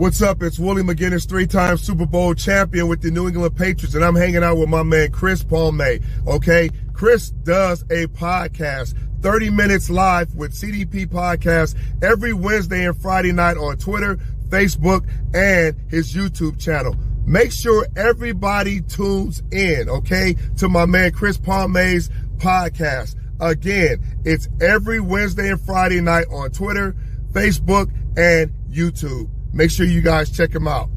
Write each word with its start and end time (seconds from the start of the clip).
What's 0.00 0.22
up? 0.22 0.42
It's 0.42 0.58
Willie 0.58 0.82
McGinest, 0.82 1.28
three-time 1.28 1.76
Super 1.76 2.06
Bowl 2.06 2.32
champion 2.32 2.88
with 2.88 3.02
the 3.02 3.10
New 3.10 3.28
England 3.28 3.54
Patriots, 3.54 3.94
and 3.94 4.02
I'm 4.02 4.14
hanging 4.14 4.42
out 4.42 4.56
with 4.56 4.70
my 4.70 4.82
man 4.82 5.12
Chris 5.12 5.44
Palme. 5.44 6.00
Okay, 6.26 6.70
Chris 6.94 7.28
does 7.28 7.82
a 7.90 8.06
podcast, 8.06 8.94
30 9.20 9.50
minutes 9.50 9.90
live 9.90 10.34
with 10.34 10.54
CDP 10.54 11.06
Podcast 11.06 11.76
every 12.02 12.32
Wednesday 12.32 12.86
and 12.86 12.96
Friday 12.96 13.32
night 13.32 13.58
on 13.58 13.76
Twitter, 13.76 14.16
Facebook, 14.48 15.06
and 15.34 15.76
his 15.90 16.14
YouTube 16.14 16.58
channel. 16.58 16.96
Make 17.26 17.52
sure 17.52 17.86
everybody 17.94 18.80
tunes 18.80 19.42
in, 19.52 19.90
okay, 19.90 20.34
to 20.56 20.70
my 20.70 20.86
man 20.86 21.12
Chris 21.12 21.36
Palme's 21.36 22.08
podcast. 22.38 23.16
Again, 23.38 24.02
it's 24.24 24.48
every 24.62 24.98
Wednesday 24.98 25.50
and 25.50 25.60
Friday 25.60 26.00
night 26.00 26.24
on 26.30 26.52
Twitter, 26.52 26.96
Facebook, 27.34 27.92
and 28.16 28.50
YouTube. 28.72 29.28
Make 29.52 29.70
sure 29.70 29.86
you 29.86 30.00
guys 30.00 30.30
check 30.30 30.54
him 30.54 30.68
out. 30.68 30.88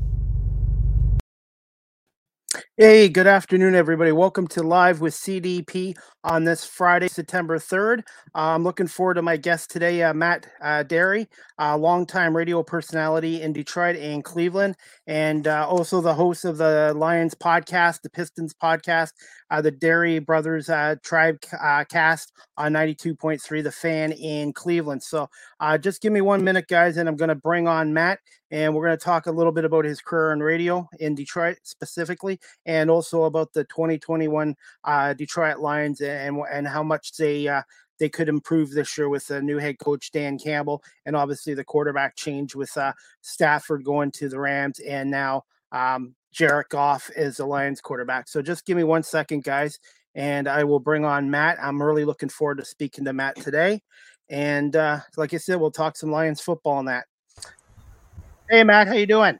Hey, 2.77 3.07
good 3.09 3.27
afternoon, 3.27 3.75
everybody. 3.75 4.11
Welcome 4.11 4.47
to 4.49 4.63
Live 4.63 4.99
with 4.99 5.13
CDP 5.13 5.95
on 6.23 6.43
this 6.43 6.65
Friday, 6.65 7.07
September 7.07 7.57
3rd. 7.57 7.99
Uh, 8.35 8.55
I'm 8.55 8.63
looking 8.63 8.87
forward 8.87 9.15
to 9.15 9.21
my 9.21 9.37
guest 9.37 9.69
today, 9.69 10.01
uh, 10.03 10.13
Matt 10.13 10.47
uh, 10.61 10.83
Dery, 10.83 11.27
a 11.59 11.77
longtime 11.77 12.35
radio 12.35 12.63
personality 12.63 13.41
in 13.41 13.53
Detroit 13.53 13.95
and 13.95 14.23
Cleveland, 14.23 14.75
and 15.07 15.47
uh, 15.47 15.67
also 15.67 16.01
the 16.01 16.13
host 16.15 16.45
of 16.45 16.57
the 16.57 16.93
Lions 16.95 17.35
podcast, 17.35 18.01
the 18.01 18.09
Pistons 18.09 18.53
podcast, 18.53 19.11
uh, 19.53 19.61
the 19.61 19.71
Dery 19.71 20.25
Brothers 20.25 20.67
uh, 20.67 20.95
Tribe 21.03 21.39
cast 21.41 22.33
on 22.57 22.73
92.3, 22.73 23.63
The 23.63 23.71
Fan 23.71 24.11
in 24.13 24.51
Cleveland. 24.51 25.03
So 25.03 25.29
just 25.79 26.01
give 26.01 26.11
me 26.11 26.21
one 26.21 26.43
minute, 26.43 26.67
guys, 26.67 26.97
and 26.97 27.07
I'm 27.07 27.15
going 27.15 27.29
to 27.29 27.35
bring 27.35 27.67
on 27.67 27.93
Matt, 27.93 28.17
and 28.49 28.73
we're 28.73 28.83
going 28.87 28.97
to 28.97 29.03
talk 29.03 29.27
a 29.27 29.31
little 29.31 29.51
bit 29.51 29.63
about 29.63 29.85
his 29.85 30.01
career 30.01 30.33
in 30.33 30.41
radio 30.41 30.89
in 30.99 31.13
Detroit 31.13 31.57
specifically, 31.61 32.39
and 32.65 32.89
also 32.89 33.25
about 33.25 33.53
the 33.53 33.63
2021 33.65 34.55
Detroit 35.17 35.59
Lions 35.59 36.01
and 36.01 36.41
and 36.51 36.67
how 36.67 36.81
much 36.81 37.15
they 37.15 37.47
uh, 37.47 37.61
they 37.99 38.09
could 38.09 38.29
improve 38.29 38.71
this 38.71 38.97
year 38.97 39.07
with 39.07 39.27
the 39.27 39.39
new 39.39 39.59
head 39.59 39.77
coach 39.77 40.09
Dan 40.11 40.39
Campbell, 40.39 40.81
and 41.05 41.15
obviously 41.15 41.53
the 41.53 41.63
quarterback 41.63 42.15
change 42.15 42.55
with 42.55 42.75
uh, 42.75 42.93
Stafford 43.21 43.83
going 43.83 44.09
to 44.13 44.29
the 44.29 44.39
Rams, 44.39 44.79
and 44.79 45.11
now 45.11 45.43
um, 45.71 46.15
Jared 46.33 46.67
Goff 46.69 47.09
is 47.15 47.37
the 47.37 47.45
Lions 47.45 47.79
quarterback. 47.79 48.27
So 48.27 48.41
just 48.41 48.65
give 48.65 48.75
me 48.75 48.83
one 48.83 49.03
second, 49.03 49.43
guys, 49.43 49.79
and 50.15 50.47
I 50.47 50.63
will 50.63 50.79
bring 50.79 51.05
on 51.05 51.29
Matt. 51.29 51.57
I'm 51.61 51.81
really 51.81 52.03
looking 52.03 52.29
forward 52.29 52.57
to 52.57 52.65
speaking 52.65 53.05
to 53.05 53.13
Matt 53.13 53.35
today, 53.37 53.81
and 54.29 54.75
uh, 54.75 54.99
like 55.15 55.33
I 55.33 55.37
said, 55.37 55.59
we'll 55.59 55.71
talk 55.71 55.95
some 55.95 56.11
Lions 56.11 56.41
football 56.41 56.73
on 56.73 56.85
that. 56.85 57.05
Hey, 58.49 58.63
Matt, 58.63 58.87
how 58.87 58.95
you 58.95 59.05
doing? 59.05 59.39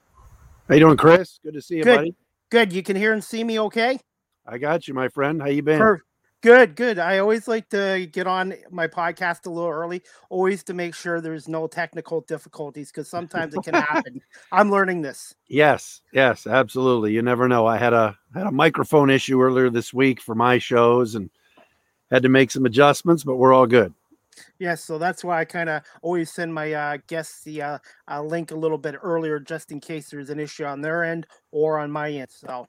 How 0.69 0.75
you 0.75 0.79
doing, 0.79 0.97
Chris? 0.97 1.39
Good 1.43 1.55
to 1.55 1.61
see 1.61 1.77
you, 1.77 1.83
Good. 1.83 1.95
buddy. 1.95 2.15
Good. 2.49 2.71
You 2.71 2.83
can 2.83 2.95
hear 2.95 3.13
and 3.13 3.23
see 3.23 3.43
me 3.43 3.59
okay? 3.59 3.99
I 4.45 4.57
got 4.57 4.87
you, 4.87 4.93
my 4.93 5.09
friend. 5.09 5.41
How 5.41 5.47
you 5.47 5.63
been? 5.63 5.79
Per- 5.79 6.01
Good, 6.43 6.75
good. 6.75 6.99
I 6.99 7.19
always 7.19 7.47
like 7.47 7.69
to 7.69 8.05
get 8.11 8.27
on 8.27 8.53
my 8.69 8.85
podcast 8.85 9.45
a 9.45 9.49
little 9.49 9.69
early, 9.69 10.03
always 10.29 10.61
to 10.65 10.73
make 10.73 10.93
sure 10.93 11.21
there's 11.21 11.47
no 11.47 11.67
technical 11.67 12.19
difficulties 12.19 12.91
because 12.91 13.07
sometimes 13.07 13.55
it 13.55 13.63
can 13.63 13.73
happen. 13.81 14.21
I'm 14.51 14.69
learning 14.69 15.03
this. 15.03 15.33
Yes, 15.47 16.01
yes, 16.11 16.45
absolutely. 16.45 17.13
You 17.13 17.21
never 17.21 17.47
know. 17.47 17.65
I 17.65 17.77
had 17.77 17.93
a 17.93 18.17
had 18.33 18.45
a 18.45 18.51
microphone 18.51 19.09
issue 19.09 19.41
earlier 19.41 19.69
this 19.69 19.93
week 19.93 20.19
for 20.19 20.35
my 20.35 20.57
shows 20.57 21.15
and 21.15 21.29
had 22.11 22.23
to 22.23 22.29
make 22.29 22.51
some 22.51 22.65
adjustments, 22.65 23.23
but 23.23 23.37
we're 23.37 23.53
all 23.53 23.65
good. 23.65 23.93
Yes, 24.59 24.83
so 24.83 24.97
that's 24.97 25.23
why 25.23 25.39
I 25.39 25.45
kind 25.45 25.69
of 25.69 25.81
always 26.01 26.29
send 26.29 26.53
my 26.53 26.73
uh, 26.73 26.97
guests 27.07 27.45
the 27.45 27.61
uh, 27.61 27.77
uh, 28.11 28.21
link 28.21 28.51
a 28.51 28.55
little 28.55 28.77
bit 28.77 28.95
earlier, 29.01 29.39
just 29.39 29.71
in 29.71 29.79
case 29.79 30.09
there's 30.09 30.29
an 30.29 30.41
issue 30.41 30.65
on 30.65 30.81
their 30.81 31.05
end 31.05 31.25
or 31.51 31.79
on 31.79 31.89
my 31.89 32.11
end. 32.11 32.31
So 32.31 32.67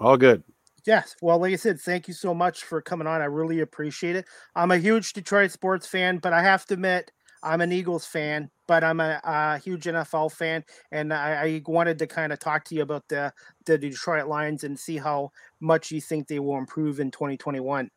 all 0.00 0.16
good. 0.16 0.42
Yes. 0.86 1.16
Well, 1.20 1.38
like 1.38 1.52
I 1.52 1.56
said, 1.56 1.80
thank 1.80 2.06
you 2.06 2.14
so 2.14 2.32
much 2.32 2.64
for 2.64 2.80
coming 2.80 3.06
on. 3.06 3.20
I 3.20 3.24
really 3.24 3.60
appreciate 3.60 4.16
it. 4.16 4.26
I'm 4.54 4.70
a 4.70 4.78
huge 4.78 5.12
Detroit 5.12 5.50
sports 5.50 5.86
fan, 5.86 6.18
but 6.18 6.32
I 6.32 6.42
have 6.42 6.64
to 6.66 6.74
admit, 6.74 7.10
I'm 7.42 7.60
an 7.60 7.72
Eagles 7.72 8.06
fan, 8.06 8.50
but 8.68 8.84
I'm 8.84 9.00
a, 9.00 9.20
a 9.24 9.58
huge 9.58 9.86
NFL 9.88 10.28
fan, 10.28 10.64
and 10.92 11.12
I, 11.12 11.32
I 11.44 11.62
wanted 11.66 11.98
to 12.00 12.06
kind 12.06 12.32
of 12.32 12.38
talk 12.38 12.64
to 12.66 12.74
you 12.74 12.82
about 12.82 13.08
the 13.08 13.32
the 13.66 13.78
Detroit 13.78 14.26
Lions 14.26 14.64
and 14.64 14.78
see 14.78 14.96
how 14.96 15.30
much 15.60 15.90
you 15.90 16.00
think 16.00 16.28
they 16.28 16.38
will 16.38 16.56
improve 16.58 16.98
in 17.00 17.10
2021. 17.10 17.90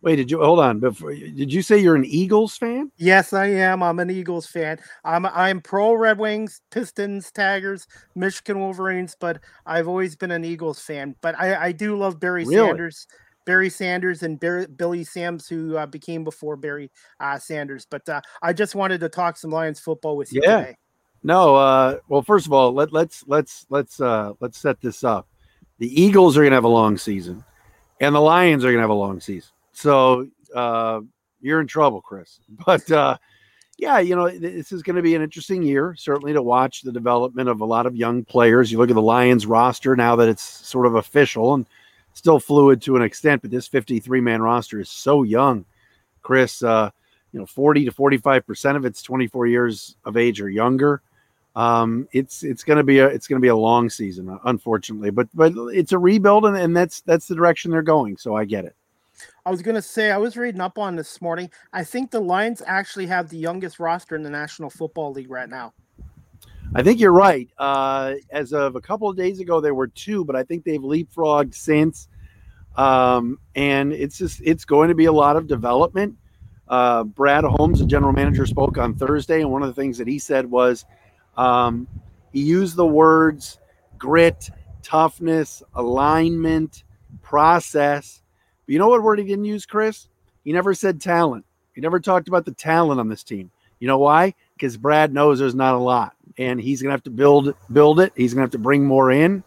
Wait, 0.00 0.16
did 0.16 0.30
you 0.30 0.40
hold 0.42 0.60
on? 0.60 0.78
Before 0.78 1.12
did 1.12 1.52
you 1.52 1.60
say 1.62 1.78
you're 1.78 1.96
an 1.96 2.04
Eagles 2.04 2.56
fan? 2.56 2.90
Yes, 2.98 3.32
I 3.32 3.46
am. 3.46 3.82
I'm 3.82 3.98
an 3.98 4.10
Eagles 4.10 4.46
fan. 4.46 4.78
I'm 5.04 5.26
I'm 5.26 5.60
pro 5.60 5.94
Red 5.94 6.18
Wings, 6.18 6.60
Pistons, 6.70 7.32
Tigers, 7.32 7.86
Michigan 8.14 8.60
Wolverines, 8.60 9.16
but 9.18 9.40
I've 9.66 9.88
always 9.88 10.14
been 10.14 10.30
an 10.30 10.44
Eagles 10.44 10.80
fan. 10.80 11.16
But 11.20 11.38
I, 11.38 11.66
I 11.66 11.72
do 11.72 11.96
love 11.96 12.20
Barry 12.20 12.44
Really? 12.44 12.68
Sanders, 12.68 13.06
Barry 13.44 13.70
Sanders, 13.70 14.22
and 14.22 14.38
Barry, 14.38 14.66
Billy 14.66 15.02
Sims, 15.02 15.48
who 15.48 15.76
uh, 15.76 15.86
became 15.86 16.22
before 16.22 16.56
Barry 16.56 16.92
uh, 17.18 17.38
Sanders. 17.38 17.86
But 17.90 18.08
uh, 18.08 18.20
I 18.40 18.52
just 18.52 18.76
wanted 18.76 19.00
to 19.00 19.08
talk 19.08 19.36
some 19.36 19.50
Lions 19.50 19.80
football 19.80 20.16
with 20.16 20.32
you 20.32 20.40
Yeah. 20.44 20.58
today. 20.58 20.76
No. 21.24 21.56
Uh, 21.56 21.98
well, 22.08 22.22
first 22.22 22.46
of 22.46 22.52
all, 22.52 22.72
let 22.72 22.92
let's 22.92 23.24
let's 23.26 23.66
let's 23.68 24.00
uh, 24.00 24.34
let's 24.40 24.58
set 24.58 24.80
this 24.80 25.02
up. 25.02 25.26
The 25.78 26.00
Eagles 26.00 26.36
are 26.36 26.40
going 26.42 26.52
to 26.52 26.56
have 26.56 26.64
a 26.64 26.68
long 26.68 26.96
season, 26.98 27.44
and 28.00 28.14
the 28.14 28.20
Lions 28.20 28.64
are 28.64 28.68
going 28.68 28.78
to 28.78 28.82
have 28.82 28.90
a 28.90 28.94
long 28.94 29.20
season. 29.20 29.50
So 29.78 30.26
uh, 30.56 31.00
you're 31.40 31.60
in 31.60 31.68
trouble, 31.68 32.00
Chris. 32.00 32.40
But 32.66 32.90
uh, 32.90 33.16
yeah, 33.78 34.00
you 34.00 34.16
know 34.16 34.28
this 34.28 34.72
is 34.72 34.82
going 34.82 34.96
to 34.96 35.02
be 35.02 35.14
an 35.14 35.22
interesting 35.22 35.62
year, 35.62 35.94
certainly 35.96 36.32
to 36.32 36.42
watch 36.42 36.82
the 36.82 36.90
development 36.90 37.48
of 37.48 37.60
a 37.60 37.64
lot 37.64 37.86
of 37.86 37.94
young 37.94 38.24
players. 38.24 38.72
You 38.72 38.78
look 38.78 38.90
at 38.90 38.96
the 38.96 39.02
Lions 39.02 39.46
roster 39.46 39.94
now 39.94 40.16
that 40.16 40.28
it's 40.28 40.42
sort 40.42 40.86
of 40.86 40.96
official 40.96 41.54
and 41.54 41.64
still 42.14 42.40
fluid 42.40 42.82
to 42.82 42.96
an 42.96 43.02
extent, 43.02 43.40
but 43.42 43.52
this 43.52 43.68
53 43.68 44.20
man 44.20 44.42
roster 44.42 44.80
is 44.80 44.90
so 44.90 45.22
young, 45.22 45.64
Chris. 46.22 46.60
Uh, 46.60 46.90
you 47.32 47.38
know, 47.38 47.46
40 47.46 47.84
to 47.84 47.92
45 47.92 48.46
percent 48.46 48.76
of 48.76 48.84
it's 48.84 49.00
24 49.02 49.46
years 49.46 49.96
of 50.04 50.16
age 50.16 50.40
or 50.40 50.50
younger. 50.50 51.02
Um, 51.54 52.08
it's 52.10 52.42
it's 52.42 52.64
going 52.64 52.78
to 52.78 52.84
be 52.84 52.98
a 52.98 53.06
it's 53.06 53.28
going 53.28 53.40
to 53.40 53.44
be 53.44 53.48
a 53.48 53.56
long 53.56 53.90
season, 53.90 54.36
unfortunately, 54.44 55.10
but 55.10 55.28
but 55.34 55.52
it's 55.72 55.92
a 55.92 55.98
rebuild, 55.98 56.46
and, 56.46 56.56
and 56.56 56.76
that's 56.76 57.00
that's 57.02 57.28
the 57.28 57.36
direction 57.36 57.70
they're 57.70 57.82
going. 57.82 58.16
So 58.16 58.34
I 58.34 58.44
get 58.44 58.64
it. 58.64 58.74
I 59.44 59.50
was 59.50 59.62
gonna 59.62 59.82
say 59.82 60.10
I 60.10 60.18
was 60.18 60.36
reading 60.36 60.60
up 60.60 60.78
on 60.78 60.96
this 60.96 61.20
morning. 61.20 61.50
I 61.72 61.84
think 61.84 62.10
the 62.10 62.20
Lions 62.20 62.62
actually 62.66 63.06
have 63.06 63.28
the 63.28 63.38
youngest 63.38 63.80
roster 63.80 64.16
in 64.16 64.22
the 64.22 64.30
National 64.30 64.70
Football 64.70 65.12
League 65.12 65.30
right 65.30 65.48
now. 65.48 65.74
I 66.74 66.82
think 66.82 67.00
you're 67.00 67.12
right. 67.12 67.48
Uh, 67.58 68.14
as 68.30 68.52
of 68.52 68.76
a 68.76 68.80
couple 68.80 69.08
of 69.08 69.16
days 69.16 69.40
ago, 69.40 69.60
there 69.60 69.74
were 69.74 69.88
two, 69.88 70.24
but 70.24 70.36
I 70.36 70.42
think 70.42 70.64
they've 70.64 70.80
leapfrogged 70.80 71.54
since. 71.54 72.08
Um, 72.76 73.38
and 73.54 73.92
it's 73.92 74.18
just 74.18 74.40
it's 74.44 74.64
going 74.64 74.88
to 74.88 74.94
be 74.94 75.06
a 75.06 75.12
lot 75.12 75.36
of 75.36 75.46
development. 75.46 76.16
Uh, 76.68 77.04
Brad 77.04 77.44
Holmes, 77.44 77.78
the 77.78 77.86
general 77.86 78.12
manager, 78.12 78.46
spoke 78.46 78.76
on 78.76 78.94
Thursday, 78.94 79.40
and 79.40 79.50
one 79.50 79.62
of 79.62 79.68
the 79.68 79.80
things 79.80 79.98
that 79.98 80.06
he 80.06 80.18
said 80.18 80.46
was 80.46 80.84
um, 81.36 81.88
he 82.32 82.42
used 82.42 82.76
the 82.76 82.86
words 82.86 83.58
grit, 83.96 84.50
toughness, 84.82 85.62
alignment, 85.74 86.84
process. 87.22 88.22
But 88.68 88.74
you 88.74 88.78
know 88.78 88.88
what 88.88 89.02
word 89.02 89.18
he 89.18 89.24
didn't 89.24 89.46
use, 89.46 89.64
Chris? 89.64 90.08
He 90.44 90.52
never 90.52 90.74
said 90.74 91.00
talent. 91.00 91.46
He 91.74 91.80
never 91.80 91.98
talked 91.98 92.28
about 92.28 92.44
the 92.44 92.52
talent 92.52 93.00
on 93.00 93.08
this 93.08 93.22
team. 93.22 93.50
You 93.80 93.88
know 93.88 93.96
why? 93.96 94.34
Because 94.54 94.76
Brad 94.76 95.10
knows 95.10 95.38
there's 95.38 95.54
not 95.54 95.74
a 95.74 95.78
lot, 95.78 96.14
and 96.36 96.60
he's 96.60 96.82
to 96.88 96.90
have 96.90 97.02
to 97.04 97.10
build 97.10 97.54
build 97.72 97.98
it. 97.98 98.12
He's 98.14 98.34
to 98.34 98.42
have 98.42 98.50
to 98.50 98.58
bring 98.58 98.84
more 98.84 99.10
in. 99.10 99.42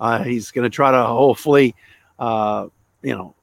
Uh, 0.00 0.22
he's 0.22 0.50
to 0.64 0.74
try 0.74 0.90
to 0.90 1.02
hopefully, 1.04 1.74
uh, 2.18 2.68
you 3.02 3.14
know, 3.14 3.34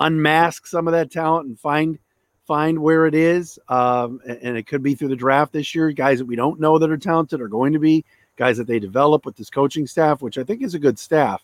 unmask 0.00 0.66
some 0.66 0.88
of 0.88 0.92
that 0.92 1.12
talent 1.12 1.46
and 1.46 1.60
find 1.60 2.00
find 2.44 2.76
where 2.80 3.06
it 3.06 3.14
is. 3.14 3.60
Um, 3.68 4.20
and 4.26 4.56
it 4.56 4.66
could 4.66 4.82
be 4.82 4.96
through 4.96 5.10
the 5.10 5.16
draft 5.16 5.52
this 5.52 5.76
year. 5.76 5.92
Guys 5.92 6.18
that 6.18 6.24
we 6.24 6.34
don't 6.34 6.58
know 6.58 6.76
that 6.76 6.90
are 6.90 6.96
talented 6.96 7.40
are 7.40 7.46
going 7.46 7.72
to 7.72 7.78
be 7.78 8.04
guys 8.36 8.56
that 8.56 8.66
they 8.66 8.80
develop 8.80 9.24
with 9.24 9.36
this 9.36 9.48
coaching 9.48 9.86
staff, 9.86 10.22
which 10.22 10.38
I 10.38 10.42
think 10.42 10.62
is 10.62 10.74
a 10.74 10.80
good 10.80 10.98
staff. 10.98 11.40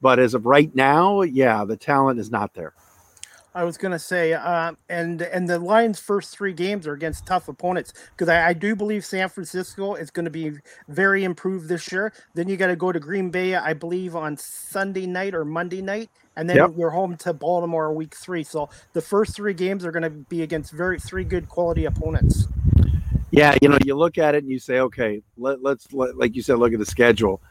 But 0.00 0.18
as 0.18 0.34
of 0.34 0.46
right 0.46 0.74
now, 0.74 1.22
yeah, 1.22 1.64
the 1.64 1.76
talent 1.76 2.20
is 2.20 2.30
not 2.30 2.54
there. 2.54 2.74
I 3.54 3.64
was 3.64 3.76
gonna 3.76 3.98
say, 3.98 4.34
uh, 4.34 4.72
and 4.88 5.20
and 5.22 5.48
the 5.48 5.58
Lions' 5.58 5.98
first 5.98 6.36
three 6.36 6.52
games 6.52 6.86
are 6.86 6.92
against 6.92 7.26
tough 7.26 7.48
opponents 7.48 7.92
because 8.10 8.28
I, 8.28 8.48
I 8.48 8.52
do 8.52 8.76
believe 8.76 9.04
San 9.04 9.28
Francisco 9.28 9.94
is 9.94 10.10
going 10.10 10.26
to 10.26 10.30
be 10.30 10.52
very 10.88 11.24
improved 11.24 11.68
this 11.68 11.90
year. 11.90 12.12
Then 12.34 12.48
you 12.48 12.56
got 12.56 12.68
to 12.68 12.76
go 12.76 12.92
to 12.92 13.00
Green 13.00 13.30
Bay, 13.30 13.56
I 13.56 13.72
believe, 13.72 14.14
on 14.14 14.36
Sunday 14.36 15.06
night 15.06 15.34
or 15.34 15.44
Monday 15.44 15.82
night, 15.82 16.10
and 16.36 16.48
then 16.48 16.56
Yep. 16.58 16.74
you're 16.76 16.90
home 16.90 17.16
to 17.18 17.32
Baltimore 17.32 17.92
week 17.92 18.14
three. 18.14 18.44
So 18.44 18.68
the 18.92 19.02
first 19.02 19.34
three 19.34 19.54
games 19.54 19.84
are 19.84 19.90
going 19.90 20.04
to 20.04 20.10
be 20.10 20.42
against 20.42 20.70
very 20.70 21.00
three 21.00 21.24
good 21.24 21.48
quality 21.48 21.86
opponents. 21.86 22.46
Yeah, 23.30 23.56
you 23.60 23.68
know, 23.68 23.78
you 23.84 23.96
look 23.96 24.18
at 24.18 24.34
it 24.34 24.44
and 24.44 24.50
you 24.50 24.58
say, 24.58 24.80
okay, 24.80 25.22
let, 25.36 25.62
let's 25.62 25.92
let, 25.92 26.16
like 26.16 26.36
you 26.36 26.42
said, 26.42 26.58
look 26.58 26.72
at 26.72 26.78
the 26.78 26.86
schedule. 26.86 27.42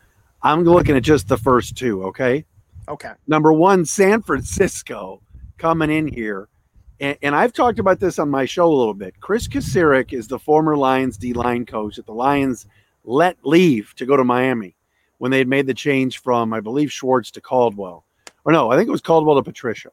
I'm 0.41 0.63
looking 0.63 0.95
at 0.95 1.03
just 1.03 1.27
the 1.27 1.37
first 1.37 1.75
two. 1.77 2.03
Okay, 2.05 2.45
Okay. 2.87 3.11
number 3.27 3.51
one, 3.51 3.85
San 3.85 4.21
Francisco 4.21 5.21
coming 5.57 5.89
in 5.89 6.07
here. 6.07 6.47
And, 6.99 7.17
and 7.21 7.35
I've 7.35 7.53
talked 7.53 7.79
about 7.79 7.99
this 7.99 8.17
on 8.19 8.29
my 8.29 8.45
show 8.45 8.71
a 8.71 8.73
little 8.73 8.93
bit. 8.93 9.19
Kris 9.19 9.47
Kocurek 9.47 10.13
is 10.13 10.27
the 10.27 10.39
former 10.39 10.75
Lions 10.77 11.17
D 11.17 11.33
line 11.33 11.65
coach 11.65 11.99
at 11.99 12.05
the 12.05 12.13
Lions 12.13 12.65
let 13.03 13.37
leave 13.43 13.93
to 13.95 14.05
go 14.05 14.17
to 14.17 14.23
Miami 14.23 14.75
when 15.17 15.31
they 15.31 15.37
had 15.39 15.47
made 15.47 15.67
the 15.67 15.73
change 15.73 16.19
from, 16.21 16.53
I 16.53 16.59
believe, 16.59 16.91
Schwartz 16.91 17.31
to 17.31 17.41
Caldwell. 17.41 18.03
Or 18.45 18.51
no, 18.51 18.71
I 18.71 18.77
think 18.77 18.87
it 18.87 18.91
was 18.91 19.01
Caldwell 19.01 19.35
to 19.35 19.43
Patricia. 19.43 19.89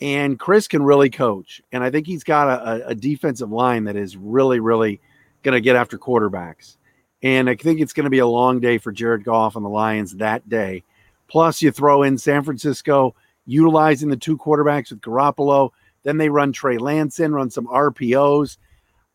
And 0.00 0.38
Chris 0.38 0.66
can 0.66 0.82
really 0.82 1.10
coach. 1.10 1.60
And 1.72 1.84
I 1.84 1.90
think 1.90 2.06
he's 2.06 2.24
got 2.24 2.48
a, 2.48 2.88
a 2.88 2.94
defensive 2.94 3.50
line 3.50 3.84
that 3.84 3.96
is 3.96 4.16
really, 4.16 4.60
really 4.60 5.00
going 5.42 5.54
to 5.54 5.60
get 5.60 5.76
after 5.76 5.98
quarterbacks. 5.98 6.76
And 7.22 7.50
I 7.50 7.54
think 7.54 7.80
it's 7.80 7.92
going 7.92 8.04
to 8.04 8.10
be 8.10 8.18
a 8.18 8.26
long 8.26 8.60
day 8.60 8.78
for 8.78 8.92
Jared 8.92 9.24
Goff 9.24 9.56
and 9.56 9.64
the 9.64 9.68
Lions 9.68 10.16
that 10.16 10.48
day. 10.48 10.84
Plus, 11.28 11.62
you 11.62 11.70
throw 11.70 12.02
in 12.02 12.18
San 12.18 12.42
Francisco 12.42 13.14
utilizing 13.46 14.08
the 14.08 14.16
two 14.16 14.38
quarterbacks 14.38 14.90
with 14.90 15.00
Garoppolo. 15.00 15.70
Then 16.02 16.16
they 16.16 16.28
run 16.28 16.52
Trey 16.52 16.78
Lance 16.78 17.20
in, 17.20 17.34
run 17.34 17.50
some 17.50 17.66
RPOs. 17.66 18.56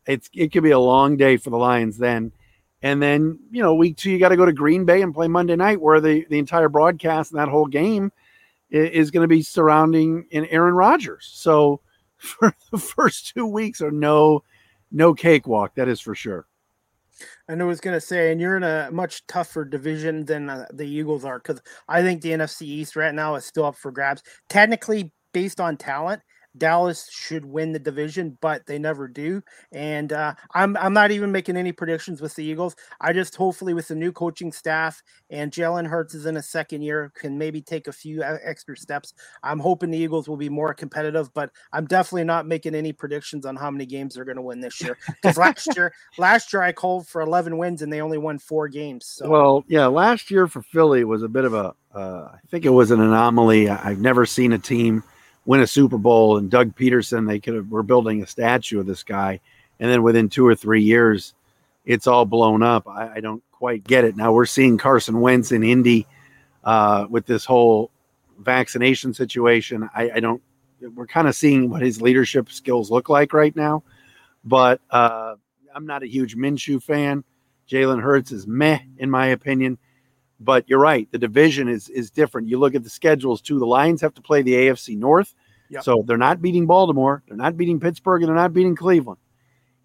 It's 0.06 0.30
it 0.34 0.52
could 0.52 0.64
be 0.64 0.72
a 0.72 0.80
long 0.80 1.18
day 1.18 1.38
for 1.38 1.50
the 1.50 1.58
Lions 1.58 1.98
then. 1.98 2.32
And 2.82 3.02
then, 3.02 3.40
you 3.50 3.64
know, 3.64 3.74
week 3.74 3.98
two, 3.98 4.12
you 4.12 4.20
got 4.20 4.30
to 4.30 4.38
go 4.38 4.46
to 4.46 4.54
Green 4.54 4.86
Bay 4.86 5.02
and 5.02 5.14
play 5.14 5.28
Monday 5.28 5.56
night, 5.56 5.82
where 5.82 6.00
the, 6.00 6.26
the 6.30 6.38
entire 6.38 6.70
broadcast 6.70 7.32
and 7.32 7.40
that 7.40 7.50
whole 7.50 7.66
game 7.66 8.12
is, 8.70 8.90
is 8.92 9.12
going 9.12 9.24
to 9.24 9.28
be 9.28 9.42
surrounding 9.42 10.28
in 10.30 10.46
Aaron 10.46 10.76
Rodgers. 10.76 11.28
So 11.34 11.82
for 12.18 12.56
the 12.72 12.78
first 12.78 13.34
two 13.34 13.48
weeks 13.48 13.82
are 13.82 13.92
no 13.92 14.44
no 14.92 15.14
cakewalk, 15.14 15.76
that 15.76 15.88
is 15.88 16.00
for 16.00 16.14
sure. 16.14 16.46
I 17.50 17.64
was 17.64 17.80
going 17.80 17.96
to 17.96 18.02
say, 18.02 18.32
and 18.32 18.42
you're 18.42 18.58
in 18.58 18.64
a 18.64 18.90
much 18.92 19.26
tougher 19.28 19.66
division 19.66 20.26
than 20.26 20.50
uh, 20.50 20.66
the 20.74 20.88
Eagles 20.88 21.26
are 21.26 21.40
because 21.40 21.62
I 21.88 22.02
think 22.02 22.22
the 22.22 22.32
NFC 22.32 22.64
East 22.64 22.96
right 22.96 23.14
now 23.14 23.36
is 23.36 23.46
still 23.46 23.66
up 23.66 23.76
for 23.76 23.92
grabs. 23.92 24.22
Technically, 24.50 25.12
based 25.34 25.60
on 25.60 25.78
talent, 25.78 26.22
Dallas 26.58 27.10
should 27.12 27.46
win 27.46 27.72
the 27.72 27.80
division, 27.80 28.38
but 28.42 28.66
they 28.66 28.80
never 28.80 29.08
do. 29.08 29.42
And 29.72 30.14
uh, 30.14 30.34
I'm 30.54 30.78
I'm 30.78 30.94
not 30.94 31.12
even 31.12 31.32
making 31.32 31.58
any 31.58 31.72
predictions 31.72 32.22
with 32.22 32.36
the 32.36 32.44
Eagles. 32.44 32.76
I 33.02 33.14
just 33.14 33.36
hopefully 33.36 33.74
with 33.74 33.88
the 33.88 33.96
new 33.96 34.12
coaching 34.12 34.52
staff 34.52 35.02
and 35.30 35.52
Jalen 35.52 35.88
Hurts 35.88 36.14
is 36.14 36.26
in 36.26 36.38
a 36.38 36.44
second 36.44 36.82
year 36.82 37.12
can 37.16 37.38
maybe 37.38 37.62
take 37.62 37.88
a 37.88 37.92
few 37.92 38.24
extra 38.24 38.78
steps. 38.78 39.14
I'm 39.44 39.60
hoping 39.60 39.92
the 39.92 39.98
Eagles 39.98 40.28
will 40.28 40.38
be 40.38 40.50
more 40.50 40.74
competitive, 40.74 41.34
but 41.34 41.52
I'm 41.74 41.86
definitely 41.86 42.26
not 42.26 42.48
making 42.48 42.76
any 42.76 42.94
predictions 42.94 43.46
on 43.46 43.56
how 43.56 43.72
many 43.72 43.86
games 43.86 44.16
they're 44.16 44.26
going 44.26 44.38
to 44.38 44.42
win 44.42 44.62
this 44.62 44.82
year. 44.82 44.98
Because 45.08 45.38
last 45.38 45.76
year 45.76 45.94
last 46.18 46.54
year 46.54 46.62
I 46.62 46.72
called 46.72 47.08
for 47.08 47.22
11 47.22 47.58
wins 47.58 47.82
and 47.82 47.92
they 47.92 48.02
only 48.02 48.18
won 48.18 48.40
four 48.40 48.68
games. 48.68 49.06
So. 49.06 49.30
Well, 49.30 49.66
yeah, 49.68 49.88
last 49.88 50.32
year 50.32 50.48
for 50.48 50.62
Philly 50.62 51.04
was 51.04 51.24
a 51.24 51.30
bit 51.30 51.46
of 51.46 51.54
a 51.54 51.74
uh, 51.96 52.30
I 52.34 52.40
think 52.50 52.66
it 52.66 52.70
was 52.70 52.92
an 52.92 53.00
anomaly. 53.00 53.70
I've 53.70 54.02
never 54.02 54.26
seen 54.26 54.52
a 54.52 54.60
team 54.60 55.02
win 55.46 55.62
a 55.62 55.68
Super 55.68 55.98
Bowl 55.98 56.38
and 56.38 56.50
Doug 56.50 56.76
Pederson, 56.76 57.28
they 57.28 57.40
could 57.40 57.56
have 57.56 57.70
were 57.70 57.84
building 57.84 58.22
a 58.24 58.28
statue 58.28 58.80
of 58.80 58.86
this 58.86 59.04
guy, 59.04 59.40
and 59.80 59.90
then 59.90 60.04
within 60.04 60.30
two 60.30 60.46
or 60.46 60.56
three 60.56 60.84
years, 60.84 61.34
it's 61.86 62.08
all 62.08 62.26
blown 62.26 62.64
up. 62.64 62.88
I, 62.88 63.16
I 63.16 63.20
don't 63.20 63.44
quite 63.52 63.84
get 63.84 64.04
it. 64.04 64.16
Now 64.16 64.34
we're 64.34 64.46
seeing 64.46 64.78
Carson 64.78 65.22
Wentz 65.22 65.52
in 65.52 65.64
Indy 65.64 66.08
uh, 66.64 67.06
with 67.10 67.26
this 67.26 67.46
whole 67.46 67.92
vaccination 68.40 69.14
situation. 69.14 69.90
I, 69.96 70.12
I 70.16 70.20
don't. 70.20 70.42
We're 70.94 71.08
kind 71.08 71.28
of 71.28 71.36
seeing 71.36 71.70
what 71.70 71.82
his 71.82 72.02
leadership 72.02 72.52
skills 72.52 72.92
look 72.92 73.08
like 73.10 73.34
right 73.34 73.56
now, 73.56 73.84
but 74.44 74.82
uh, 74.92 75.36
I'm 75.74 75.86
not 75.86 76.04
a 76.04 76.08
huge 76.08 76.36
Minshew 76.36 76.82
fan. 76.82 77.24
Jalen 77.70 78.02
Hurts 78.02 78.32
is 78.32 78.46
meh 78.46 78.80
in 78.98 79.10
my 79.10 79.28
opinion. 79.28 79.78
But 80.40 80.68
you're 80.68 80.80
right. 80.80 81.10
The 81.12 81.18
division 81.18 81.68
is 81.68 81.90
is 81.90 82.12
different. 82.12 82.50
You 82.50 82.60
look 82.60 82.76
at 82.76 82.84
the 82.84 82.90
schedules 82.90 83.42
too. 83.42 83.58
The 83.60 83.66
Lions 83.66 84.02
have 84.02 84.14
to 84.16 84.22
play 84.22 84.42
the 84.42 84.54
AFC 84.54 84.98
North, 84.98 85.34
yep. 85.70 85.84
so 85.84 86.04
they're 86.06 86.18
not 86.18 86.42
beating 86.42 86.66
Baltimore, 86.66 87.24
they're 87.28 87.38
not 87.38 87.58
beating 87.58 87.80
Pittsburgh, 87.80 88.22
and 88.22 88.30
they're 88.30 88.36
not 88.36 88.54
beating 88.54 88.76
Cleveland. 88.76 89.20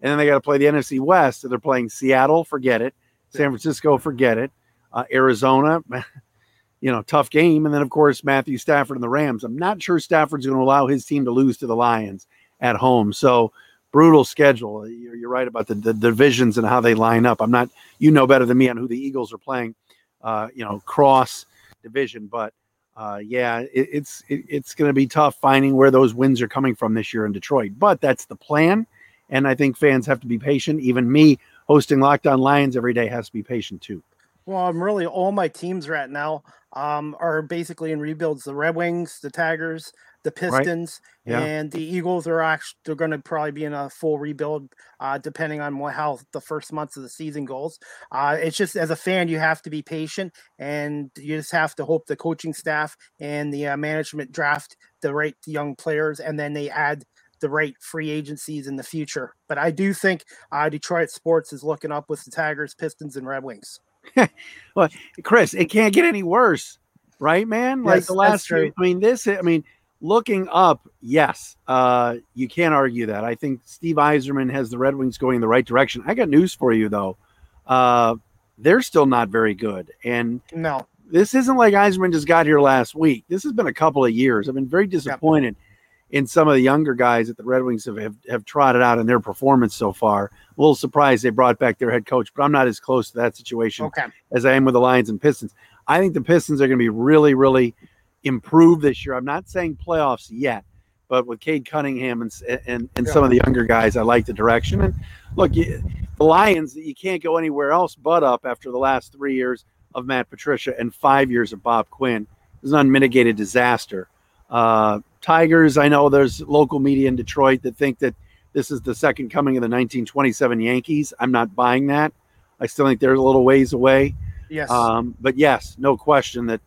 And 0.01 0.11
then 0.11 0.17
they 0.17 0.25
got 0.25 0.35
to 0.35 0.41
play 0.41 0.57
the 0.57 0.65
NFC 0.65 0.99
West. 0.99 1.41
So 1.41 1.47
they're 1.47 1.59
playing 1.59 1.89
Seattle, 1.89 2.43
forget 2.43 2.81
it. 2.81 2.95
San 3.29 3.49
Francisco, 3.49 3.97
forget 3.97 4.37
it. 4.37 4.51
Uh, 4.91 5.05
Arizona, 5.13 5.81
you 6.81 6.91
know, 6.91 7.01
tough 7.03 7.29
game. 7.29 7.65
And 7.65 7.73
then 7.73 7.81
of 7.81 7.89
course 7.89 8.23
Matthew 8.23 8.57
Stafford 8.57 8.97
and 8.97 9.03
the 9.03 9.09
Rams. 9.09 9.43
I'm 9.43 9.57
not 9.57 9.81
sure 9.81 9.99
Stafford's 9.99 10.45
going 10.45 10.57
to 10.57 10.63
allow 10.63 10.87
his 10.87 11.05
team 11.05 11.25
to 11.25 11.31
lose 11.31 11.57
to 11.57 11.67
the 11.67 11.75
Lions 11.75 12.27
at 12.59 12.75
home. 12.75 13.13
So 13.13 13.53
brutal 13.91 14.25
schedule. 14.25 14.87
You're, 14.87 15.15
you're 15.15 15.29
right 15.29 15.47
about 15.47 15.67
the, 15.67 15.75
the 15.75 15.93
divisions 15.93 16.57
and 16.57 16.67
how 16.67 16.81
they 16.81 16.93
line 16.93 17.25
up. 17.25 17.41
I'm 17.41 17.51
not. 17.51 17.69
You 17.99 18.09
know 18.09 18.25
better 18.25 18.45
than 18.45 18.57
me 18.57 18.67
on 18.67 18.77
who 18.77 18.87
the 18.87 18.99
Eagles 18.99 19.31
are 19.31 19.37
playing 19.37 19.75
uh, 20.23 20.49
you 20.53 20.63
know, 20.63 20.81
cross 20.85 21.45
division. 21.83 22.27
But 22.27 22.53
uh, 22.95 23.19
yeah, 23.23 23.59
it, 23.59 23.89
it's 23.91 24.23
it, 24.27 24.43
it's 24.47 24.75
going 24.75 24.89
to 24.89 24.93
be 24.93 25.07
tough 25.07 25.35
finding 25.35 25.75
where 25.75 25.91
those 25.91 26.13
wins 26.13 26.41
are 26.41 26.47
coming 26.47 26.75
from 26.75 26.93
this 26.93 27.13
year 27.13 27.25
in 27.25 27.31
Detroit. 27.31 27.73
But 27.77 28.01
that's 28.01 28.25
the 28.25 28.35
plan, 28.35 28.85
and 29.29 29.47
I 29.47 29.55
think 29.55 29.77
fans 29.77 30.05
have 30.07 30.19
to 30.21 30.27
be 30.27 30.37
patient. 30.37 30.81
Even 30.81 31.11
me 31.11 31.39
hosting 31.67 31.99
Locked 31.99 32.27
On 32.27 32.39
Lions 32.39 32.75
every 32.75 32.93
day 32.93 33.07
has 33.07 33.27
to 33.27 33.33
be 33.33 33.43
patient 33.43 33.81
too. 33.81 34.03
Well, 34.45 34.67
I'm 34.67 34.81
really 34.81 35.05
all 35.05 35.31
my 35.31 35.47
teams 35.47 35.87
right 35.87 36.09
now 36.09 36.43
um, 36.73 37.15
are 37.19 37.41
basically 37.41 37.91
in 37.91 37.99
rebuilds. 37.99 38.43
The 38.43 38.55
Red 38.55 38.75
Wings, 38.75 39.19
the 39.19 39.29
Tigers, 39.29 39.93
the 40.23 40.31
Pistons 40.31 41.01
right. 41.25 41.31
yeah. 41.31 41.39
and 41.39 41.71
the 41.71 41.83
Eagles 41.83 42.27
are 42.27 42.41
actually 42.41 42.77
they're 42.85 42.95
going 42.95 43.11
to 43.11 43.19
probably 43.19 43.51
be 43.51 43.65
in 43.65 43.73
a 43.73 43.89
full 43.89 44.19
rebuild, 44.19 44.69
uh, 44.99 45.17
depending 45.17 45.61
on 45.61 45.77
what, 45.77 45.93
how 45.93 46.19
the 46.31 46.41
first 46.41 46.71
months 46.71 46.97
of 46.97 47.03
the 47.03 47.09
season 47.09 47.45
goes. 47.45 47.79
Uh, 48.11 48.37
it's 48.39 48.57
just 48.57 48.75
as 48.75 48.89
a 48.89 48.95
fan, 48.95 49.27
you 49.27 49.39
have 49.39 49.61
to 49.61 49.69
be 49.69 49.81
patient 49.81 50.33
and 50.59 51.11
you 51.17 51.37
just 51.37 51.51
have 51.51 51.75
to 51.75 51.85
hope 51.85 52.05
the 52.05 52.15
coaching 52.15 52.53
staff 52.53 52.95
and 53.19 53.53
the 53.53 53.67
uh, 53.67 53.77
management 53.77 54.31
draft 54.31 54.75
the 55.01 55.13
right 55.13 55.35
young 55.45 55.75
players, 55.75 56.19
and 56.19 56.39
then 56.39 56.53
they 56.53 56.69
add 56.69 57.03
the 57.39 57.49
right 57.49 57.75
free 57.81 58.09
agencies 58.09 58.67
in 58.67 58.75
the 58.75 58.83
future. 58.83 59.35
But 59.47 59.57
I 59.57 59.71
do 59.71 59.93
think 59.93 60.23
uh, 60.51 60.69
Detroit 60.69 61.09
sports 61.09 61.51
is 61.51 61.63
looking 61.63 61.91
up 61.91 62.09
with 62.09 62.23
the 62.23 62.31
Tigers, 62.31 62.73
Pistons, 62.75 63.17
and 63.17 63.27
Red 63.27 63.43
Wings. 63.43 63.79
well, 64.75 64.89
Chris, 65.23 65.53
it 65.53 65.65
can't 65.65 65.93
get 65.93 66.05
any 66.05 66.23
worse, 66.23 66.79
right, 67.19 67.47
man? 67.47 67.83
Like 67.83 67.97
yes, 67.97 68.07
the 68.07 68.13
last, 68.13 68.47
few, 68.47 68.71
I 68.77 68.81
mean, 68.81 68.99
this, 68.99 69.27
I 69.27 69.41
mean, 69.41 69.63
looking 70.01 70.47
up, 70.51 70.87
yes, 70.99 71.55
uh, 71.67 72.17
you 72.33 72.47
can't 72.47 72.73
argue 72.73 73.05
that. 73.05 73.23
I 73.23 73.35
think 73.35 73.61
Steve 73.63 73.95
Yzerman 73.95 74.51
has 74.51 74.69
the 74.69 74.77
Red 74.77 74.95
Wings 74.95 75.17
going 75.17 75.35
in 75.35 75.41
the 75.41 75.47
right 75.47 75.65
direction. 75.65 76.03
I 76.05 76.13
got 76.13 76.29
news 76.29 76.53
for 76.53 76.73
you 76.73 76.89
though. 76.89 77.17
Uh, 77.65 78.15
they're 78.57 78.81
still 78.81 79.05
not 79.05 79.29
very 79.29 79.53
good, 79.53 79.91
and 80.03 80.41
no, 80.53 80.85
this 81.11 81.33
isn't 81.33 81.57
like 81.57 81.73
Yzerman 81.73 82.11
just 82.11 82.27
got 82.27 82.45
here 82.45 82.59
last 82.59 82.95
week. 82.95 83.25
This 83.27 83.43
has 83.43 83.53
been 83.53 83.67
a 83.67 83.73
couple 83.73 84.03
of 84.03 84.11
years. 84.11 84.47
I've 84.47 84.55
been 84.55 84.67
very 84.67 84.87
disappointed 84.87 85.55
yep. 85.57 86.19
in 86.19 86.27
some 86.27 86.47
of 86.47 86.53
the 86.53 86.61
younger 86.61 86.93
guys 86.93 87.27
that 87.27 87.37
the 87.37 87.43
Red 87.43 87.63
Wings 87.63 87.85
have, 87.85 87.97
have, 87.97 88.15
have 88.29 88.45
trotted 88.45 88.81
out 88.81 88.97
in 88.97 89.05
their 89.05 89.19
performance 89.19 89.75
so 89.75 89.91
far. 89.91 90.25
A 90.25 90.61
little 90.61 90.75
surprised 90.75 91.23
they 91.23 91.29
brought 91.29 91.59
back 91.59 91.77
their 91.77 91.91
head 91.91 92.05
coach, 92.05 92.33
but 92.33 92.43
I'm 92.43 92.51
not 92.51 92.67
as 92.67 92.79
close 92.79 93.11
to 93.11 93.17
that 93.17 93.35
situation 93.35 93.85
okay. 93.87 94.05
as 94.31 94.45
I 94.45 94.53
am 94.53 94.65
with 94.65 94.73
the 94.73 94.79
Lions 94.79 95.09
and 95.09 95.21
Pistons. 95.21 95.53
I 95.87 95.99
think 95.99 96.13
the 96.13 96.21
Pistons 96.21 96.61
are 96.61 96.67
going 96.67 96.77
to 96.77 96.83
be 96.83 96.89
really, 96.89 97.33
really 97.33 97.75
improve 98.23 98.81
this 98.81 99.05
year. 99.05 99.15
I'm 99.15 99.25
not 99.25 99.49
saying 99.49 99.77
playoffs 99.85 100.27
yet, 100.29 100.63
but 101.07 101.27
with 101.27 101.39
Cade 101.39 101.65
Cunningham 101.65 102.21
and 102.21 102.31
and, 102.65 102.89
and 102.95 103.07
some 103.07 103.23
of 103.23 103.29
the 103.29 103.41
younger 103.43 103.65
guys, 103.65 103.97
I 103.97 104.01
like 104.01 104.25
the 104.25 104.33
direction. 104.33 104.81
And 104.81 104.95
look, 105.35 105.55
you, 105.55 105.81
the 106.17 106.23
Lions, 106.23 106.73
that 106.73 106.83
you 106.83 106.95
can't 106.95 107.21
go 107.21 107.37
anywhere 107.37 107.71
else 107.71 107.95
but 107.95 108.23
up 108.23 108.45
after 108.45 108.71
the 108.71 108.77
last 108.77 109.11
three 109.11 109.35
years 109.35 109.65
of 109.95 110.05
Matt 110.05 110.29
Patricia 110.29 110.73
and 110.79 110.93
five 110.93 111.31
years 111.31 111.53
of 111.53 111.63
Bob 111.63 111.89
Quinn. 111.89 112.27
It's 112.61 112.71
an 112.71 112.77
unmitigated 112.77 113.35
disaster. 113.35 114.07
Uh, 114.49 114.99
Tigers, 115.21 115.77
I 115.77 115.87
know 115.87 116.09
there's 116.09 116.41
local 116.41 116.79
media 116.79 117.07
in 117.07 117.15
Detroit 117.15 117.61
that 117.63 117.75
think 117.75 117.99
that 117.99 118.15
this 118.53 118.69
is 118.69 118.81
the 118.81 118.93
second 118.93 119.29
coming 119.29 119.55
of 119.57 119.61
the 119.61 119.65
1927 119.65 120.59
Yankees. 120.59 121.13
I'm 121.19 121.31
not 121.31 121.55
buying 121.55 121.87
that. 121.87 122.13
I 122.59 122.67
still 122.67 122.85
think 122.85 122.99
they're 122.99 123.13
a 123.13 123.21
little 123.21 123.43
ways 123.43 123.73
away. 123.73 124.13
Yes. 124.49 124.69
Um, 124.69 125.15
but 125.21 125.37
yes, 125.37 125.75
no 125.79 125.95
question 125.95 126.45
that 126.47 126.61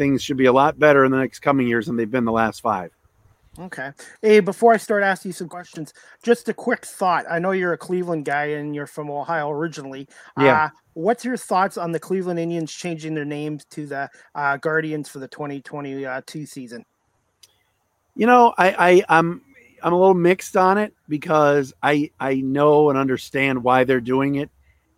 things 0.00 0.22
should 0.22 0.38
be 0.38 0.46
a 0.46 0.52
lot 0.52 0.78
better 0.78 1.04
in 1.04 1.12
the 1.12 1.18
next 1.18 1.40
coming 1.40 1.68
years 1.68 1.84
than 1.84 1.94
they've 1.94 2.10
been 2.10 2.24
the 2.24 2.32
last 2.32 2.62
five. 2.62 2.90
Okay. 3.58 3.90
Hey, 4.22 4.40
before 4.40 4.72
I 4.72 4.78
start 4.78 5.02
asking 5.02 5.28
you 5.28 5.32
some 5.34 5.48
questions, 5.50 5.92
just 6.22 6.48
a 6.48 6.54
quick 6.54 6.86
thought. 6.86 7.26
I 7.30 7.38
know 7.38 7.50
you're 7.50 7.74
a 7.74 7.78
Cleveland 7.78 8.24
guy 8.24 8.46
and 8.46 8.74
you're 8.74 8.86
from 8.86 9.10
Ohio 9.10 9.50
originally. 9.50 10.08
Yeah. 10.38 10.64
Uh, 10.64 10.68
what's 10.94 11.22
your 11.22 11.36
thoughts 11.36 11.76
on 11.76 11.92
the 11.92 12.00
Cleveland 12.00 12.40
Indians 12.40 12.72
changing 12.72 13.14
their 13.14 13.26
names 13.26 13.66
to 13.72 13.84
the 13.84 14.08
uh, 14.34 14.56
Guardians 14.56 15.10
for 15.10 15.18
the 15.18 15.28
2022 15.28 16.46
season? 16.46 16.86
You 18.16 18.26
know, 18.26 18.54
I, 18.56 18.70
I 18.70 19.18
I'm 19.18 19.42
I'm 19.82 19.92
a 19.92 19.98
little 19.98 20.14
mixed 20.14 20.56
on 20.56 20.78
it 20.78 20.94
because 21.10 21.74
I 21.82 22.10
I 22.18 22.36
know 22.36 22.88
and 22.88 22.98
understand 22.98 23.62
why 23.62 23.84
they're 23.84 24.00
doing 24.00 24.36
it, 24.36 24.48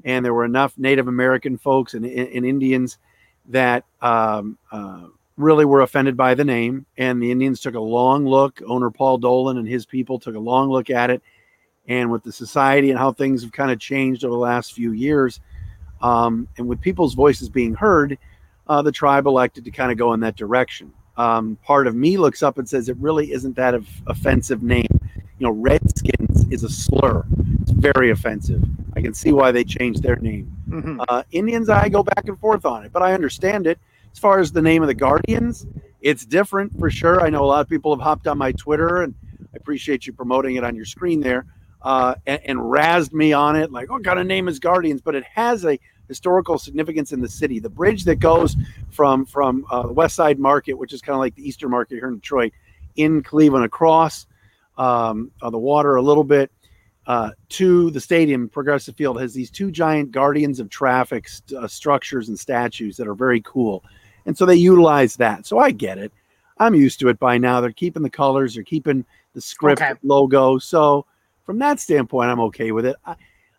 and 0.04 0.25
there 0.25 0.35
were 0.35 0.44
enough 0.44 0.78
Native 0.78 1.09
American 1.09 1.59
folks 1.59 1.94
and, 1.94 2.06
and 2.06 2.47
Indians 2.47 2.99
that 3.46 3.84
um, 4.00 4.58
uh, 4.70 5.06
really 5.37 5.64
were 5.64 5.80
offended 5.80 6.16
by 6.16 6.34
the 6.34 6.44
name. 6.44 6.87
And 6.99 7.22
the 7.22 7.30
Indians 7.30 7.61
took 7.61 7.75
a 7.75 7.80
long 7.80 8.26
look. 8.26 8.61
Owner 8.66 8.90
Paul 8.90 9.18
Dolan 9.18 9.58
and 9.58 9.68
his 9.68 9.87
people 9.87 10.18
took 10.18 10.34
a 10.34 10.40
long 10.40 10.70
look 10.70 10.90
at 10.90 11.11
it. 11.11 11.22
And 11.88 12.12
with 12.12 12.22
the 12.22 12.32
society 12.32 12.90
and 12.90 12.99
how 12.99 13.12
things 13.12 13.42
have 13.42 13.52
kind 13.52 13.70
of 13.70 13.80
changed 13.80 14.25
over 14.25 14.32
the 14.32 14.38
last 14.38 14.72
few 14.72 14.92
years, 14.92 15.40
um, 16.00 16.49
and 16.56 16.68
with 16.68 16.80
people's 16.80 17.14
voices 17.14 17.49
being 17.49 17.75
heard, 17.75 18.18
uh, 18.68 18.82
the 18.82 18.92
tribe 18.92 19.26
elected 19.26 19.64
to 19.64 19.70
kind 19.70 19.90
of 19.90 19.99
go 19.99 20.12
in 20.12 20.20
that 20.20 20.37
direction. 20.37 20.92
Um, 21.16 21.58
part 21.64 21.87
of 21.87 21.94
me 21.94 22.16
looks 22.16 22.42
up 22.42 22.58
and 22.58 22.68
says 22.68 22.88
it 22.88 22.96
really 22.99 23.32
isn't 23.32 23.56
that 23.56 23.75
of 23.75 23.87
offensive 24.06 24.62
name. 24.62 24.87
You 25.38 25.46
know, 25.46 25.50
Redskins 25.50 26.46
is 26.50 26.64
a 26.64 26.68
slur. 26.68 27.25
Very 27.82 28.10
offensive. 28.10 28.62
I 28.94 29.00
can 29.00 29.12
see 29.12 29.32
why 29.32 29.50
they 29.50 29.64
changed 29.64 30.04
their 30.04 30.14
name. 30.16 30.56
Mm-hmm. 30.68 31.00
Uh, 31.08 31.24
Indians, 31.32 31.68
I 31.68 31.88
go 31.88 32.04
back 32.04 32.28
and 32.28 32.38
forth 32.38 32.64
on 32.64 32.84
it, 32.84 32.92
but 32.92 33.02
I 33.02 33.12
understand 33.12 33.66
it. 33.66 33.78
As 34.12 34.18
far 34.20 34.38
as 34.38 34.52
the 34.52 34.62
name 34.62 34.82
of 34.82 34.86
the 34.86 34.94
Guardians, 34.94 35.66
it's 36.00 36.24
different 36.24 36.78
for 36.78 36.90
sure. 36.90 37.20
I 37.20 37.28
know 37.28 37.42
a 37.42 37.46
lot 37.46 37.60
of 37.60 37.68
people 37.68 37.92
have 37.94 38.02
hopped 38.02 38.28
on 38.28 38.38
my 38.38 38.52
Twitter, 38.52 39.02
and 39.02 39.14
I 39.40 39.56
appreciate 39.56 40.06
you 40.06 40.12
promoting 40.12 40.54
it 40.54 40.62
on 40.62 40.76
your 40.76 40.84
screen 40.84 41.20
there, 41.20 41.46
uh, 41.82 42.14
and, 42.24 42.40
and 42.44 42.58
razzed 42.58 43.12
me 43.12 43.32
on 43.32 43.56
it, 43.56 43.72
like, 43.72 43.90
what 43.90 44.04
kind 44.04 44.20
of 44.20 44.26
name 44.26 44.46
is 44.46 44.60
Guardians? 44.60 45.00
But 45.00 45.16
it 45.16 45.24
has 45.24 45.64
a 45.64 45.76
historical 46.06 46.58
significance 46.58 47.12
in 47.12 47.20
the 47.20 47.28
city. 47.28 47.58
The 47.58 47.70
bridge 47.70 48.04
that 48.04 48.16
goes 48.16 48.54
from 48.90 49.26
from 49.26 49.66
uh, 49.72 49.88
the 49.88 49.92
West 49.92 50.14
Side 50.14 50.38
Market, 50.38 50.74
which 50.74 50.92
is 50.92 51.00
kind 51.00 51.14
of 51.14 51.20
like 51.20 51.34
the 51.34 51.48
Eastern 51.48 51.70
Market 51.70 51.96
here 51.96 52.06
in 52.06 52.14
Detroit, 52.14 52.52
in 52.94 53.22
Cleveland 53.24 53.64
across 53.64 54.26
um, 54.78 55.32
on 55.40 55.50
the 55.50 55.58
water 55.58 55.96
a 55.96 56.02
little 56.02 56.24
bit 56.24 56.52
uh, 57.06 57.30
to 57.50 57.90
the 57.90 58.00
stadium, 58.00 58.49
Progressive 58.49 58.97
Field 58.97 59.21
has 59.21 59.35
these 59.35 59.50
two 59.50 59.71
giant 59.71 60.12
guardians 60.12 60.61
of 60.61 60.71
traffic 60.71 61.28
st- 61.28 61.62
uh, 61.62 61.66
structures 61.66 62.28
and 62.28 62.38
statues 62.38 62.97
that 62.97 63.09
are 63.09 63.14
very 63.14 63.40
cool. 63.42 63.85
And 64.26 64.38
so 64.38 64.47
they 64.47 64.54
utilize 64.54 65.16
that. 65.16 65.47
So 65.47 65.59
I 65.59 65.73
get 65.73 65.99
it. 65.99 66.12
I'm 66.59 66.75
used 66.75 67.00
to 67.00 67.09
it 67.09 67.18
by 67.18 67.38
now. 67.38 67.61
They're 67.61 67.73
keeping 67.73 68.02
the 68.02 68.11
colors, 68.11 68.54
they're 68.54 68.62
keeping 68.62 69.04
the 69.35 69.40
script 69.40 69.82
okay. 69.82 69.94
logo. 70.04 70.59
So 70.59 71.06
from 71.44 71.59
that 71.59 71.80
standpoint, 71.80 72.30
I'm 72.30 72.40
okay 72.40 72.71
with 72.71 72.87
it. 72.87 72.97
I, 73.04 73.16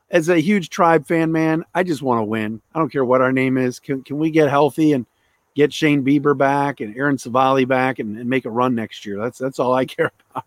as 0.09 0.29
a 0.29 0.39
huge 0.39 0.69
tribe 0.69 1.05
fan, 1.05 1.31
man, 1.31 1.65
I 1.73 1.83
just 1.83 2.03
want 2.03 2.19
to 2.19 2.23
win. 2.23 2.61
I 2.73 2.79
don't 2.79 2.91
care 2.91 3.03
what 3.03 3.21
our 3.21 3.31
name 3.31 3.57
is. 3.57 3.79
Can, 3.79 4.03
can 4.03 4.19
we 4.19 4.29
get 4.29 4.47
healthy 4.47 4.93
and 4.93 5.07
get 5.55 5.73
Shane 5.73 6.03
Bieber 6.05 6.37
back 6.37 6.81
and 6.81 6.95
Aaron 6.95 7.17
Civale 7.17 7.67
back 7.67 7.99
and, 7.99 8.17
and 8.17 8.29
make 8.29 8.45
a 8.45 8.49
run 8.49 8.75
next 8.75 9.05
year? 9.05 9.17
That's 9.17 9.39
that's 9.39 9.59
all 9.59 9.73
I 9.73 9.85
care 9.85 10.11
about. 10.29 10.45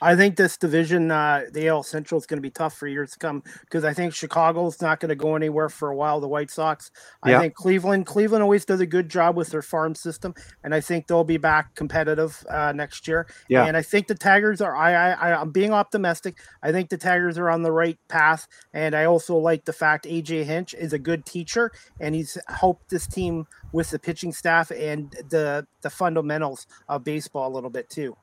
I 0.00 0.14
think 0.14 0.36
this 0.36 0.56
division, 0.56 1.10
uh, 1.10 1.44
the 1.52 1.68
AL 1.68 1.82
Central, 1.82 2.18
is 2.18 2.26
going 2.26 2.38
to 2.38 2.42
be 2.42 2.50
tough 2.50 2.74
for 2.74 2.86
years 2.86 3.12
to 3.12 3.18
come 3.18 3.42
because 3.62 3.84
I 3.84 3.94
think 3.94 4.14
Chicago's 4.14 4.80
not 4.82 5.00
going 5.00 5.08
to 5.08 5.14
go 5.14 5.36
anywhere 5.36 5.68
for 5.68 5.88
a 5.88 5.96
while. 5.96 6.20
The 6.20 6.28
White 6.28 6.50
Sox, 6.50 6.90
I 7.22 7.30
yeah. 7.30 7.40
think 7.40 7.54
Cleveland, 7.54 8.06
Cleveland 8.06 8.42
always 8.42 8.64
does 8.64 8.80
a 8.80 8.86
good 8.86 9.08
job 9.08 9.36
with 9.36 9.50
their 9.50 9.62
farm 9.62 9.94
system, 9.94 10.34
and 10.62 10.74
I 10.74 10.80
think 10.80 11.06
they'll 11.06 11.24
be 11.24 11.38
back 11.38 11.74
competitive 11.74 12.44
uh, 12.50 12.72
next 12.72 13.08
year. 13.08 13.26
Yeah. 13.48 13.64
and 13.64 13.76
I 13.76 13.82
think 13.82 14.06
the 14.06 14.14
Tigers 14.14 14.60
are. 14.60 14.76
I, 14.76 15.12
I, 15.12 15.40
I'm 15.40 15.50
being 15.50 15.72
optimistic. 15.72 16.36
I 16.62 16.72
think 16.72 16.90
the 16.90 16.98
Tigers 16.98 17.38
are 17.38 17.48
on 17.48 17.62
the 17.62 17.72
right 17.72 17.98
path, 18.08 18.48
and 18.74 18.94
I 18.94 19.04
also 19.04 19.36
like 19.36 19.64
the 19.64 19.72
fact 19.72 20.04
AJ 20.04 20.44
Hinch 20.44 20.74
is 20.74 20.92
a 20.92 20.98
good 20.98 21.24
teacher, 21.24 21.72
and 22.00 22.14
he's 22.14 22.36
helped 22.48 22.90
this 22.90 23.06
team 23.06 23.46
with 23.72 23.90
the 23.90 23.98
pitching 23.98 24.32
staff 24.32 24.70
and 24.70 25.10
the 25.30 25.66
the 25.82 25.90
fundamentals 25.90 26.66
of 26.88 27.04
baseball 27.04 27.50
a 27.50 27.54
little 27.54 27.70
bit 27.70 27.88
too. 27.88 28.16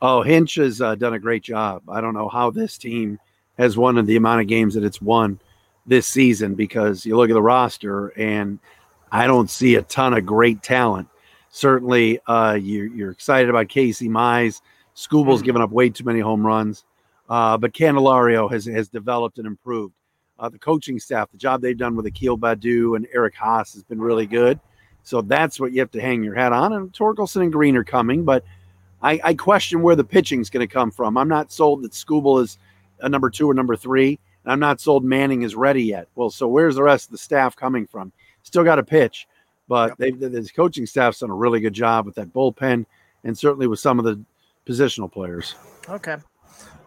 Oh, 0.00 0.22
Hinch 0.22 0.54
has 0.56 0.80
uh, 0.80 0.94
done 0.94 1.14
a 1.14 1.18
great 1.18 1.42
job. 1.42 1.82
I 1.88 2.00
don't 2.00 2.14
know 2.14 2.28
how 2.28 2.50
this 2.50 2.78
team 2.78 3.18
has 3.58 3.76
won 3.76 4.04
the 4.04 4.16
amount 4.16 4.40
of 4.40 4.46
games 4.46 4.74
that 4.74 4.84
it's 4.84 5.02
won 5.02 5.40
this 5.86 6.06
season 6.06 6.54
because 6.54 7.04
you 7.04 7.16
look 7.16 7.30
at 7.30 7.34
the 7.34 7.42
roster 7.42 8.08
and 8.16 8.60
I 9.10 9.26
don't 9.26 9.50
see 9.50 9.74
a 9.74 9.82
ton 9.82 10.14
of 10.14 10.24
great 10.24 10.62
talent. 10.62 11.08
Certainly, 11.50 12.20
uh, 12.28 12.58
you, 12.60 13.06
are 13.06 13.10
excited 13.10 13.50
about 13.50 13.68
Casey 13.68 14.08
Mize. 14.08 14.60
Skubal's 14.94 15.38
mm-hmm. 15.38 15.46
given 15.46 15.62
up 15.62 15.70
way 15.70 15.88
too 15.88 16.04
many 16.04 16.20
home 16.20 16.46
runs, 16.46 16.84
uh, 17.28 17.56
but 17.56 17.72
Candelario 17.72 18.50
has 18.50 18.66
has 18.66 18.88
developed 18.88 19.38
and 19.38 19.46
improved. 19.46 19.94
Uh, 20.38 20.48
the 20.48 20.58
coaching 20.58 21.00
staff, 21.00 21.30
the 21.32 21.38
job 21.38 21.60
they've 21.60 21.76
done 21.76 21.96
with 21.96 22.06
Akil 22.06 22.38
Baddoo 22.38 22.94
and 22.94 23.08
Eric 23.12 23.34
Haase 23.34 23.72
has 23.72 23.82
been 23.82 24.00
really 24.00 24.26
good. 24.26 24.60
So 25.02 25.22
that's 25.22 25.58
what 25.58 25.72
you 25.72 25.80
have 25.80 25.90
to 25.92 26.00
hang 26.00 26.22
your 26.22 26.34
hat 26.34 26.52
on. 26.52 26.74
And 26.74 26.92
Torkelson 26.92 27.42
and 27.42 27.52
Green 27.52 27.76
are 27.76 27.82
coming, 27.82 28.24
but– 28.24 28.44
I, 29.02 29.20
I 29.22 29.34
question 29.34 29.82
where 29.82 29.96
the 29.96 30.04
pitching 30.04 30.40
is 30.40 30.50
going 30.50 30.66
to 30.66 30.72
come 30.72 30.90
from. 30.90 31.16
I'm 31.16 31.28
not 31.28 31.52
sold 31.52 31.82
that 31.82 31.92
Skubal 31.92 32.42
is 32.42 32.58
a 33.00 33.08
number 33.08 33.30
two 33.30 33.48
or 33.48 33.54
number 33.54 33.76
three, 33.76 34.18
and 34.44 34.52
I'm 34.52 34.60
not 34.60 34.80
sold 34.80 35.04
Manning 35.04 35.42
is 35.42 35.54
ready 35.54 35.82
yet. 35.84 36.08
Well, 36.14 36.30
so 36.30 36.48
where's 36.48 36.74
the 36.74 36.82
rest 36.82 37.06
of 37.06 37.12
the 37.12 37.18
staff 37.18 37.54
coming 37.54 37.86
from? 37.86 38.12
Still 38.42 38.64
got 38.64 38.76
to 38.76 38.82
pitch, 38.82 39.28
but 39.68 39.94
yep. 39.98 39.98
they, 39.98 40.10
the 40.10 40.48
coaching 40.54 40.86
staff's 40.86 41.20
done 41.20 41.30
a 41.30 41.34
really 41.34 41.60
good 41.60 41.74
job 41.74 42.06
with 42.06 42.14
that 42.16 42.32
bullpen, 42.32 42.86
and 43.24 43.38
certainly 43.38 43.66
with 43.66 43.78
some 43.80 43.98
of 43.98 44.04
the 44.04 44.20
positional 44.66 45.10
players. 45.10 45.54
Okay. 45.88 46.16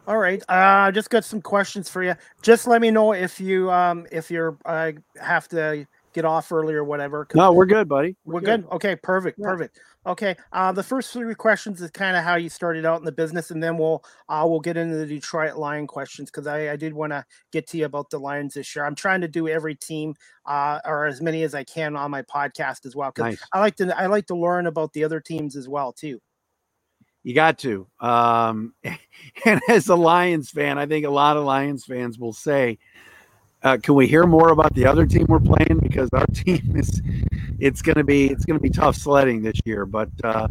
All 0.08 0.18
right. 0.18 0.42
Uh, 0.50 0.92
just 0.92 1.10
got 1.10 1.24
some 1.24 1.42
questions 1.42 1.90
for 1.90 2.04
you. 2.04 2.16
Just 2.42 2.68
let 2.68 2.82
me 2.82 2.92
know 2.92 3.14
if 3.14 3.40
you 3.40 3.72
um 3.72 4.08
if 4.12 4.32
you're 4.32 4.58
uh, 4.66 4.92
have 5.22 5.48
to 5.50 5.86
get 6.14 6.26
off 6.26 6.52
early 6.52 6.74
or 6.74 6.84
whatever. 6.84 7.28
No, 7.34 7.52
we're 7.52 7.66
good, 7.66 7.88
buddy. 7.88 8.16
We're, 8.26 8.36
we're 8.36 8.40
good. 8.42 8.64
good. 8.64 8.76
Okay, 8.76 8.96
perfect, 8.96 9.40
yeah. 9.40 9.48
perfect. 9.48 9.80
Okay, 10.06 10.36
uh, 10.52 10.72
the 10.72 10.82
first 10.82 11.14
three 11.14 11.36
questions 11.36 11.80
is 11.80 11.92
kind 11.92 12.18
of 12.18 12.24
how 12.24 12.36
you 12.36 12.50
started 12.50 12.86
out 12.86 13.00
in 13.00 13.06
the 13.06 13.12
business, 13.12 13.52
and 13.52 13.62
then 13.62 13.78
we'll 13.78 14.04
uh, 14.30 14.44
we'll 14.48 14.60
get 14.60 14.76
into 14.76 14.96
the 14.96 15.06
Detroit 15.06 15.58
Lion 15.58 15.86
questions 15.86 16.32
because 16.32 16.48
I, 16.48 16.72
I 16.72 16.76
did 16.76 16.94
want 16.94 17.12
to 17.12 17.24
get 17.52 17.68
to 17.68 17.78
you 17.78 17.86
about 17.86 18.10
the 18.10 18.20
Lions 18.20 18.56
this 18.56 18.76
year. 18.76 18.86
I'm 18.86 18.96
trying 18.96 19.22
to 19.22 19.28
do 19.28 19.48
every 19.48 19.76
team 19.76 20.16
uh, 20.48 20.80
or 20.86 21.06
as 21.06 21.22
many 21.22 21.44
as 21.44 21.54
I 21.54 21.64
can 21.64 21.96
on 21.96 22.10
my 22.10 22.24
podcast 22.24 22.86
as 22.86 22.96
well 22.96 23.12
because 23.12 23.34
nice. 23.34 23.48
I 23.54 23.60
like 23.60 23.76
to 23.76 23.96
I 23.96 24.08
like 24.08 24.26
to 24.28 24.36
learn 24.36 24.66
about 24.66 24.94
the 24.94 25.04
other 25.04 25.20
teams 25.20 25.56
as 25.56 25.70
well 25.70 25.94
too. 25.94 26.20
You 27.24 27.36
got 27.36 27.60
to, 27.60 27.88
um, 28.00 28.74
and 29.46 29.62
as 29.70 29.88
a 29.88 29.96
Lions 29.96 30.50
fan, 30.50 30.80
I 30.80 30.88
think 30.88 31.06
a 31.06 31.12
lot 31.12 31.38
of 31.38 31.44
Lions 31.44 31.86
fans 31.86 32.18
will 32.18 32.34
say 32.34 32.80
uh, 33.64 33.78
can 33.78 33.96
we 33.96 34.08
hear 34.08 34.26
more 34.26 34.50
about 34.50 34.74
the 34.74 34.86
other 34.86 35.06
team 35.06 35.26
we're 35.28 35.40
playing? 35.40 35.80
Because 35.82 36.10
our 36.14 36.26
team 36.34 36.74
is, 36.76 37.02
it's 37.60 37.82
going 37.82 37.98
to 37.98 38.04
be 38.04 38.28
it's 38.28 38.46
going 38.46 38.58
to 38.58 38.64
be 38.64 38.70
tough 38.70 38.96
sledding 38.96 39.42
this 39.42 39.60
year. 39.66 39.86
But 39.86 40.10
uh, 40.24 40.48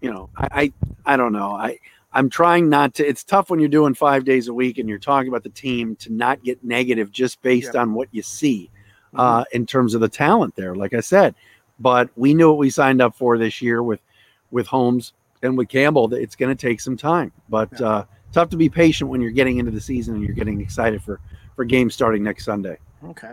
you 0.00 0.12
know, 0.12 0.30
I, 0.36 0.72
I 1.04 1.12
I 1.14 1.16
don't 1.16 1.32
know. 1.32 1.52
I 1.52 1.78
I'm 2.12 2.30
trying 2.30 2.68
not 2.68 2.94
to. 2.94 3.06
It's 3.06 3.24
tough 3.24 3.50
when 3.50 3.60
you're 3.60 3.68
doing 3.68 3.94
five 3.94 4.24
days 4.24 4.48
a 4.48 4.54
week 4.54 4.78
and 4.78 4.88
you're 4.88 4.98
talking 4.98 5.28
about 5.28 5.42
the 5.42 5.50
team 5.50 5.96
to 5.96 6.12
not 6.12 6.42
get 6.42 6.62
negative 6.64 7.10
just 7.10 7.40
based 7.42 7.72
yeah. 7.74 7.82
on 7.82 7.94
what 7.94 8.08
you 8.12 8.22
see 8.22 8.70
mm-hmm. 9.08 9.20
uh, 9.20 9.44
in 9.52 9.66
terms 9.66 9.94
of 9.94 10.00
the 10.00 10.08
talent 10.08 10.56
there. 10.56 10.74
Like 10.74 10.94
I 10.94 11.00
said, 11.00 11.34
but 11.78 12.10
we 12.16 12.34
knew 12.34 12.48
what 12.48 12.58
we 12.58 12.70
signed 12.70 13.02
up 13.02 13.14
for 13.16 13.36
this 13.36 13.60
year 13.60 13.82
with 13.82 14.00
with 14.50 14.66
Holmes 14.66 15.12
and 15.42 15.58
with 15.58 15.68
Campbell. 15.68 16.08
That 16.08 16.22
it's 16.22 16.36
going 16.36 16.54
to 16.54 16.60
take 16.60 16.80
some 16.80 16.96
time, 16.96 17.32
but 17.50 17.68
yeah. 17.78 17.86
uh, 17.86 18.04
tough 18.32 18.48
to 18.50 18.56
be 18.56 18.70
patient 18.70 19.10
when 19.10 19.20
you're 19.20 19.30
getting 19.30 19.58
into 19.58 19.70
the 19.70 19.80
season 19.80 20.14
and 20.14 20.24
you're 20.24 20.34
getting 20.34 20.60
excited 20.62 21.02
for 21.02 21.20
for 21.56 21.64
games 21.64 21.94
starting 21.94 22.22
next 22.22 22.44
Sunday. 22.44 22.78
Okay. 23.04 23.32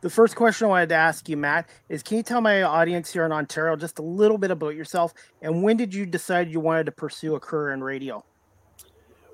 The 0.00 0.10
first 0.10 0.36
question 0.36 0.66
I 0.66 0.68
wanted 0.68 0.88
to 0.90 0.94
ask 0.94 1.28
you, 1.28 1.36
Matt, 1.36 1.68
is 1.88 2.02
can 2.02 2.18
you 2.18 2.22
tell 2.22 2.40
my 2.40 2.62
audience 2.62 3.12
here 3.12 3.26
in 3.26 3.32
Ontario 3.32 3.74
just 3.76 3.98
a 3.98 4.02
little 4.02 4.38
bit 4.38 4.50
about 4.50 4.74
yourself 4.74 5.12
and 5.42 5.62
when 5.62 5.76
did 5.76 5.92
you 5.92 6.06
decide 6.06 6.50
you 6.50 6.60
wanted 6.60 6.86
to 6.86 6.92
pursue 6.92 7.34
a 7.34 7.40
career 7.40 7.72
in 7.72 7.82
radio? 7.82 8.24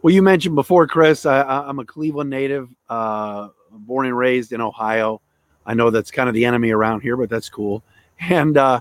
Well, 0.02 0.12
you 0.12 0.22
mentioned 0.22 0.54
before, 0.54 0.86
Chris, 0.86 1.24
I, 1.24 1.68
am 1.68 1.78
a 1.78 1.84
Cleveland 1.84 2.28
native, 2.28 2.68
uh, 2.90 3.48
born 3.70 4.06
and 4.06 4.16
raised 4.16 4.52
in 4.52 4.60
Ohio. 4.60 5.20
I 5.64 5.72
know 5.72 5.90
that's 5.90 6.10
kind 6.10 6.28
of 6.28 6.34
the 6.34 6.44
enemy 6.44 6.70
around 6.72 7.00
here, 7.00 7.16
but 7.16 7.30
that's 7.30 7.48
cool. 7.48 7.82
And 8.20 8.56
uh, 8.56 8.80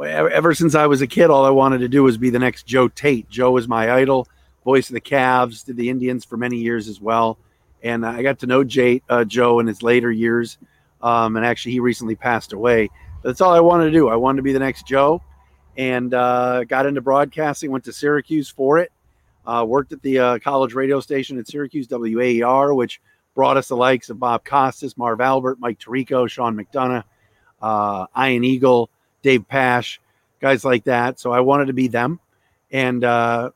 ever 0.00 0.54
since 0.54 0.74
I 0.74 0.86
was 0.86 1.02
a 1.02 1.06
kid, 1.06 1.30
all 1.30 1.44
I 1.44 1.50
wanted 1.50 1.78
to 1.78 1.88
do 1.88 2.02
was 2.02 2.18
be 2.18 2.30
the 2.30 2.38
next 2.38 2.66
Joe 2.66 2.88
Tate. 2.88 3.28
Joe 3.28 3.52
was 3.52 3.66
my 3.66 3.90
idol, 3.90 4.28
voice 4.64 4.88
of 4.90 4.94
the 4.94 5.00
Cavs, 5.00 5.64
did 5.64 5.76
the 5.76 5.88
Indians 5.88 6.24
for 6.24 6.36
many 6.36 6.58
years 6.58 6.88
as 6.88 7.00
well 7.00 7.38
and 7.84 8.04
I 8.04 8.22
got 8.22 8.38
to 8.40 8.46
know 8.46 8.64
uh, 9.10 9.24
Joe 9.24 9.60
in 9.60 9.66
his 9.66 9.82
later 9.82 10.10
years. 10.10 10.58
Um, 11.02 11.36
and 11.36 11.44
actually, 11.44 11.72
he 11.72 11.80
recently 11.80 12.16
passed 12.16 12.54
away. 12.54 12.90
That's 13.22 13.42
all 13.42 13.52
I 13.52 13.60
wanted 13.60 13.84
to 13.84 13.90
do. 13.90 14.08
I 14.08 14.16
wanted 14.16 14.38
to 14.38 14.42
be 14.42 14.54
the 14.54 14.58
next 14.58 14.86
Joe, 14.86 15.22
and 15.76 16.12
uh, 16.14 16.64
got 16.64 16.86
into 16.86 17.02
broadcasting. 17.02 17.70
Went 17.70 17.84
to 17.84 17.92
Syracuse 17.92 18.48
for 18.48 18.78
it. 18.78 18.90
Uh, 19.46 19.64
worked 19.68 19.92
at 19.92 20.00
the 20.00 20.18
uh, 20.18 20.38
college 20.38 20.72
radio 20.72 21.00
station 21.00 21.38
at 21.38 21.46
Syracuse 21.46 21.86
WAER, 21.86 22.74
which 22.74 23.02
brought 23.34 23.58
us 23.58 23.68
the 23.68 23.76
likes 23.76 24.08
of 24.08 24.18
Bob 24.18 24.44
Costas, 24.44 24.96
Marv 24.96 25.20
Albert, 25.20 25.60
Mike 25.60 25.78
Tirico, 25.78 26.28
Sean 26.28 26.56
McDonough, 26.56 27.04
uh, 27.60 28.06
Ian 28.18 28.44
Eagle, 28.44 28.88
Dave 29.22 29.46
Pasch, 29.46 30.00
guys 30.40 30.64
like 30.64 30.84
that. 30.84 31.20
So 31.20 31.32
I 31.32 31.40
wanted 31.40 31.66
to 31.66 31.74
be 31.74 31.88
them, 31.88 32.18
and 32.72 33.04
uh, 33.04 33.50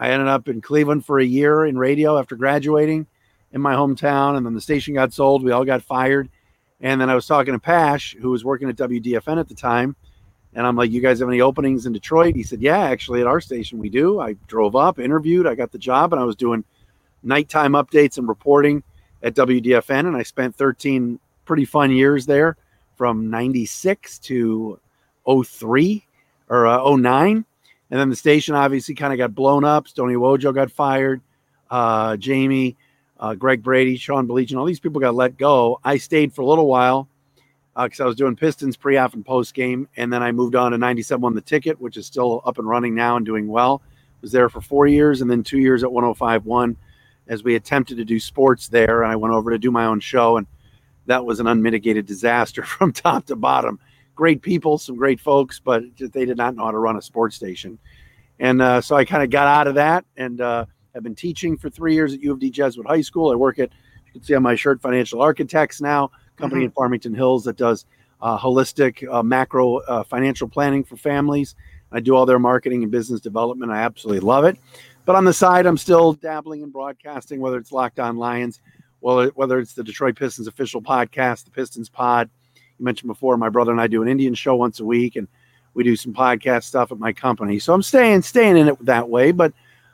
I 0.00 0.10
ended 0.10 0.26
up 0.26 0.48
in 0.48 0.60
Cleveland 0.60 1.06
for 1.06 1.20
a 1.20 1.24
year 1.24 1.64
in 1.64 1.78
radio 1.78 2.18
after 2.18 2.34
graduating 2.34 3.06
in 3.52 3.60
my 3.60 3.74
hometown, 3.74 4.36
and 4.36 4.44
then 4.44 4.54
the 4.54 4.60
station 4.60 4.94
got 4.94 5.12
sold. 5.12 5.42
We 5.42 5.52
all 5.52 5.64
got 5.64 5.82
fired, 5.82 6.28
and 6.80 7.00
then 7.00 7.10
I 7.10 7.14
was 7.14 7.26
talking 7.26 7.54
to 7.54 7.58
Pasch, 7.58 8.16
who 8.20 8.30
was 8.30 8.44
working 8.44 8.68
at 8.68 8.76
WDFN 8.76 9.38
at 9.38 9.48
the 9.48 9.54
time, 9.54 9.96
and 10.54 10.66
I'm 10.66 10.76
like, 10.76 10.90
"You 10.90 11.00
guys 11.00 11.20
have 11.20 11.28
any 11.28 11.40
openings 11.40 11.86
in 11.86 11.92
Detroit?" 11.92 12.34
He 12.34 12.42
said, 12.42 12.60
"Yeah, 12.60 12.78
actually, 12.78 13.20
at 13.20 13.26
our 13.26 13.40
station 13.40 13.78
we 13.78 13.88
do." 13.88 14.20
I 14.20 14.34
drove 14.46 14.76
up, 14.76 14.98
interviewed, 14.98 15.46
I 15.46 15.54
got 15.54 15.72
the 15.72 15.78
job, 15.78 16.12
and 16.12 16.20
I 16.20 16.24
was 16.24 16.36
doing 16.36 16.64
nighttime 17.22 17.72
updates 17.72 18.18
and 18.18 18.28
reporting 18.28 18.82
at 19.22 19.34
WDFN, 19.34 20.06
and 20.06 20.16
I 20.16 20.22
spent 20.22 20.54
13 20.54 21.18
pretty 21.44 21.64
fun 21.64 21.90
years 21.90 22.26
there, 22.26 22.56
from 22.96 23.30
'96 23.30 24.18
to 24.20 24.78
03 25.26 26.04
or 26.48 26.66
uh, 26.66 26.96
09. 26.96 27.44
And 27.90 28.00
then 28.00 28.10
the 28.10 28.16
station 28.16 28.54
obviously 28.54 28.94
kind 28.94 29.12
of 29.12 29.18
got 29.18 29.34
blown 29.34 29.64
up. 29.64 29.88
Stony 29.88 30.14
Wojo 30.14 30.54
got 30.54 30.70
fired. 30.70 31.22
Uh, 31.70 32.16
Jamie 32.16 32.76
uh, 33.20 33.34
Greg 33.34 33.62
Brady, 33.62 33.96
Sean 33.96 34.26
Baligian, 34.26 34.58
all 34.58 34.64
these 34.64 34.80
people 34.80 35.00
got 35.00 35.14
let 35.14 35.36
go. 35.36 35.80
I 35.84 35.98
stayed 35.98 36.32
for 36.32 36.42
a 36.42 36.46
little 36.46 36.66
while 36.66 37.08
because 37.74 38.00
uh, 38.00 38.04
I 38.04 38.06
was 38.06 38.16
doing 38.16 38.36
Pistons 38.36 38.76
pre-off 38.76 39.14
and 39.14 39.24
post-game, 39.24 39.88
and 39.96 40.12
then 40.12 40.22
I 40.22 40.32
moved 40.32 40.54
on 40.54 40.72
to 40.72 40.78
97 40.78 41.24
on 41.24 41.34
the 41.34 41.40
ticket, 41.40 41.80
which 41.80 41.96
is 41.96 42.06
still 42.06 42.42
up 42.44 42.58
and 42.58 42.68
running 42.68 42.94
now 42.94 43.16
and 43.16 43.24
doing 43.26 43.48
well. 43.48 43.82
Was 44.20 44.32
there 44.32 44.48
for 44.48 44.60
four 44.60 44.86
years 44.86 45.20
and 45.20 45.30
then 45.30 45.42
two 45.42 45.58
years 45.58 45.84
at 45.84 45.90
105.1 45.90 46.76
as 47.28 47.44
we 47.44 47.54
attempted 47.54 47.98
to 47.98 48.04
do 48.04 48.18
sports 48.18 48.68
there. 48.68 49.02
And 49.02 49.12
I 49.12 49.16
went 49.16 49.34
over 49.34 49.50
to 49.50 49.58
do 49.58 49.70
my 49.70 49.84
own 49.84 50.00
show, 50.00 50.38
and 50.38 50.46
that 51.06 51.24
was 51.24 51.40
an 51.40 51.46
unmitigated 51.46 52.06
disaster 52.06 52.62
from 52.64 52.92
top 52.92 53.26
to 53.26 53.36
bottom. 53.36 53.78
Great 54.14 54.42
people, 54.42 54.78
some 54.78 54.96
great 54.96 55.20
folks, 55.20 55.60
but 55.60 55.84
they 55.96 56.24
did 56.24 56.36
not 56.36 56.56
know 56.56 56.64
how 56.64 56.70
to 56.72 56.78
run 56.78 56.96
a 56.96 57.02
sports 57.02 57.36
station. 57.36 57.78
And 58.40 58.60
uh, 58.60 58.80
so 58.80 58.96
I 58.96 59.04
kind 59.04 59.22
of 59.22 59.30
got 59.30 59.46
out 59.46 59.66
of 59.66 59.76
that 59.76 60.04
and 60.16 60.40
have 60.94 61.02
been 61.02 61.14
teaching 61.14 61.56
for 61.56 61.70
three 61.70 61.94
years 61.94 62.14
at 62.14 62.20
U 62.20 62.32
of 62.32 62.38
D 62.38 62.50
Jesuit 62.50 62.86
High 62.86 63.02
School. 63.02 63.30
I 63.30 63.34
work 63.34 63.58
at, 63.58 63.70
you 64.06 64.12
can 64.12 64.22
see 64.22 64.34
on 64.34 64.42
my 64.42 64.54
shirt, 64.54 64.80
Financial 64.80 65.20
Architects 65.20 65.80
now, 65.80 66.10
company 66.36 66.60
mm-hmm. 66.60 66.66
in 66.66 66.72
Farmington 66.72 67.14
Hills 67.14 67.44
that 67.44 67.56
does 67.56 67.84
uh, 68.20 68.38
holistic 68.38 69.06
uh, 69.12 69.22
macro 69.22 69.76
uh, 69.78 70.02
financial 70.02 70.48
planning 70.48 70.84
for 70.84 70.96
families. 70.96 71.54
I 71.92 72.00
do 72.00 72.14
all 72.14 72.26
their 72.26 72.38
marketing 72.38 72.82
and 72.82 72.92
business 72.92 73.20
development. 73.20 73.72
I 73.72 73.78
absolutely 73.78 74.20
love 74.20 74.44
it. 74.44 74.58
But 75.04 75.16
on 75.16 75.24
the 75.24 75.32
side, 75.32 75.64
I'm 75.64 75.78
still 75.78 76.12
dabbling 76.12 76.60
in 76.62 76.70
broadcasting, 76.70 77.40
whether 77.40 77.56
it's 77.56 77.72
Locked 77.72 77.98
On 77.98 78.18
Lions, 78.18 78.60
well, 79.00 79.28
whether 79.36 79.58
it's 79.58 79.72
the 79.72 79.82
Detroit 79.82 80.16
Pistons 80.16 80.48
official 80.48 80.82
podcast, 80.82 81.44
the 81.44 81.50
Pistons 81.50 81.88
Pod. 81.88 82.28
You 82.78 82.84
mentioned 82.84 83.08
before, 83.08 83.36
my 83.38 83.48
brother 83.48 83.72
and 83.72 83.80
I 83.80 83.86
do 83.86 84.02
an 84.02 84.08
Indian 84.08 84.34
show 84.34 84.54
once 84.56 84.80
a 84.80 84.84
week, 84.84 85.16
and 85.16 85.26
we 85.72 85.82
do 85.82 85.96
some 85.96 86.12
podcast 86.12 86.64
stuff 86.64 86.92
at 86.92 86.98
my 86.98 87.12
company. 87.12 87.58
So 87.58 87.72
I'm 87.72 87.82
staying 87.82 88.22
staying 88.22 88.58
in 88.58 88.68
it 88.68 88.84
that 88.84 89.08
way. 89.08 89.32
But 89.32 89.52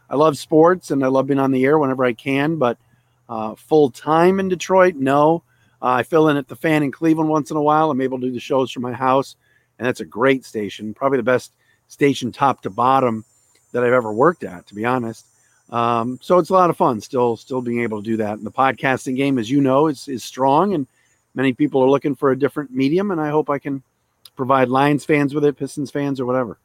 I 0.09 0.17
love 0.17 0.37
sports 0.39 0.91
and 0.91 1.05
I 1.05 1.09
love 1.09 1.27
being 1.27 1.39
on 1.39 1.53
the 1.53 1.65
air 1.65 1.79
whenever 1.79 2.05
I 2.05 2.13
can. 2.13 2.57
But 2.57 2.79
uh, 3.29 3.55
full 3.55 3.91
time 3.91 4.41
in 4.41 4.49
Detroit, 4.49 4.95
no. 4.95 5.43
Uh, 5.83 5.97
I 5.97 6.03
fill 6.03 6.29
in 6.29 6.37
at 6.37 6.49
the 6.49 6.57
fan 6.57 6.83
in 6.83 6.91
Cleveland 6.91 7.29
once 7.29 7.51
in 7.51 7.57
a 7.57 7.63
while. 7.63 7.91
I'm 7.91 8.01
able 8.01 8.19
to 8.21 8.27
do 8.27 8.33
the 8.33 8.41
shows 8.41 8.71
from 8.71 8.83
my 8.83 8.93
house, 8.93 9.37
and 9.79 9.87
that's 9.87 10.01
a 10.01 10.05
great 10.05 10.45
station, 10.45 10.95
probably 10.95 11.19
the 11.19 11.25
best 11.25 11.53
station 11.89 12.33
top 12.33 12.63
to 12.63 12.71
bottom 12.71 13.25
that 13.73 13.85
I've 13.85 13.93
ever 13.93 14.13
worked 14.13 14.45
at, 14.45 14.67
to 14.69 14.75
be 14.75 14.85
honest. 14.85 15.27
Um, 15.71 16.19
so 16.23 16.39
it's 16.39 16.51
a 16.51 16.55
lot 16.55 16.71
of 16.71 16.77
fun 16.77 17.01
still, 17.01 17.37
still 17.37 17.61
being 17.61 17.81
able 17.81 18.03
to 18.03 18.05
do 18.05 18.17
that. 18.19 18.39
And 18.39 18.47
the 18.47 18.53
podcasting 18.53 19.17
game, 19.17 19.39
as 19.39 19.51
you 19.51 19.61
know, 19.61 19.89
is 19.89 20.09
is 20.09 20.25
strong, 20.25 20.75
and 20.75 20.87
many 21.35 21.53
people 21.53 21.83
are 21.83 21.91
looking 21.91 22.15
for 22.15 22.31
a 22.31 22.39
different 22.39 22.71
medium. 22.71 23.11
And 23.11 23.21
I 23.21 23.31
hope 23.31 23.51
I 23.51 23.59
can 23.59 23.83
provide 24.37 24.69
Lions 24.69 25.05
fans 25.05 25.35
with 25.35 25.45
it, 25.45 25.59
Pistons 25.59 25.91
fans, 25.91 26.21
or 26.21 26.27
whatever. 26.27 26.59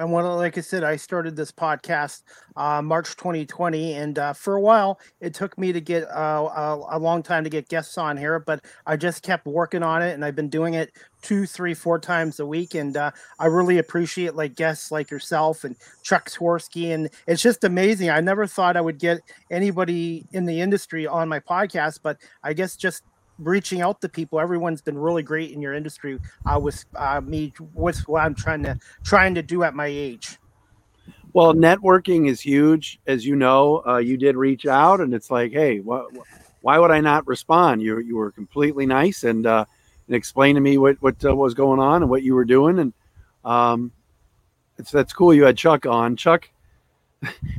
And 0.00 0.10
what, 0.10 0.24
like 0.24 0.56
I 0.56 0.62
said, 0.62 0.82
I 0.82 0.96
started 0.96 1.36
this 1.36 1.52
podcast 1.52 2.22
uh, 2.56 2.80
March 2.80 3.16
2020, 3.16 3.92
and 3.92 4.18
uh, 4.18 4.32
for 4.32 4.56
a 4.56 4.60
while 4.60 4.98
it 5.20 5.34
took 5.34 5.58
me 5.58 5.74
to 5.74 5.80
get 5.80 6.04
uh, 6.04 6.48
a, 6.56 6.96
a, 6.96 6.98
long 6.98 7.22
time 7.22 7.44
to 7.44 7.50
get 7.50 7.68
guests 7.68 7.98
on 7.98 8.16
here, 8.16 8.38
but 8.38 8.64
I 8.86 8.96
just 8.96 9.22
kept 9.22 9.44
working 9.44 9.82
on 9.82 10.00
it, 10.00 10.14
and 10.14 10.24
I've 10.24 10.34
been 10.34 10.48
doing 10.48 10.72
it 10.72 10.92
two, 11.20 11.44
three, 11.44 11.74
four 11.74 11.98
times 11.98 12.40
a 12.40 12.46
week, 12.46 12.74
and 12.74 12.96
uh, 12.96 13.10
I 13.38 13.46
really 13.46 13.76
appreciate 13.76 14.34
like 14.34 14.54
guests 14.54 14.90
like 14.90 15.10
yourself 15.10 15.64
and 15.64 15.76
Chuck 16.02 16.30
Swirsky, 16.30 16.94
and 16.94 17.10
it's 17.26 17.42
just 17.42 17.62
amazing. 17.62 18.08
I 18.08 18.20
never 18.20 18.46
thought 18.46 18.78
I 18.78 18.80
would 18.80 18.98
get 18.98 19.20
anybody 19.50 20.24
in 20.32 20.46
the 20.46 20.62
industry 20.62 21.06
on 21.06 21.28
my 21.28 21.40
podcast, 21.40 22.00
but 22.02 22.16
I 22.42 22.54
guess 22.54 22.74
just 22.74 23.02
reaching 23.40 23.80
out 23.80 24.00
to 24.02 24.08
people. 24.08 24.38
Everyone's 24.38 24.82
been 24.82 24.98
really 24.98 25.22
great 25.22 25.50
in 25.50 25.60
your 25.60 25.74
industry 25.74 26.18
uh, 26.46 26.58
with 26.58 26.84
uh, 26.96 27.20
me 27.20 27.52
with 27.74 28.06
what 28.08 28.22
I'm 28.22 28.34
trying 28.34 28.62
to 28.64 28.78
trying 29.04 29.34
to 29.34 29.42
do 29.42 29.62
at 29.62 29.74
my 29.74 29.86
age. 29.86 30.38
Well, 31.32 31.54
networking 31.54 32.28
is 32.28 32.40
huge, 32.40 33.00
as 33.06 33.24
you 33.24 33.36
know. 33.36 33.82
Uh, 33.86 33.98
you 33.98 34.16
did 34.16 34.36
reach 34.36 34.66
out, 34.66 35.00
and 35.00 35.14
it's 35.14 35.30
like, 35.30 35.52
hey, 35.52 35.78
wh- 35.78 36.06
why 36.62 36.78
would 36.78 36.90
I 36.90 37.00
not 37.00 37.26
respond? 37.26 37.82
You 37.82 37.98
you 38.00 38.16
were 38.16 38.32
completely 38.32 38.86
nice 38.86 39.24
and 39.24 39.46
uh, 39.46 39.64
and 40.06 40.16
explain 40.16 40.54
to 40.56 40.60
me 40.60 40.78
what 40.78 41.00
what 41.00 41.24
uh, 41.24 41.34
was 41.34 41.54
going 41.54 41.80
on 41.80 42.02
and 42.02 42.10
what 42.10 42.22
you 42.22 42.34
were 42.34 42.44
doing, 42.44 42.78
and 42.78 42.92
um, 43.44 43.92
it's 44.78 44.90
that's 44.90 45.12
cool. 45.12 45.32
You 45.32 45.44
had 45.44 45.56
Chuck 45.56 45.86
on. 45.86 46.16
Chuck 46.16 46.48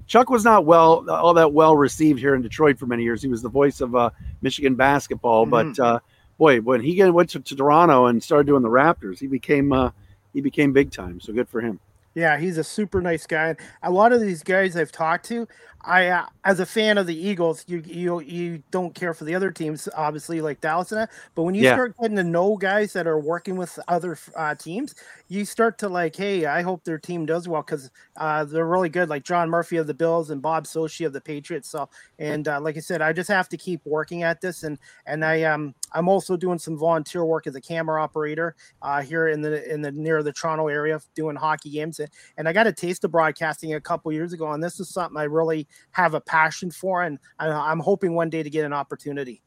Chuck 0.08 0.30
was 0.30 0.44
not 0.44 0.66
well 0.66 1.10
all 1.10 1.34
that 1.36 1.54
well 1.54 1.76
received 1.76 2.20
here 2.20 2.36
in 2.36 2.42
Detroit 2.42 2.80
for 2.80 2.86
many 2.86 3.04
years. 3.04 3.22
He 3.22 3.28
was 3.28 3.42
the 3.42 3.50
voice 3.50 3.82
of 3.82 3.96
uh, 3.96 4.10
Michigan 4.42 4.76
basketball, 4.76 5.46
mm-hmm. 5.46 5.74
but 5.74 5.80
uh, 5.80 6.00
boy, 6.38 6.60
when 6.62 6.82
he 6.82 7.04
went 7.12 7.30
to, 7.32 7.40
to, 7.40 7.56
Toronto 7.56 8.08
and 8.08 8.22
started 8.22 8.48
doing 8.48 8.64
the 8.64 8.70
Raptors, 8.70 9.20
he 9.20 9.28
became 9.28 9.72
uh, 9.72 9.92
he 10.34 10.42
became 10.42 10.74
big 10.74 10.92
time. 10.92 11.20
So 11.20 11.34
good 11.34 11.48
for 11.48 11.62
him. 11.62 11.80
Yeah, 12.14 12.38
he's 12.38 12.58
a 12.58 12.64
super 12.64 13.02
nice 13.02 13.26
guy. 13.26 13.56
A 13.84 13.92
lot 13.92 14.12
of 14.12 14.20
these 14.20 14.44
guys 14.44 14.76
I've 14.76 14.92
talked 14.92 15.26
to, 15.28 15.48
I 15.84 16.08
uh, 16.08 16.26
as 16.44 16.60
a 16.60 16.66
fan 16.66 16.98
of 16.98 17.08
the 17.08 17.16
Eagles, 17.16 17.64
you 17.68 17.82
you 17.86 18.20
you 18.22 18.64
don't 18.72 18.94
care 18.94 19.14
for 19.14 19.24
the 19.24 19.34
other 19.34 19.52
teams, 19.52 19.90
obviously 19.96 20.42
like 20.42 20.62
Dallas 20.62 20.92
and 20.92 21.02
that. 21.02 21.12
But 21.34 21.44
when 21.44 21.56
you 21.56 21.64
yeah. 21.64 21.74
start 21.74 21.96
getting 22.00 22.18
to 22.18 22.24
know 22.24 22.56
guys 22.56 22.94
that 22.94 23.08
are 23.08 23.20
working 23.20 23.56
with 23.56 23.80
other 23.88 24.18
uh, 24.36 24.56
teams, 24.56 24.96
you 25.28 25.46
start 25.46 25.78
to 25.80 25.90
like, 25.90 26.16
hey, 26.16 26.46
I 26.46 26.62
hope 26.62 26.84
their 26.84 27.00
team 27.00 27.26
does 27.26 27.48
well 27.48 27.64
because 27.64 27.90
uh, 28.18 28.44
they're 28.46 28.68
really 28.68 28.90
good. 28.90 29.10
Like 29.10 29.24
John 29.24 29.50
Murphy 29.50 29.78
of 29.78 29.88
the 29.88 29.94
Bills 29.94 30.30
and 30.30 30.42
Bob 30.42 30.66
Socci 30.66 31.06
of 31.06 31.14
the 31.14 31.22
Patriots. 31.22 31.70
So, 31.70 31.90
and 32.20 32.48
uh, 32.48 32.62
like 32.62 32.78
I 32.78 32.82
said, 32.82 33.02
I 33.02 33.14
just 33.14 33.30
have 33.30 33.50
to 33.50 33.58
keep 33.58 33.82
working 33.86 34.24
at 34.24 34.42
this, 34.42 34.64
and 34.64 34.78
and 35.06 35.26
I 35.26 35.44
um 35.44 35.74
I'm 35.94 36.08
also 36.08 36.38
doing 36.38 36.60
some 36.60 36.78
volunteer 36.78 37.26
work 37.26 37.48
as 37.48 37.56
a 37.56 37.62
camera 37.62 38.02
operator 38.02 38.56
uh, 38.82 39.02
here 39.02 39.30
in 39.30 39.42
the 39.42 39.72
in 39.72 39.82
the 39.82 39.92
near 39.92 40.22
the 40.22 40.32
Toronto 40.32 40.68
area, 40.68 41.00
doing 41.16 41.36
hockey 41.36 41.72
games, 41.72 42.00
and 42.38 42.48
I 42.48 42.54
got 42.54 42.68
a 42.68 42.72
taste 42.74 43.04
of 43.04 43.12
broadcasting 43.12 43.74
a 43.74 43.82
couple 43.82 44.12
years 44.12 44.34
ago, 44.34 44.52
and 44.52 44.64
this 44.64 44.80
is 44.80 44.90
something 44.90 45.18
I 45.18 45.24
really 45.24 45.68
have 45.92 46.14
a 46.14 46.22
passion 46.22 46.72
for, 46.72 47.04
and 47.04 47.20
I'm 47.40 47.80
hoping 47.80 48.14
one 48.14 48.30
day 48.30 48.44
to 48.44 48.50
get 48.50 48.66
an 48.66 48.74
opportunity. 48.74 49.42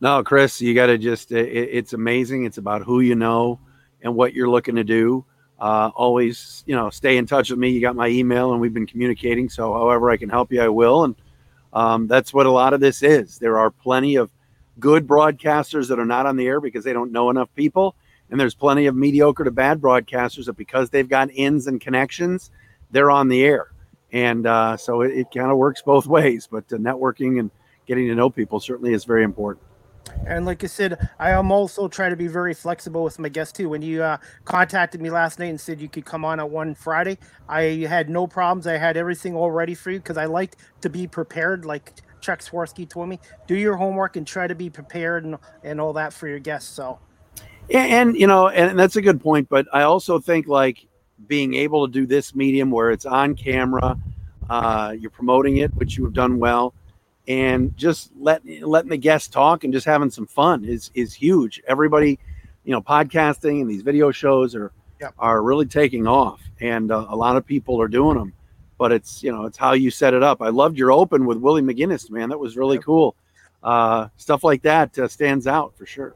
No, 0.00 0.22
Chris, 0.22 0.60
you 0.60 0.74
got 0.74 0.86
to 0.86 0.98
just, 0.98 1.32
it, 1.32 1.48
it's 1.48 1.92
amazing. 1.92 2.44
It's 2.44 2.58
about 2.58 2.82
who 2.82 3.00
you 3.00 3.14
know 3.14 3.60
and 4.02 4.14
what 4.14 4.34
you're 4.34 4.50
looking 4.50 4.76
to 4.76 4.84
do. 4.84 5.24
Uh, 5.58 5.90
always, 5.94 6.64
you 6.66 6.74
know, 6.74 6.90
stay 6.90 7.16
in 7.16 7.26
touch 7.26 7.48
with 7.48 7.58
me. 7.58 7.70
You 7.70 7.80
got 7.80 7.96
my 7.96 8.08
email, 8.08 8.52
and 8.52 8.60
we've 8.60 8.74
been 8.74 8.86
communicating. 8.86 9.48
So, 9.48 9.72
however 9.72 10.10
I 10.10 10.16
can 10.16 10.28
help 10.28 10.52
you, 10.52 10.60
I 10.60 10.68
will. 10.68 11.04
And 11.04 11.14
um, 11.72 12.06
that's 12.06 12.34
what 12.34 12.46
a 12.46 12.50
lot 12.50 12.74
of 12.74 12.80
this 12.80 13.02
is. 13.02 13.38
There 13.38 13.58
are 13.58 13.70
plenty 13.70 14.16
of 14.16 14.30
good 14.78 15.06
broadcasters 15.06 15.88
that 15.88 15.98
are 15.98 16.04
not 16.04 16.26
on 16.26 16.36
the 16.36 16.46
air 16.46 16.60
because 16.60 16.84
they 16.84 16.92
don't 16.92 17.12
know 17.12 17.30
enough 17.30 17.48
people, 17.54 17.94
and 18.30 18.38
there's 18.38 18.54
plenty 18.54 18.86
of 18.86 18.96
mediocre 18.96 19.44
to 19.44 19.50
bad 19.50 19.80
broadcasters 19.80 20.46
that 20.46 20.56
because 20.56 20.90
they've 20.90 21.08
got 21.08 21.30
ins 21.32 21.66
and 21.66 21.80
connections, 21.80 22.50
they're 22.90 23.10
on 23.10 23.28
the 23.28 23.44
air. 23.44 23.70
And 24.14 24.46
uh, 24.46 24.76
so 24.76 25.02
it, 25.02 25.10
it 25.12 25.26
kind 25.34 25.50
of 25.50 25.58
works 25.58 25.82
both 25.82 26.06
ways. 26.06 26.48
But 26.50 26.68
networking 26.68 27.40
and 27.40 27.50
getting 27.84 28.06
to 28.06 28.14
know 28.14 28.30
people 28.30 28.60
certainly 28.60 28.94
is 28.94 29.04
very 29.04 29.24
important. 29.24 29.66
And 30.26 30.46
like 30.46 30.62
I 30.62 30.68
said, 30.68 31.10
I 31.18 31.30
am 31.30 31.50
also 31.50 31.88
trying 31.88 32.10
to 32.10 32.16
be 32.16 32.28
very 32.28 32.54
flexible 32.54 33.02
with 33.02 33.18
my 33.18 33.28
guests 33.28 33.52
too. 33.52 33.68
When 33.68 33.82
you 33.82 34.02
uh, 34.02 34.18
contacted 34.44 35.00
me 35.00 35.10
last 35.10 35.38
night 35.38 35.46
and 35.46 35.60
said 35.60 35.80
you 35.80 35.88
could 35.88 36.04
come 36.04 36.24
on 36.24 36.38
at 36.38 36.48
one 36.48 36.74
Friday, 36.74 37.18
I 37.48 37.86
had 37.88 38.08
no 38.08 38.26
problems. 38.26 38.66
I 38.66 38.76
had 38.76 38.96
everything 38.96 39.34
all 39.34 39.50
ready 39.50 39.74
for 39.74 39.90
you 39.90 39.98
because 39.98 40.16
I 40.16 40.26
like 40.26 40.56
to 40.82 40.88
be 40.88 41.06
prepared. 41.06 41.64
Like 41.64 41.94
Chuck 42.20 42.40
Swirsky 42.40 42.88
told 42.88 43.08
me, 43.08 43.18
do 43.46 43.56
your 43.56 43.76
homework 43.76 44.16
and 44.16 44.26
try 44.26 44.46
to 44.46 44.54
be 44.54 44.70
prepared 44.70 45.24
and, 45.24 45.38
and 45.64 45.80
all 45.80 45.94
that 45.94 46.12
for 46.12 46.28
your 46.28 46.38
guests. 46.38 46.70
So, 46.70 47.00
and, 47.68 48.10
and 48.10 48.16
you 48.16 48.26
know, 48.26 48.48
and 48.48 48.78
that's 48.78 48.96
a 48.96 49.02
good 49.02 49.20
point. 49.20 49.48
But 49.48 49.66
I 49.72 49.82
also 49.82 50.20
think 50.20 50.46
like 50.46 50.86
being 51.26 51.54
able 51.54 51.86
to 51.86 51.92
do 51.92 52.06
this 52.06 52.34
medium 52.34 52.70
where 52.70 52.90
it's 52.90 53.06
on 53.06 53.34
camera, 53.34 53.98
uh, 54.50 54.94
you're 54.98 55.10
promoting 55.10 55.58
it, 55.58 55.74
which 55.74 55.96
you 55.96 56.04
have 56.04 56.12
done 56.12 56.38
well 56.38 56.74
and 57.26 57.76
just 57.76 58.10
let 58.18 58.42
letting 58.62 58.90
the 58.90 58.96
guests 58.96 59.28
talk 59.28 59.64
and 59.64 59.72
just 59.72 59.86
having 59.86 60.10
some 60.10 60.26
fun 60.26 60.64
is 60.64 60.90
is 60.94 61.14
huge. 61.14 61.62
Everybody, 61.66 62.18
you 62.64 62.72
know, 62.72 62.82
podcasting 62.82 63.60
and 63.60 63.70
these 63.70 63.82
video 63.82 64.10
shows 64.10 64.54
are 64.54 64.72
yep. 65.00 65.14
are 65.18 65.42
really 65.42 65.66
taking 65.66 66.06
off, 66.06 66.40
and 66.60 66.90
uh, 66.90 67.06
a 67.08 67.16
lot 67.16 67.36
of 67.36 67.46
people 67.46 67.80
are 67.80 67.88
doing 67.88 68.18
them. 68.18 68.32
But 68.76 68.92
it's 68.92 69.22
you 69.22 69.32
know 69.32 69.46
it's 69.46 69.56
how 69.56 69.72
you 69.72 69.90
set 69.90 70.14
it 70.14 70.22
up. 70.22 70.42
I 70.42 70.48
loved 70.48 70.76
your 70.76 70.92
open 70.92 71.24
with 71.24 71.38
Willie 71.38 71.62
McGinest, 71.62 72.10
man. 72.10 72.28
That 72.28 72.38
was 72.38 72.56
really 72.56 72.76
yep. 72.76 72.84
cool. 72.84 73.16
Uh, 73.62 74.08
stuff 74.16 74.44
like 74.44 74.62
that 74.62 74.98
uh, 74.98 75.08
stands 75.08 75.46
out 75.46 75.74
for 75.76 75.86
sure. 75.86 76.14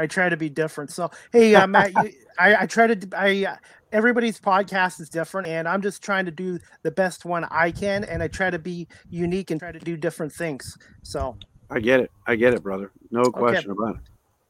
I 0.00 0.06
try 0.06 0.28
to 0.28 0.36
be 0.36 0.48
different. 0.48 0.90
So 0.90 1.10
hey, 1.32 1.54
uh, 1.54 1.66
Matt, 1.66 1.92
you, 1.92 2.12
I, 2.38 2.62
I 2.62 2.66
try 2.66 2.86
to 2.86 3.08
I 3.16 3.58
everybody's 3.92 4.40
podcast 4.40 5.00
is 5.00 5.08
different 5.08 5.48
and 5.48 5.66
i'm 5.66 5.82
just 5.82 6.02
trying 6.02 6.24
to 6.24 6.30
do 6.30 6.58
the 6.82 6.90
best 6.90 7.24
one 7.24 7.44
i 7.50 7.70
can 7.70 8.04
and 8.04 8.22
i 8.22 8.28
try 8.28 8.50
to 8.50 8.58
be 8.58 8.86
unique 9.10 9.50
and 9.50 9.60
try 9.60 9.72
to 9.72 9.78
do 9.78 9.96
different 9.96 10.32
things 10.32 10.78
so 11.02 11.36
i 11.70 11.80
get 11.80 12.00
it 12.00 12.10
i 12.26 12.36
get 12.36 12.54
it 12.54 12.62
brother 12.62 12.92
no 13.10 13.22
question 13.24 13.70
okay. 13.70 13.78
about 13.82 13.96
it 13.96 14.02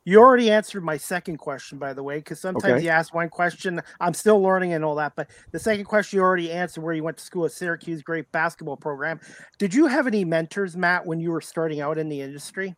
you 0.04 0.18
already 0.18 0.50
answered 0.50 0.82
my 0.82 0.96
second 0.96 1.36
question 1.36 1.78
by 1.78 1.92
the 1.92 2.02
way 2.02 2.16
because 2.16 2.40
sometimes 2.40 2.74
okay. 2.74 2.84
you 2.84 2.90
ask 2.90 3.14
one 3.14 3.28
question 3.28 3.80
i'm 4.00 4.14
still 4.14 4.40
learning 4.40 4.72
and 4.72 4.84
all 4.84 4.94
that 4.94 5.14
but 5.16 5.30
the 5.52 5.58
second 5.58 5.84
question 5.84 6.18
you 6.18 6.22
already 6.22 6.50
answered 6.50 6.82
where 6.82 6.94
you 6.94 7.02
went 7.02 7.16
to 7.16 7.24
school 7.24 7.44
at 7.44 7.52
syracuse 7.52 8.02
great 8.02 8.30
basketball 8.32 8.76
program 8.76 9.20
did 9.58 9.72
you 9.72 9.86
have 9.86 10.06
any 10.06 10.24
mentors 10.24 10.76
matt 10.76 11.06
when 11.06 11.20
you 11.20 11.30
were 11.30 11.40
starting 11.40 11.80
out 11.80 11.98
in 11.98 12.08
the 12.08 12.20
industry 12.20 12.74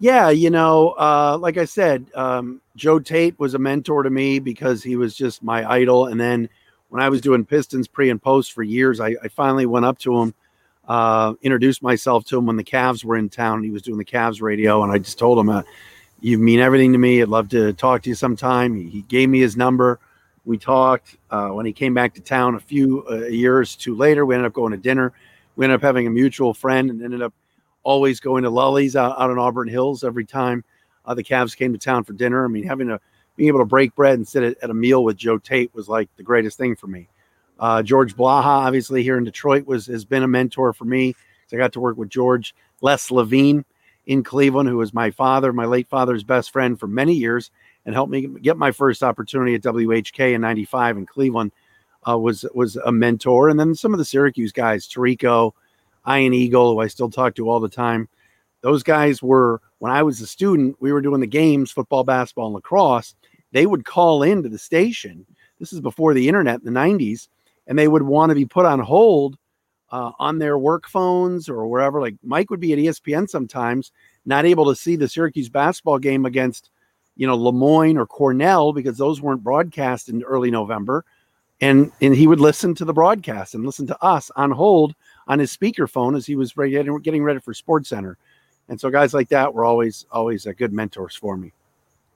yeah, 0.00 0.30
you 0.30 0.50
know, 0.50 0.90
uh, 0.90 1.36
like 1.40 1.56
I 1.56 1.64
said, 1.64 2.06
um, 2.14 2.60
Joe 2.76 3.00
Tate 3.00 3.38
was 3.38 3.54
a 3.54 3.58
mentor 3.58 4.04
to 4.04 4.10
me 4.10 4.38
because 4.38 4.82
he 4.82 4.94
was 4.96 5.16
just 5.16 5.42
my 5.42 5.68
idol. 5.68 6.06
And 6.06 6.20
then 6.20 6.48
when 6.88 7.02
I 7.02 7.08
was 7.08 7.20
doing 7.20 7.44
Pistons 7.44 7.88
pre 7.88 8.08
and 8.08 8.22
post 8.22 8.52
for 8.52 8.62
years, 8.62 9.00
I, 9.00 9.16
I 9.22 9.28
finally 9.28 9.66
went 9.66 9.86
up 9.86 9.98
to 10.00 10.16
him, 10.20 10.34
uh, 10.86 11.34
introduced 11.42 11.82
myself 11.82 12.24
to 12.26 12.38
him 12.38 12.46
when 12.46 12.56
the 12.56 12.64
Cavs 12.64 13.04
were 13.04 13.16
in 13.16 13.28
town. 13.28 13.64
He 13.64 13.70
was 13.70 13.82
doing 13.82 13.98
the 13.98 14.04
Cavs 14.04 14.40
radio, 14.40 14.84
and 14.84 14.92
I 14.92 14.98
just 14.98 15.18
told 15.18 15.38
him, 15.38 15.48
uh, 15.48 15.62
"You 16.20 16.38
mean 16.38 16.60
everything 16.60 16.92
to 16.92 16.98
me. 16.98 17.20
I'd 17.20 17.28
love 17.28 17.48
to 17.50 17.72
talk 17.72 18.02
to 18.02 18.08
you 18.08 18.14
sometime." 18.14 18.76
He, 18.76 19.02
gave 19.02 19.28
me 19.28 19.40
his 19.40 19.56
number. 19.56 19.98
We 20.44 20.58
talked. 20.58 21.16
Uh, 21.30 21.48
when 21.48 21.66
he 21.66 21.72
came 21.72 21.92
back 21.92 22.14
to 22.14 22.20
town 22.20 22.54
a 22.54 22.60
few 22.60 23.04
uh, 23.10 23.26
years 23.26 23.74
too 23.74 23.96
later, 23.96 24.24
we 24.24 24.36
ended 24.36 24.46
up 24.46 24.54
going 24.54 24.70
to 24.70 24.78
dinner. 24.78 25.12
We 25.56 25.64
ended 25.64 25.74
up 25.74 25.82
having 25.82 26.06
a 26.06 26.10
mutual 26.10 26.54
friend 26.54 26.88
and 26.88 27.02
ended 27.02 27.20
up 27.20 27.34
always 27.82 28.20
going 28.20 28.44
to 28.44 28.50
Lelli's 28.50 28.96
out, 28.96 29.18
out 29.18 29.30
in 29.30 29.38
Auburn 29.38 29.68
Hills 29.68 30.04
every 30.04 30.24
time 30.24 30.64
uh, 31.04 31.14
the 31.14 31.24
Cavs 31.24 31.56
came 31.56 31.72
to 31.72 31.78
town 31.78 32.04
for 32.04 32.12
dinner. 32.12 32.44
I 32.44 32.48
mean, 32.48 32.64
having 32.64 32.90
a 32.90 33.00
being 33.36 33.48
able 33.48 33.60
to 33.60 33.64
break 33.64 33.94
bread 33.94 34.14
and 34.14 34.26
sit 34.26 34.42
at, 34.42 34.58
at 34.62 34.70
a 34.70 34.74
meal 34.74 35.04
with 35.04 35.16
Joe 35.16 35.38
Tate 35.38 35.72
was 35.74 35.88
like 35.88 36.08
the 36.16 36.22
greatest 36.22 36.58
thing 36.58 36.74
for 36.74 36.88
me. 36.88 37.08
Uh, 37.58 37.82
George 37.82 38.16
Blaha, 38.16 38.44
obviously 38.44 39.02
here 39.02 39.16
in 39.16 39.24
Detroit, 39.24 39.66
was 39.66 39.86
has 39.86 40.04
been 40.04 40.22
a 40.22 40.28
mentor 40.28 40.72
for 40.72 40.84
me. 40.84 41.14
So 41.46 41.56
I 41.56 41.58
got 41.58 41.72
to 41.72 41.80
work 41.80 41.96
with 41.96 42.10
George 42.10 42.54
Les 42.82 43.10
Levine 43.10 43.64
in 44.06 44.22
Cleveland, 44.22 44.68
who 44.68 44.76
was 44.76 44.92
my 44.92 45.10
father, 45.10 45.52
my 45.52 45.64
late 45.64 45.88
father's 45.88 46.24
best 46.24 46.50
friend 46.50 46.78
for 46.78 46.86
many 46.86 47.14
years, 47.14 47.50
and 47.86 47.94
helped 47.94 48.10
me 48.10 48.26
get 48.26 48.56
my 48.56 48.70
first 48.70 49.02
opportunity 49.02 49.54
at 49.54 49.62
WHK 49.62 50.34
in 50.34 50.40
'95 50.40 50.98
in 50.98 51.06
Cleveland. 51.06 51.52
Uh, 52.08 52.18
was 52.18 52.44
was 52.54 52.76
a 52.76 52.92
mentor, 52.92 53.48
and 53.48 53.58
then 53.58 53.74
some 53.74 53.92
of 53.92 53.98
the 53.98 54.04
Syracuse 54.04 54.52
guys, 54.52 54.86
Tirico, 54.86 55.52
Ian 56.08 56.34
Eagle, 56.34 56.72
who 56.72 56.80
I 56.80 56.86
still 56.86 57.10
talk 57.10 57.34
to 57.36 57.50
all 57.50 57.60
the 57.60 57.68
time. 57.68 58.08
Those 58.60 58.82
guys 58.82 59.22
were 59.22 59.60
when 59.78 59.92
I 59.92 60.02
was 60.02 60.20
a 60.20 60.26
student. 60.26 60.76
We 60.80 60.92
were 60.92 61.02
doing 61.02 61.20
the 61.20 61.26
games, 61.26 61.70
football, 61.70 62.04
basketball, 62.04 62.46
and 62.46 62.54
lacrosse. 62.54 63.14
They 63.52 63.66
would 63.66 63.84
call 63.84 64.22
into 64.22 64.48
the 64.48 64.58
station. 64.58 65.24
This 65.58 65.72
is 65.72 65.80
before 65.80 66.14
the 66.14 66.28
internet 66.28 66.60
in 66.60 66.72
the 66.72 66.80
'90s, 66.80 67.28
and 67.66 67.78
they 67.78 67.88
would 67.88 68.02
want 68.02 68.30
to 68.30 68.34
be 68.34 68.44
put 68.44 68.66
on 68.66 68.80
hold 68.80 69.38
uh, 69.90 70.12
on 70.18 70.38
their 70.38 70.58
work 70.58 70.88
phones 70.88 71.48
or 71.48 71.66
wherever. 71.66 72.00
Like 72.00 72.16
Mike 72.22 72.50
would 72.50 72.60
be 72.60 72.72
at 72.72 72.78
ESPN 72.78 73.28
sometimes, 73.28 73.92
not 74.26 74.44
able 74.44 74.66
to 74.66 74.76
see 74.76 74.96
the 74.96 75.08
Syracuse 75.08 75.48
basketball 75.48 75.98
game 75.98 76.26
against, 76.26 76.70
you 77.16 77.26
know, 77.26 77.36
Le 77.36 77.52
Moyne 77.52 77.96
or 77.96 78.06
Cornell 78.06 78.72
because 78.72 78.98
those 78.98 79.20
weren't 79.20 79.44
broadcast 79.44 80.08
in 80.08 80.22
early 80.22 80.50
November. 80.50 81.04
And 81.60 81.90
and 82.00 82.14
he 82.14 82.26
would 82.26 82.40
listen 82.40 82.74
to 82.76 82.84
the 82.84 82.92
broadcast 82.92 83.54
and 83.54 83.66
listen 83.66 83.86
to 83.88 84.04
us 84.04 84.30
on 84.36 84.50
hold 84.50 84.94
on 85.28 85.38
his 85.38 85.54
speakerphone 85.56 86.16
as 86.16 86.26
he 86.26 86.34
was 86.34 86.52
getting 86.52 87.22
ready 87.22 87.38
for 87.38 87.54
Sports 87.54 87.90
Center. 87.90 88.16
And 88.68 88.80
so 88.80 88.90
guys 88.90 89.14
like 89.14 89.28
that 89.28 89.54
were 89.54 89.64
always 89.64 90.06
always 90.10 90.46
a 90.46 90.52
good 90.52 90.72
mentors 90.72 91.14
for 91.14 91.36
me. 91.36 91.52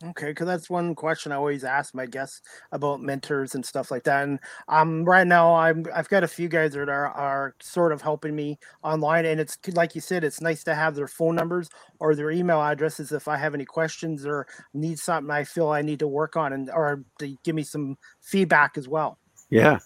Okay, 0.04 0.30
because 0.30 0.48
that's 0.48 0.68
one 0.68 0.96
question 0.96 1.30
I 1.30 1.36
always 1.36 1.62
ask 1.62 1.94
my 1.94 2.06
guests 2.06 2.42
about 2.72 3.00
mentors 3.00 3.54
and 3.54 3.64
stuff 3.64 3.92
like 3.92 4.02
that. 4.04 4.24
And 4.24 4.40
um, 4.66 5.04
right 5.04 5.26
now 5.26 5.54
I'm 5.54 5.86
I've 5.94 6.08
got 6.08 6.24
a 6.24 6.28
few 6.28 6.48
guys 6.48 6.72
that 6.72 6.88
are 6.88 7.06
are 7.06 7.54
sort 7.60 7.92
of 7.92 8.02
helping 8.02 8.34
me 8.34 8.58
online, 8.82 9.26
and 9.26 9.40
it's 9.40 9.56
like 9.74 9.94
you 9.94 10.00
said, 10.00 10.24
it's 10.24 10.40
nice 10.40 10.64
to 10.64 10.74
have 10.74 10.96
their 10.96 11.06
phone 11.06 11.36
numbers 11.36 11.70
or 12.00 12.16
their 12.16 12.32
email 12.32 12.60
addresses 12.60 13.12
if 13.12 13.28
I 13.28 13.36
have 13.36 13.54
any 13.54 13.64
questions 13.64 14.26
or 14.26 14.48
need 14.74 14.98
something 14.98 15.30
I 15.30 15.44
feel 15.44 15.68
I 15.68 15.82
need 15.82 16.00
to 16.00 16.08
work 16.08 16.36
on, 16.36 16.52
and 16.52 16.68
or 16.68 17.04
to 17.20 17.36
give 17.44 17.54
me 17.54 17.62
some 17.62 17.96
feedback 18.20 18.76
as 18.76 18.88
well. 18.88 19.18
Yeah, 19.50 19.78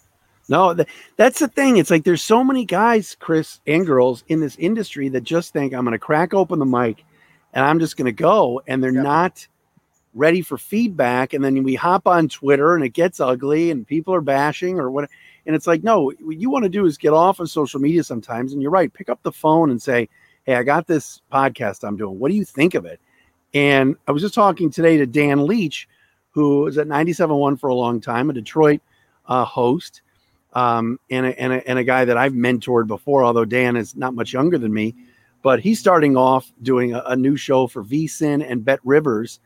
no, 0.48 0.74
th- 0.74 0.88
that's 1.16 1.40
the 1.40 1.48
thing. 1.48 1.76
It's 1.76 1.90
like 1.90 2.04
there's 2.04 2.22
so 2.22 2.44
many 2.44 2.64
guys, 2.64 3.16
Chris 3.18 3.60
and 3.66 3.86
girls 3.86 4.24
in 4.28 4.40
this 4.40 4.56
industry 4.56 5.08
that 5.10 5.22
just 5.22 5.52
think 5.52 5.74
I'm 5.74 5.84
going 5.84 5.92
to 5.92 5.98
crack 5.98 6.34
open 6.34 6.58
the 6.58 6.66
mic 6.66 7.04
and 7.52 7.64
I'm 7.64 7.80
just 7.80 7.96
going 7.96 8.06
to 8.06 8.12
go, 8.12 8.60
and 8.66 8.84
they're 8.84 8.92
not 8.92 9.46
ready 10.16 10.42
for 10.42 10.58
feedback. 10.58 11.34
And 11.34 11.44
then 11.44 11.62
we 11.62 11.74
hop 11.74 12.06
on 12.06 12.28
Twitter 12.28 12.74
and 12.74 12.84
it 12.84 12.90
gets 12.90 13.20
ugly 13.20 13.70
and 13.70 13.86
people 13.86 14.14
are 14.14 14.20
bashing 14.20 14.80
or 14.80 14.90
what. 14.90 15.08
And 15.44 15.54
it's 15.54 15.66
like, 15.66 15.84
no, 15.84 16.12
what 16.20 16.36
you 16.36 16.50
want 16.50 16.64
to 16.64 16.68
do 16.68 16.86
is 16.86 16.98
get 16.98 17.12
off 17.12 17.38
of 17.38 17.50
social 17.50 17.78
media 17.78 18.02
sometimes. 18.02 18.52
And 18.52 18.60
you're 18.60 18.70
right, 18.70 18.92
pick 18.92 19.08
up 19.08 19.22
the 19.22 19.32
phone 19.32 19.70
and 19.70 19.80
say, 19.80 20.08
Hey, 20.44 20.54
I 20.54 20.62
got 20.62 20.86
this 20.86 21.22
podcast 21.32 21.86
I'm 21.86 21.96
doing. 21.96 22.18
What 22.18 22.30
do 22.30 22.36
you 22.36 22.44
think 22.44 22.74
of 22.74 22.84
it? 22.84 23.00
And 23.52 23.96
I 24.08 24.12
was 24.12 24.22
just 24.22 24.34
talking 24.34 24.70
today 24.70 24.96
to 24.96 25.06
Dan 25.06 25.46
Leach, 25.46 25.88
who 26.30 26.60
was 26.60 26.78
at 26.78 26.86
97.1 26.86 27.58
for 27.58 27.68
a 27.68 27.74
long 27.74 28.00
time, 28.00 28.30
a 28.30 28.32
Detroit 28.32 28.80
uh, 29.26 29.44
host, 29.44 30.02
um, 30.56 30.98
and, 31.10 31.26
a, 31.26 31.40
and, 31.40 31.52
a, 31.52 31.68
and 31.68 31.78
a 31.78 31.84
guy 31.84 32.04
that 32.04 32.16
I've 32.16 32.32
mentored 32.32 32.86
before, 32.86 33.22
although 33.24 33.44
Dan 33.44 33.76
is 33.76 33.94
not 33.94 34.14
much 34.14 34.32
younger 34.32 34.58
than 34.58 34.72
me. 34.72 34.94
But 35.42 35.60
he's 35.60 35.78
starting 35.78 36.16
off 36.16 36.52
doing 36.62 36.94
a, 36.94 37.02
a 37.06 37.16
new 37.16 37.36
show 37.36 37.66
for 37.66 37.84
VSIN 37.84 38.44
and 38.48 38.64
Bet 38.64 38.80
Rivers 38.82 39.38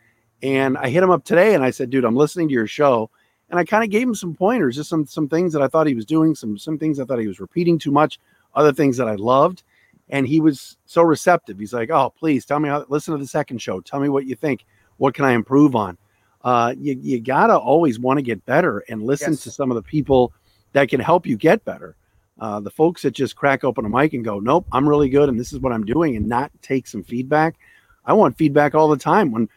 and 0.42 0.78
I 0.78 0.88
hit 0.88 1.02
him 1.02 1.10
up 1.10 1.24
today 1.24 1.54
and 1.54 1.64
I 1.64 1.70
said, 1.70 1.90
dude, 1.90 2.04
I'm 2.04 2.16
listening 2.16 2.48
to 2.48 2.54
your 2.54 2.66
show. 2.66 3.10
And 3.50 3.58
I 3.58 3.64
kind 3.64 3.82
of 3.82 3.90
gave 3.90 4.06
him 4.06 4.14
some 4.14 4.34
pointers, 4.34 4.76
just 4.76 4.88
some 4.88 5.06
some 5.06 5.28
things 5.28 5.52
that 5.52 5.62
I 5.62 5.66
thought 5.66 5.88
he 5.88 5.94
was 5.94 6.06
doing, 6.06 6.36
some 6.36 6.56
some 6.56 6.78
things 6.78 7.00
I 7.00 7.04
thought 7.04 7.18
he 7.18 7.26
was 7.26 7.40
repeating 7.40 7.78
too 7.78 7.90
much, 7.90 8.20
other 8.54 8.72
things 8.72 8.96
that 8.96 9.08
I 9.08 9.16
loved. 9.16 9.64
And 10.08 10.26
he 10.26 10.40
was 10.40 10.76
so 10.86 11.02
receptive. 11.02 11.58
He's 11.58 11.72
like, 11.72 11.90
"Oh, 11.90 12.14
please 12.16 12.44
tell 12.44 12.60
me 12.60 12.68
how. 12.68 12.86
Listen 12.88 13.12
to 13.12 13.18
the 13.18 13.26
second 13.26 13.58
show. 13.58 13.80
Tell 13.80 13.98
me 13.98 14.08
what 14.08 14.26
you 14.26 14.36
think. 14.36 14.64
What 14.98 15.14
can 15.14 15.24
I 15.24 15.32
improve 15.32 15.74
on?" 15.74 15.98
Uh, 16.44 16.74
you 16.78 16.96
you 17.02 17.18
gotta 17.18 17.56
always 17.56 17.98
want 17.98 18.18
to 18.18 18.22
get 18.22 18.46
better 18.46 18.84
and 18.88 19.02
listen 19.02 19.32
yes. 19.32 19.42
to 19.42 19.50
some 19.50 19.72
of 19.72 19.74
the 19.74 19.82
people 19.82 20.32
that 20.72 20.88
can 20.88 21.00
help 21.00 21.26
you 21.26 21.37
get 21.37 21.64
better. 21.64 21.96
Uh, 22.38 22.59
the 22.59 22.70
folks 22.70 23.02
that 23.02 23.11
just 23.11 23.37
crack 23.37 23.64
open 23.64 23.85
a 23.85 23.88
mic 23.88 24.14
and 24.14 24.24
go, 24.24 24.38
"Nope, 24.38 24.66
I'm 24.72 24.88
really 24.88 25.11
good, 25.11 25.28
and 25.28 25.38
this 25.38 25.52
is 25.52 25.59
what 25.59 25.72
I'm 25.72 25.85
doing," 25.85 26.16
and 26.16 26.26
not 26.26 26.50
take 26.62 26.87
some 26.87 27.02
feedback. 27.02 27.56
I 28.04 28.14
want 28.14 28.38
feedback 28.38 28.74
all 28.74 28.88
the 28.88 28.96
time. 28.96 29.30
When 29.30 29.48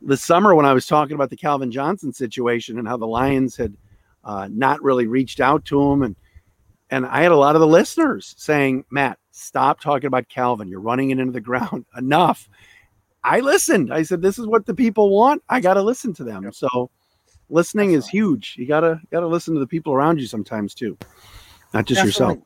the 0.00 0.16
summer 0.16 0.54
when 0.54 0.66
I 0.66 0.72
was 0.72 0.86
talking 0.86 1.14
about 1.14 1.30
the 1.30 1.36
Calvin 1.36 1.70
Johnson 1.70 2.12
situation 2.12 2.78
and 2.78 2.88
how 2.88 2.96
the 2.96 3.06
Lions 3.06 3.56
had 3.56 3.76
uh, 4.24 4.48
not 4.50 4.82
really 4.82 5.06
reached 5.06 5.40
out 5.40 5.64
to 5.66 5.82
him, 5.82 6.02
and 6.02 6.16
and 6.90 7.06
I 7.06 7.22
had 7.22 7.32
a 7.32 7.36
lot 7.36 7.56
of 7.56 7.60
the 7.60 7.66
listeners 7.66 8.34
saying, 8.38 8.84
"Matt, 8.90 9.18
stop 9.32 9.80
talking 9.80 10.06
about 10.06 10.28
Calvin. 10.28 10.68
You're 10.68 10.80
running 10.80 11.10
it 11.10 11.18
into 11.18 11.32
the 11.32 11.40
ground. 11.42 11.84
Enough." 11.96 12.48
I 13.22 13.40
listened. 13.40 13.92
I 13.92 14.02
said, 14.02 14.22
"This 14.22 14.38
is 14.38 14.46
what 14.46 14.64
the 14.64 14.74
people 14.74 15.10
want. 15.10 15.42
I 15.48 15.60
got 15.60 15.74
to 15.74 15.82
listen 15.82 16.14
to 16.14 16.24
them." 16.24 16.44
Yep. 16.44 16.54
So, 16.54 16.90
listening 17.50 17.92
That's 17.92 18.06
is 18.06 18.08
right. 18.08 18.12
huge. 18.12 18.54
You 18.56 18.66
gotta 18.66 19.00
gotta 19.10 19.26
listen 19.26 19.54
to 19.54 19.60
the 19.60 19.66
people 19.66 19.92
around 19.92 20.20
you 20.20 20.26
sometimes 20.26 20.74
too, 20.74 20.96
not 21.74 21.86
just 21.86 21.98
Definitely. 21.98 22.08
yourself. 22.08 22.38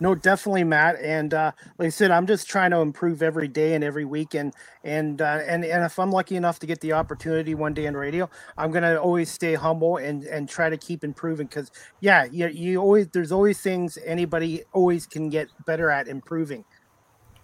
No, 0.00 0.14
definitely, 0.14 0.64
Matt. 0.64 1.00
And 1.00 1.32
uh, 1.32 1.52
like 1.78 1.86
I 1.86 1.90
said, 1.90 2.10
I'm 2.10 2.26
just 2.26 2.48
trying 2.48 2.72
to 2.72 2.78
improve 2.78 3.22
every 3.22 3.46
day 3.46 3.74
and 3.74 3.84
every 3.84 4.04
week. 4.04 4.34
And 4.34 4.52
and 4.82 5.22
uh, 5.22 5.40
and 5.46 5.64
and 5.64 5.84
if 5.84 5.98
I'm 5.98 6.10
lucky 6.10 6.36
enough 6.36 6.58
to 6.60 6.66
get 6.66 6.80
the 6.80 6.92
opportunity 6.92 7.54
one 7.54 7.74
day 7.74 7.86
in 7.86 7.96
radio, 7.96 8.28
I'm 8.58 8.72
gonna 8.72 8.96
always 8.96 9.30
stay 9.30 9.54
humble 9.54 9.98
and 9.98 10.24
and 10.24 10.48
try 10.48 10.68
to 10.68 10.76
keep 10.76 11.04
improving. 11.04 11.46
Because 11.46 11.70
yeah, 12.00 12.24
you, 12.24 12.48
you 12.48 12.80
always 12.80 13.08
there's 13.08 13.30
always 13.30 13.60
things 13.60 13.96
anybody 14.04 14.64
always 14.72 15.06
can 15.06 15.28
get 15.30 15.48
better 15.64 15.90
at 15.90 16.08
improving. 16.08 16.64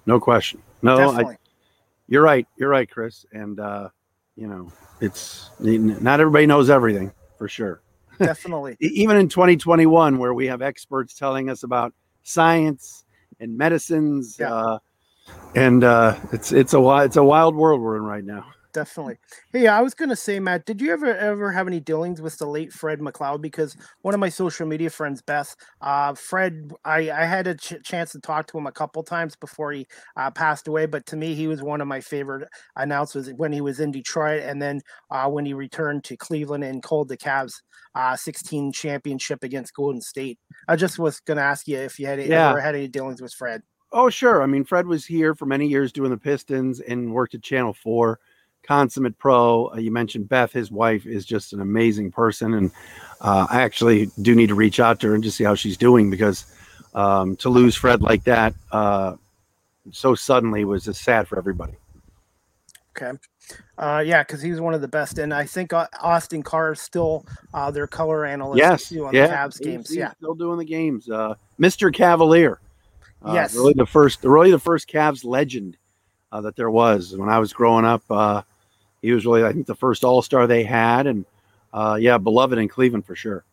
No 0.07 0.19
question. 0.19 0.61
No, 0.83 1.11
I, 1.13 1.37
you're 2.09 2.23
right. 2.23 2.47
You're 2.57 2.71
right, 2.71 2.91
Chris. 2.91 3.25
And 3.33 3.61
uh, 3.61 3.91
you 4.35 4.49
know, 4.49 4.73
it's 5.01 5.51
not 5.59 6.21
everybody 6.21 6.47
knows 6.47 6.71
everything 6.71 7.13
for 7.39 7.49
sure. 7.49 7.83
Definitely. 8.19 8.77
Even 8.81 9.17
in 9.17 9.29
2021, 9.29 10.19
where 10.19 10.35
we 10.35 10.47
have 10.47 10.63
experts 10.63 11.15
telling 11.15 11.49
us 11.49 11.63
about 11.63 11.95
science 12.23 13.05
and 13.41 13.57
medicines. 13.57 14.37
Yeah. 14.39 14.55
Uh, 14.55 14.79
and 15.55 15.85
uh, 15.85 16.17
it's 16.33 16.53
it's 16.53 16.75
a 16.75 16.97
it's 16.99 17.17
a 17.17 17.25
wild 17.25 17.55
world 17.55 17.81
we're 17.81 17.97
in 17.97 18.03
right 18.03 18.25
now. 18.25 18.47
Definitely. 18.73 19.17
Hey, 19.53 19.67
I 19.67 19.81
was 19.81 19.95
gonna 19.95 20.15
say, 20.15 20.39
Matt, 20.39 20.65
did 20.65 20.81
you 20.81 20.93
ever 20.93 21.15
ever 21.15 21.51
have 21.51 21.67
any 21.67 21.81
dealings 21.81 22.23
with 22.23 22.39
the 22.39 22.47
late 22.47 22.73
Fred 22.73 23.01
McLeod? 23.01 23.41
Because 23.41 23.77
one 24.03 24.15
of 24.15 24.21
my 24.21 24.29
social 24.29 24.67
media 24.67 24.91
friends, 24.91 25.21
Beth, 25.23 25.57
uh, 25.81 26.15
Fred, 26.15 26.73
I 26.85 27.11
I 27.11 27.25
had 27.25 27.47
a 27.47 27.57
ch- 27.57 27.83
chance 27.83 28.13
to 28.13 28.21
talk 28.21 28.47
to 28.49 28.59
him 28.59 28.67
a 28.67 28.73
couple 28.73 29.03
times 29.03 29.35
before 29.35 29.73
he 29.73 29.87
uh, 30.17 30.31
passed 30.31 30.69
away. 30.69 30.87
But 30.87 31.07
to 31.07 31.17
me, 31.17 31.35
he 31.35 31.49
was 31.49 31.63
one 31.63 31.81
of 31.81 31.89
my 31.89 32.01
favorite 32.01 32.49
announcers 32.77 33.29
when 33.37 33.53
he 33.53 33.61
was 33.61 33.81
in 33.81 33.91
Detroit, 33.91 34.43
and 34.43 34.63
then 34.63 34.81
uh, 35.11 35.29
when 35.29 35.45
he 35.45 35.53
returned 35.53 36.05
to 36.05 36.17
Cleveland 36.17 36.63
and 36.63 36.83
called 36.83 37.09
the 37.09 37.17
Cavs 37.17 37.55
uh, 37.95 38.17
16 38.17 38.73
championship 38.73 39.43
against 39.43 39.75
Golden 39.75 40.01
State. 40.01 40.39
I 40.69 40.77
just 40.77 40.99
was 40.99 41.21
going 41.21 41.39
to 41.39 41.43
ask 41.43 41.67
you 41.67 41.79
if 41.79 41.99
you 41.99 42.07
had 42.07 42.25
yeah. 42.25 42.51
ever 42.51 42.61
had 42.61 42.75
any 42.75 42.89
dealings 42.89 43.21
with 43.21 43.33
Fred. 43.33 43.63
Oh, 43.93 44.09
sure. 44.09 44.43
I 44.43 44.47
mean, 44.47 44.65
Fred 44.65 44.87
was 44.87 45.05
here 45.05 45.35
for 45.35 45.47
many 45.47 45.67
years 45.67 45.93
doing 45.93 46.11
the 46.11 46.17
Pistons 46.17 46.81
and 46.81 47.13
worked 47.13 47.35
at 47.35 47.43
Channel 47.43 47.75
4, 47.75 48.21
consummate 48.63 49.19
pro. 49.19 49.71
Uh, 49.73 49.77
you 49.77 49.91
mentioned 49.91 50.29
Beth, 50.29 50.53
his 50.53 50.71
wife, 50.71 51.07
is 51.07 51.25
just 51.25 51.53
an 51.53 51.61
amazing 51.61 52.11
person. 52.13 52.55
And 52.55 52.71
uh, 53.21 53.47
I 53.51 53.63
actually 53.63 54.11
do 54.23 54.35
need 54.35 54.49
to 54.49 54.55
reach 54.55 54.81
out 54.81 55.01
to 55.01 55.09
her 55.09 55.15
and 55.15 55.23
just 55.23 55.37
see 55.37 55.45
how 55.45 55.55
she's 55.55 55.77
doing 55.77 56.11
because 56.11 56.47
um, 56.95 57.37
to 57.37 57.49
lose 57.49 57.77
Fred 57.77 58.03
like 58.03 58.25
that 58.25 58.55
uh, 58.73 59.17
so 59.93 60.15
suddenly 60.15 60.65
was 60.65 60.85
just 60.85 61.03
sad 61.03 61.29
for 61.29 61.39
everybody. 61.39 61.75
Okay. 62.97 63.19
Uh, 63.79 64.03
yeah, 64.05 64.23
because 64.23 64.43
he 64.43 64.51
was 64.51 64.61
one 64.61 64.75
of 64.75 64.81
the 64.81 64.89
best, 64.89 65.19
and 65.19 65.33
I 65.33 65.45
think 65.45 65.73
uh, 65.73 65.87
Austin 66.01 66.43
Carr 66.43 66.73
is 66.73 66.81
still 66.81 67.25
uh, 67.55 67.71
their 67.71 67.87
color 67.87 68.27
analyst 68.27 68.59
yes, 68.59 68.89
too 68.91 69.07
on 69.07 69.15
yeah. 69.15 69.27
the 69.27 69.33
Cavs 69.33 69.61
games. 69.61 69.89
He's, 69.89 69.97
yeah, 69.97 70.13
still 70.13 70.35
doing 70.35 70.59
the 70.59 70.65
games. 70.65 71.09
Uh, 71.09 71.35
Mr. 71.59 71.93
Cavalier. 71.93 72.61
Uh, 73.25 73.33
yes, 73.33 73.55
really 73.55 73.73
the 73.73 73.87
first, 73.87 74.23
really 74.23 74.51
the 74.51 74.59
first 74.59 74.89
Cavs 74.89 75.25
legend 75.25 75.77
uh, 76.33 76.41
that 76.41 76.57
there 76.57 76.71
was 76.71 77.17
when 77.17 77.29
I 77.29 77.39
was 77.39 77.53
growing 77.53 77.85
up. 77.85 78.03
he 79.03 79.13
was 79.13 79.25
really, 79.27 79.45
I 79.45 79.53
think, 79.53 79.67
the 79.67 79.75
first 79.75 80.05
All 80.05 80.23
Star 80.23 80.47
they 80.47 80.65
had, 80.65 81.07
and 81.07 81.25
yeah, 81.99 82.19
beloved 82.19 82.59
in 82.59 82.69
Cleveland 82.69 83.07
for 83.07 83.15
sure. 83.15 83.45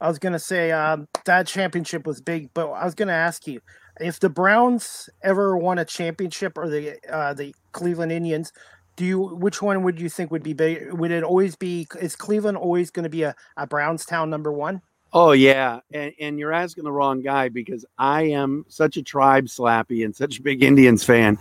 I 0.00 0.08
was 0.08 0.18
gonna 0.18 0.38
say 0.38 0.72
um, 0.72 1.08
that 1.26 1.46
championship 1.46 2.06
was 2.06 2.22
big, 2.22 2.50
but 2.54 2.70
I 2.70 2.84
was 2.84 2.94
gonna 2.94 3.12
ask 3.12 3.46
you 3.46 3.60
if 4.00 4.18
the 4.18 4.30
Browns 4.30 5.10
ever 5.22 5.56
won 5.56 5.78
a 5.78 5.84
championship 5.84 6.56
or 6.56 6.68
the 6.68 6.98
uh, 7.12 7.34
the 7.34 7.54
Cleveland 7.72 8.12
Indians, 8.12 8.52
do 8.96 9.04
you 9.04 9.20
which 9.20 9.62
one 9.62 9.82
would 9.82 10.00
you 10.00 10.08
think 10.08 10.30
would 10.30 10.42
be 10.42 10.54
big? 10.54 10.92
Would 10.92 11.10
it 11.10 11.22
always 11.22 11.54
be 11.54 11.86
is 12.00 12.16
Cleveland 12.16 12.56
always 12.56 12.90
going 12.90 13.04
to 13.04 13.10
be 13.10 13.22
a, 13.22 13.34
a 13.56 13.66
Brownstown 13.66 14.30
number 14.30 14.52
one? 14.52 14.80
Oh 15.12 15.32
yeah, 15.32 15.80
and, 15.92 16.12
and 16.20 16.38
you're 16.38 16.52
asking 16.52 16.84
the 16.84 16.92
wrong 16.92 17.20
guy 17.20 17.48
because 17.48 17.84
I 17.98 18.22
am 18.22 18.64
such 18.68 18.96
a 18.96 19.02
tribe 19.02 19.46
slappy 19.46 20.04
and 20.04 20.14
such 20.14 20.38
a 20.38 20.42
big 20.42 20.62
Indians 20.62 21.04
fan 21.04 21.38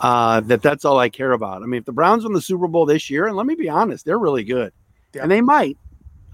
uh, 0.00 0.40
that 0.40 0.62
that's 0.62 0.84
all 0.84 0.98
I 0.98 1.08
care 1.08 1.32
about. 1.32 1.62
I 1.62 1.66
mean, 1.66 1.78
if 1.78 1.84
the 1.84 1.92
Browns 1.92 2.24
win 2.24 2.32
the 2.32 2.40
Super 2.40 2.68
Bowl 2.68 2.86
this 2.86 3.10
year, 3.10 3.26
and 3.26 3.36
let 3.36 3.46
me 3.46 3.54
be 3.54 3.68
honest, 3.68 4.04
they're 4.04 4.18
really 4.18 4.44
good, 4.44 4.72
yeah. 5.14 5.22
and 5.22 5.30
they 5.30 5.40
might, 5.40 5.78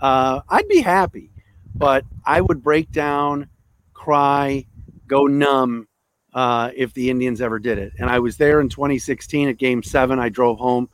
uh, 0.01 0.41
I'd 0.49 0.69
be 0.69 0.81
happy, 0.81 1.31
but 1.75 2.05
I 2.27 2.41
would 2.41 2.63
break 2.63 2.91
down, 2.91 3.49
cry, 3.93 4.67
go 5.07 5.27
numb 5.27 5.89
uh, 6.33 6.71
if 6.75 6.95
the 6.95 7.11
Indians 7.11 7.41
ever 7.41 7.59
did 7.59 7.79
it. 7.79 7.93
And 7.99 8.09
I 8.09 8.19
was 8.19 8.37
there 8.37 8.61
in 8.61 8.69
2016 8.69 9.49
at 9.49 9.59
Game 9.59 9.83
Seven. 9.83 10.19
I 10.19 10.29
drove 10.29 10.59
home. 10.59 10.89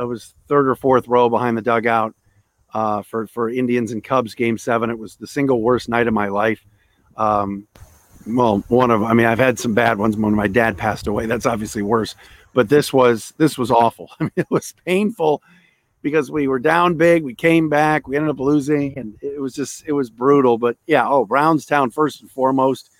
I 0.00 0.04
was 0.04 0.34
third 0.48 0.68
or 0.68 0.74
fourth 0.74 1.08
row 1.08 1.28
behind 1.28 1.56
the 1.56 1.62
dugout 1.62 2.14
uh, 2.72 3.02
for 3.02 3.26
for 3.26 3.50
Indians 3.50 3.92
and 3.92 4.02
Cubs 4.02 4.34
Game 4.34 4.58
Seven. 4.58 4.90
It 4.90 4.98
was 4.98 5.16
the 5.16 5.26
single 5.26 5.60
worst 5.60 5.88
night 5.88 6.06
of 6.06 6.14
my 6.14 6.28
life. 6.28 6.64
Um, 7.16 7.66
well, 8.26 8.64
one 8.68 8.90
of 8.90 9.02
I 9.02 9.12
mean, 9.12 9.26
I've 9.26 9.38
had 9.38 9.58
some 9.58 9.74
bad 9.74 9.98
ones. 9.98 10.16
When 10.16 10.34
my 10.34 10.48
dad 10.48 10.76
passed 10.76 11.06
away, 11.06 11.26
that's 11.26 11.46
obviously 11.46 11.82
worse. 11.82 12.14
But 12.54 12.68
this 12.68 12.92
was 12.92 13.32
this 13.38 13.58
was 13.58 13.70
awful. 13.70 14.10
I 14.20 14.24
mean, 14.24 14.32
it 14.36 14.50
was 14.50 14.74
painful 14.86 15.42
because 16.02 16.30
we 16.30 16.48
were 16.48 16.58
down 16.58 16.96
big. 16.96 17.24
We 17.24 17.34
came 17.34 17.68
back. 17.68 18.06
We 18.06 18.16
ended 18.16 18.30
up 18.30 18.40
losing, 18.40 18.98
and 18.98 19.16
it 19.22 19.40
was 19.40 19.54
just 19.54 19.84
it 19.86 19.92
was 19.92 20.10
brutal. 20.10 20.58
But 20.58 20.76
yeah, 20.86 21.08
oh, 21.08 21.24
Brownstown 21.24 21.90
first 21.90 22.20
and 22.20 22.30
foremost. 22.30 22.90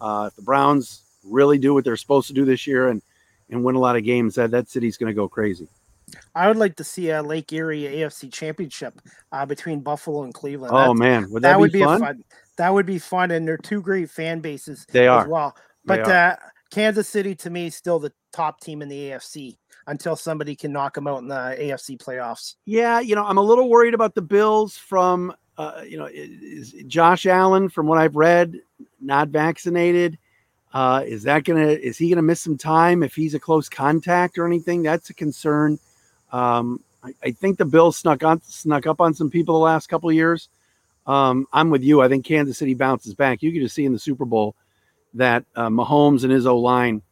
Uh, 0.00 0.26
if 0.28 0.36
the 0.36 0.42
Browns 0.42 1.02
really 1.24 1.58
do 1.58 1.74
what 1.74 1.84
they're 1.84 1.96
supposed 1.96 2.28
to 2.28 2.34
do 2.34 2.44
this 2.44 2.66
year 2.66 2.88
and 2.88 3.02
and 3.50 3.64
win 3.64 3.74
a 3.74 3.80
lot 3.80 3.96
of 3.96 4.04
games, 4.04 4.34
that 4.34 4.50
that 4.50 4.68
city's 4.68 4.96
going 4.96 5.10
to 5.10 5.14
go 5.14 5.28
crazy. 5.28 5.68
I 6.34 6.48
would 6.48 6.56
like 6.56 6.76
to 6.76 6.84
see 6.84 7.10
a 7.10 7.22
Lake 7.22 7.52
Erie 7.52 7.82
AFC 7.82 8.32
Championship 8.32 9.00
uh, 9.32 9.44
between 9.44 9.80
Buffalo 9.80 10.22
and 10.22 10.32
Cleveland. 10.32 10.72
Oh 10.74 10.88
That's, 10.88 10.98
man, 10.98 11.30
would 11.30 11.42
that, 11.42 11.52
that 11.52 11.56
be 11.56 11.60
would 11.60 11.72
be 11.72 11.82
fun? 11.82 12.00
fun? 12.00 12.24
That 12.58 12.74
would 12.74 12.86
be 12.86 12.98
fun, 12.98 13.30
and 13.30 13.46
they're 13.46 13.56
two 13.56 13.80
great 13.80 14.10
fan 14.10 14.40
bases. 14.40 14.86
They 14.90 15.06
are 15.06 15.22
as 15.22 15.28
well. 15.28 15.56
But 15.84 16.08
uh, 16.08 16.36
Kansas 16.70 17.08
City 17.08 17.34
to 17.36 17.50
me 17.50 17.66
is 17.68 17.74
still 17.74 17.98
the 17.98 18.12
top 18.32 18.60
team 18.60 18.82
in 18.82 18.88
the 18.88 19.10
AFC 19.10 19.56
until 19.86 20.16
somebody 20.16 20.54
can 20.54 20.72
knock 20.72 20.94
them 20.94 21.06
out 21.06 21.22
in 21.22 21.28
the 21.28 21.56
AFC 21.58 21.96
playoffs. 21.96 22.56
Yeah, 22.66 23.00
you 23.00 23.14
know, 23.14 23.24
I'm 23.24 23.38
a 23.38 23.42
little 23.42 23.70
worried 23.70 23.94
about 23.94 24.14
the 24.14 24.22
Bills 24.22 24.76
from 24.76 25.32
uh, 25.58 25.82
you 25.86 25.98
know, 25.98 26.08
is 26.10 26.72
Josh 26.86 27.26
Allen, 27.26 27.68
from 27.68 27.86
what 27.86 27.98
I've 27.98 28.14
read, 28.14 28.60
not 29.00 29.28
vaccinated. 29.28 30.16
Uh, 30.72 31.02
is 31.04 31.24
that 31.24 31.44
gonna 31.44 31.66
is 31.66 31.98
he 31.98 32.08
gonna 32.08 32.22
miss 32.22 32.40
some 32.40 32.56
time 32.56 33.02
if 33.02 33.14
he's 33.14 33.34
a 33.34 33.40
close 33.40 33.68
contact 33.68 34.38
or 34.38 34.46
anything? 34.46 34.82
That's 34.82 35.10
a 35.10 35.14
concern. 35.14 35.78
Um, 36.30 36.84
I, 37.02 37.12
I, 37.24 37.30
think 37.32 37.56
the 37.56 37.64
Bills 37.64 37.96
snuck 37.96 38.22
on 38.22 38.40
snuck 38.42 38.86
up 38.86 39.00
on 39.00 39.14
some 39.14 39.30
people 39.30 39.54
the 39.54 39.64
last 39.64 39.88
couple 39.88 40.10
of 40.10 40.14
years. 40.14 40.48
Um, 41.08 41.48
I'm 41.52 41.70
with 41.70 41.82
you. 41.82 42.02
I 42.02 42.08
think 42.08 42.24
Kansas 42.24 42.58
City 42.58 42.74
bounces 42.74 43.14
back. 43.14 43.42
You 43.42 43.50
could 43.50 43.62
just 43.62 43.74
see 43.74 43.86
in 43.86 43.92
the 43.92 43.98
Super 43.98 44.26
Bowl 44.26 44.54
that 45.14 45.44
uh, 45.56 45.68
Mahomes 45.68 46.22
and 46.22 46.30
his 46.30 46.46
O 46.46 46.58
line 46.58 47.02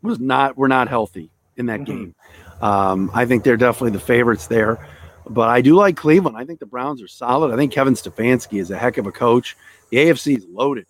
was 0.00 0.18
not 0.18 0.56
were 0.56 0.68
not 0.68 0.88
healthy 0.88 1.30
in 1.56 1.66
that 1.66 1.80
mm-hmm. 1.80 1.84
game. 1.84 2.14
Um, 2.62 3.10
I 3.12 3.26
think 3.26 3.44
they're 3.44 3.56
definitely 3.56 3.90
the 3.90 4.00
favorites 4.00 4.46
there. 4.46 4.88
But 5.28 5.50
I 5.50 5.60
do 5.60 5.74
like 5.74 5.96
Cleveland. 5.96 6.36
I 6.36 6.44
think 6.44 6.58
the 6.58 6.66
Browns 6.66 7.02
are 7.02 7.08
solid. 7.08 7.52
I 7.52 7.56
think 7.56 7.72
Kevin 7.72 7.94
Stefanski 7.94 8.60
is 8.60 8.70
a 8.70 8.78
heck 8.78 8.98
of 8.98 9.06
a 9.06 9.12
coach. 9.12 9.56
The 9.90 9.98
AFC 9.98 10.36
is 10.36 10.46
loaded. 10.46 10.86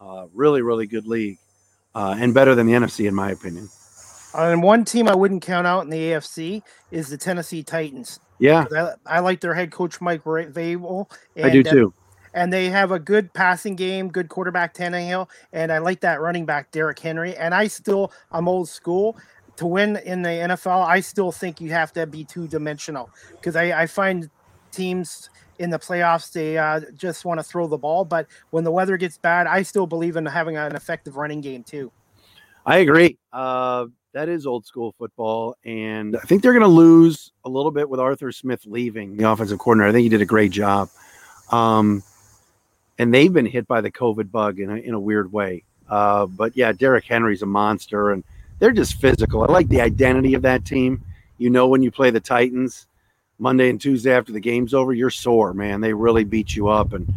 Uh, 0.00 0.26
really, 0.32 0.62
really 0.62 0.86
good 0.86 1.06
league, 1.06 1.38
uh, 1.94 2.14
and 2.18 2.34
better 2.34 2.54
than 2.54 2.66
the 2.66 2.74
NFC 2.74 3.08
in 3.08 3.14
my 3.14 3.30
opinion. 3.30 3.68
And 4.34 4.62
one 4.62 4.84
team 4.84 5.08
I 5.08 5.14
wouldn't 5.14 5.42
count 5.42 5.66
out 5.66 5.84
in 5.84 5.90
the 5.90 5.96
AFC 5.96 6.62
is 6.90 7.08
the 7.08 7.16
Tennessee 7.16 7.62
Titans. 7.62 8.20
Yeah, 8.38 8.64
I, 8.74 9.16
I 9.16 9.18
like 9.20 9.40
their 9.40 9.54
head 9.54 9.70
coach 9.70 10.00
Mike 10.00 10.24
Vrabel. 10.24 11.10
I 11.42 11.50
do 11.50 11.60
uh, 11.60 11.70
too. 11.72 11.94
and 12.34 12.52
they 12.52 12.68
have 12.68 12.90
a 12.90 12.98
good 12.98 13.32
passing 13.32 13.76
game, 13.76 14.08
good 14.08 14.28
quarterback 14.28 14.74
Tannehill, 14.74 15.28
and 15.52 15.72
I 15.72 15.78
like 15.78 16.00
that 16.00 16.20
running 16.20 16.44
back 16.44 16.70
Derrick 16.70 16.98
Henry. 16.98 17.36
And 17.36 17.54
I 17.54 17.68
still, 17.68 18.12
I'm 18.32 18.48
old 18.48 18.68
school. 18.68 19.16
To 19.58 19.66
win 19.66 19.96
in 19.98 20.22
the 20.22 20.30
NFL, 20.30 20.84
I 20.84 20.98
still 20.98 21.30
think 21.30 21.60
you 21.60 21.70
have 21.70 21.92
to 21.92 22.08
be 22.08 22.24
two 22.24 22.48
dimensional 22.48 23.08
because 23.30 23.54
I, 23.54 23.82
I 23.82 23.86
find 23.86 24.28
teams 24.72 25.30
in 25.58 25.70
the 25.70 25.78
playoffs 25.78 26.32
they 26.32 26.58
uh, 26.58 26.80
just 26.96 27.24
want 27.24 27.38
to 27.38 27.44
throw 27.44 27.66
the 27.66 27.78
ball, 27.78 28.04
but 28.04 28.26
when 28.50 28.64
the 28.64 28.70
weather 28.70 28.96
gets 28.96 29.18
bad, 29.18 29.46
I 29.46 29.62
still 29.62 29.86
believe 29.86 30.16
in 30.16 30.26
having 30.26 30.56
an 30.56 30.74
effective 30.74 31.16
running 31.16 31.40
game 31.40 31.62
too. 31.62 31.92
I 32.66 32.78
agree. 32.78 33.18
Uh, 33.32 33.86
that 34.14 34.28
is 34.28 34.46
old 34.46 34.64
school 34.64 34.94
football. 34.96 35.56
And 35.64 36.16
I 36.16 36.20
think 36.20 36.42
they're 36.42 36.52
going 36.52 36.62
to 36.62 36.68
lose 36.68 37.32
a 37.44 37.48
little 37.48 37.72
bit 37.72 37.90
with 37.90 38.00
Arthur 38.00 38.32
Smith 38.32 38.64
leaving 38.64 39.16
the 39.16 39.30
offensive 39.30 39.58
coordinator. 39.58 39.88
I 39.88 39.92
think 39.92 40.04
he 40.04 40.08
did 40.08 40.22
a 40.22 40.26
great 40.26 40.52
job. 40.52 40.88
Um, 41.50 42.02
and 42.96 43.12
they've 43.12 43.32
been 43.32 43.46
hit 43.46 43.66
by 43.66 43.80
the 43.80 43.90
COVID 43.90 44.30
bug 44.30 44.60
in 44.60 44.70
a, 44.70 44.76
in 44.76 44.94
a 44.94 45.00
weird 45.00 45.32
way. 45.32 45.64
Uh, 45.88 46.26
but 46.26 46.56
yeah, 46.56 46.72
Derrick 46.72 47.04
Henry's 47.04 47.42
a 47.42 47.46
monster 47.46 48.12
and 48.12 48.22
they're 48.60 48.70
just 48.70 49.00
physical. 49.00 49.42
I 49.42 49.46
like 49.46 49.68
the 49.68 49.80
identity 49.80 50.34
of 50.34 50.42
that 50.42 50.64
team. 50.64 51.02
You 51.38 51.50
know, 51.50 51.66
when 51.66 51.82
you 51.82 51.90
play 51.90 52.10
the 52.10 52.20
Titans 52.20 52.86
Monday 53.40 53.68
and 53.68 53.80
Tuesday 53.80 54.14
after 54.14 54.32
the 54.32 54.40
game's 54.40 54.72
over, 54.72 54.92
you're 54.92 55.10
sore, 55.10 55.52
man. 55.52 55.80
They 55.80 55.92
really 55.92 56.22
beat 56.22 56.54
you 56.54 56.68
up. 56.68 56.92
And 56.92 57.12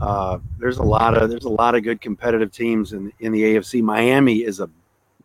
uh, 0.00 0.38
there's 0.58 0.78
a 0.78 0.82
lot 0.82 1.14
of 1.14 1.28
there's 1.28 1.44
a 1.44 1.50
lot 1.50 1.74
of 1.74 1.82
good 1.82 2.00
competitive 2.00 2.50
teams 2.50 2.94
in 2.94 3.12
in 3.20 3.30
the 3.30 3.42
AFC. 3.42 3.82
Miami 3.82 4.38
is 4.38 4.58
a 4.58 4.70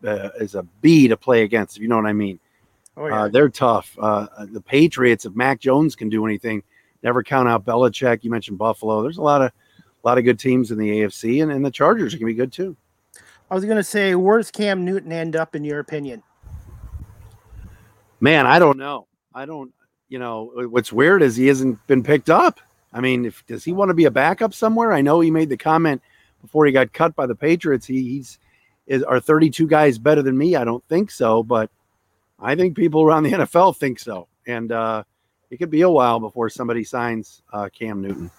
uh, 0.04 0.30
is 0.40 0.54
a 0.54 0.62
B 0.80 1.08
to 1.08 1.16
play 1.16 1.42
against. 1.42 1.76
If 1.76 1.82
you 1.82 1.88
know 1.88 1.96
what 1.96 2.06
I 2.06 2.12
mean. 2.12 2.38
Oh, 2.96 3.06
yeah. 3.06 3.22
Uh, 3.24 3.28
they're 3.28 3.48
tough. 3.48 3.96
Uh, 4.00 4.26
the 4.46 4.60
Patriots, 4.60 5.26
if 5.26 5.34
Mac 5.34 5.60
Jones 5.60 5.94
can 5.94 6.08
do 6.08 6.24
anything, 6.24 6.62
never 7.02 7.22
count 7.22 7.48
out 7.48 7.64
Belichick. 7.64 8.24
You 8.24 8.30
mentioned 8.30 8.58
Buffalo. 8.58 9.02
There's 9.02 9.18
a 9.18 9.22
lot 9.22 9.42
of 9.42 9.50
a 9.50 10.06
lot 10.06 10.18
of 10.18 10.24
good 10.24 10.38
teams 10.38 10.70
in 10.70 10.78
the 10.78 10.88
AFC, 10.88 11.42
and, 11.42 11.50
and 11.50 11.64
the 11.64 11.70
Chargers 11.70 12.14
can 12.14 12.26
be 12.26 12.34
good 12.34 12.52
too. 12.52 12.76
I 13.50 13.54
was 13.54 13.64
going 13.64 13.76
to 13.76 13.84
say, 13.84 14.14
where's 14.14 14.50
Cam 14.50 14.84
Newton 14.84 15.12
end 15.12 15.36
up 15.36 15.54
in 15.54 15.64
your 15.64 15.80
opinion? 15.80 16.22
Man, 18.20 18.46
I 18.46 18.58
don't 18.58 18.78
know. 18.78 19.06
I 19.34 19.46
don't. 19.46 19.72
You 20.08 20.20
know, 20.20 20.68
what's 20.70 20.92
weird 20.92 21.22
is 21.22 21.34
he 21.34 21.48
hasn't 21.48 21.84
been 21.88 22.02
picked 22.02 22.30
up. 22.30 22.60
I 22.92 23.00
mean, 23.00 23.24
if 23.24 23.44
does 23.46 23.64
he 23.64 23.72
want 23.72 23.90
to 23.90 23.94
be 23.94 24.04
a 24.04 24.10
backup 24.10 24.54
somewhere? 24.54 24.92
I 24.92 25.00
know 25.00 25.20
he 25.20 25.30
made 25.30 25.48
the 25.48 25.56
comment 25.56 26.00
before 26.40 26.64
he 26.64 26.72
got 26.72 26.92
cut 26.92 27.16
by 27.16 27.26
the 27.26 27.34
Patriots. 27.34 27.86
He, 27.86 28.02
he's 28.02 28.38
is 28.86 29.02
are 29.02 29.20
32 29.20 29.66
guys 29.66 29.98
better 29.98 30.22
than 30.22 30.36
me? 30.36 30.56
I 30.56 30.64
don't 30.64 30.84
think 30.88 31.10
so, 31.10 31.42
but 31.42 31.70
I 32.38 32.54
think 32.54 32.76
people 32.76 33.02
around 33.02 33.24
the 33.24 33.30
NFL 33.32 33.76
think 33.76 33.98
so. 33.98 34.28
And 34.46 34.72
uh, 34.72 35.04
it 35.50 35.58
could 35.58 35.70
be 35.70 35.82
a 35.82 35.90
while 35.90 36.20
before 36.20 36.48
somebody 36.48 36.84
signs 36.84 37.42
uh, 37.52 37.68
Cam 37.68 38.00
Newton. 38.00 38.30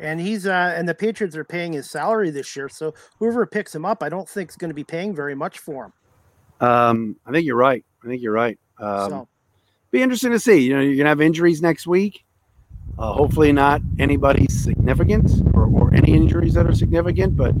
And 0.00 0.20
he's 0.20 0.46
uh, 0.46 0.74
and 0.76 0.88
the 0.88 0.94
Patriots 0.94 1.36
are 1.36 1.44
paying 1.44 1.72
his 1.72 1.90
salary 1.90 2.30
this 2.30 2.54
year, 2.54 2.68
so 2.68 2.94
whoever 3.18 3.44
picks 3.46 3.74
him 3.74 3.84
up, 3.84 4.02
I 4.02 4.08
don't 4.08 4.28
think 4.28 4.50
is 4.50 4.56
going 4.56 4.70
to 4.70 4.74
be 4.74 4.84
paying 4.84 5.12
very 5.12 5.34
much 5.34 5.58
for 5.58 5.86
him. 5.86 5.92
Um, 6.60 7.16
I 7.26 7.32
think 7.32 7.44
you're 7.44 7.56
right. 7.56 7.84
I 8.04 8.06
think 8.06 8.22
you're 8.22 8.32
right. 8.32 8.58
Um, 8.78 9.10
so. 9.10 9.28
Be 9.90 10.02
interesting 10.02 10.30
to 10.32 10.38
see. 10.38 10.58
You 10.58 10.74
know, 10.74 10.80
you're 10.80 10.96
gonna 10.96 11.08
have 11.08 11.20
injuries 11.20 11.60
next 11.60 11.86
week. 11.86 12.24
Uh, 12.98 13.12
hopefully, 13.12 13.52
not 13.52 13.80
anybody 13.98 14.46
significant 14.48 15.30
or, 15.54 15.66
or 15.66 15.94
any 15.94 16.12
injuries 16.12 16.54
that 16.54 16.66
are 16.66 16.74
significant, 16.74 17.36
but 17.36 17.54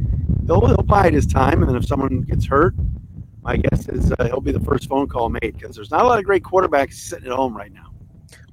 he'll 0.48 0.66
he'll 0.66 0.76
bide 0.78 1.14
his 1.14 1.26
time, 1.26 1.62
and 1.62 1.68
then 1.68 1.76
if 1.76 1.86
someone 1.86 2.22
gets 2.22 2.46
hurt, 2.46 2.74
my 3.42 3.56
guess 3.56 3.88
is 3.88 4.12
uh, 4.12 4.24
he'll 4.26 4.40
be 4.40 4.52
the 4.52 4.60
first 4.60 4.88
phone 4.88 5.06
call 5.06 5.28
made 5.28 5.56
because 5.58 5.76
there's 5.76 5.90
not 5.90 6.04
a 6.04 6.08
lot 6.08 6.18
of 6.18 6.24
great 6.24 6.42
quarterbacks 6.42 6.94
sitting 6.94 7.26
at 7.26 7.32
home 7.32 7.56
right 7.56 7.72
now. 7.72 7.84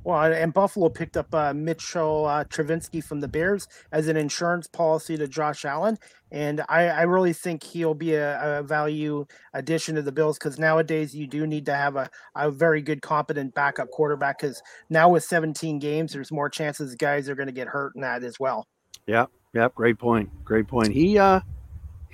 Well, 0.03 0.31
and 0.31 0.53
Buffalo 0.53 0.89
picked 0.89 1.17
up 1.17 1.33
uh, 1.33 1.51
Mitchell 1.55 2.25
uh, 2.25 2.43
Trubisky 2.43 3.03
from 3.03 3.21
the 3.21 3.27
Bears 3.27 3.67
as 3.91 4.07
an 4.07 4.17
insurance 4.17 4.67
policy 4.67 5.17
to 5.17 5.27
Josh 5.27 5.65
Allen, 5.65 5.97
and 6.31 6.61
I, 6.69 6.89
I 6.89 7.01
really 7.03 7.33
think 7.33 7.63
he'll 7.63 7.95
be 7.95 8.13
a, 8.13 8.59
a, 8.59 8.61
value 8.61 9.25
addition 9.55 9.95
to 9.95 10.03
the 10.03 10.11
Bills 10.11 10.37
because 10.37 10.59
nowadays 10.59 11.15
you 11.15 11.25
do 11.25 11.47
need 11.47 11.65
to 11.65 11.73
have 11.73 11.95
a, 11.95 12.07
a 12.35 12.51
very 12.51 12.83
good, 12.83 13.01
competent 13.01 13.55
backup 13.55 13.89
quarterback. 13.89 14.39
Because 14.39 14.61
now 14.91 15.09
with 15.09 15.23
17 15.23 15.79
games, 15.79 16.13
there's 16.13 16.31
more 16.31 16.49
chances 16.49 16.93
guys 16.93 17.27
are 17.27 17.35
going 17.35 17.47
to 17.47 17.53
get 17.53 17.67
hurt 17.67 17.93
in 17.95 18.01
that 18.01 18.23
as 18.23 18.39
well. 18.39 18.67
Yeah, 19.07 19.25
yeah, 19.55 19.69
great 19.73 19.97
point, 19.97 20.29
great 20.43 20.67
point. 20.67 20.93
He 20.93 21.17
uh, 21.17 21.39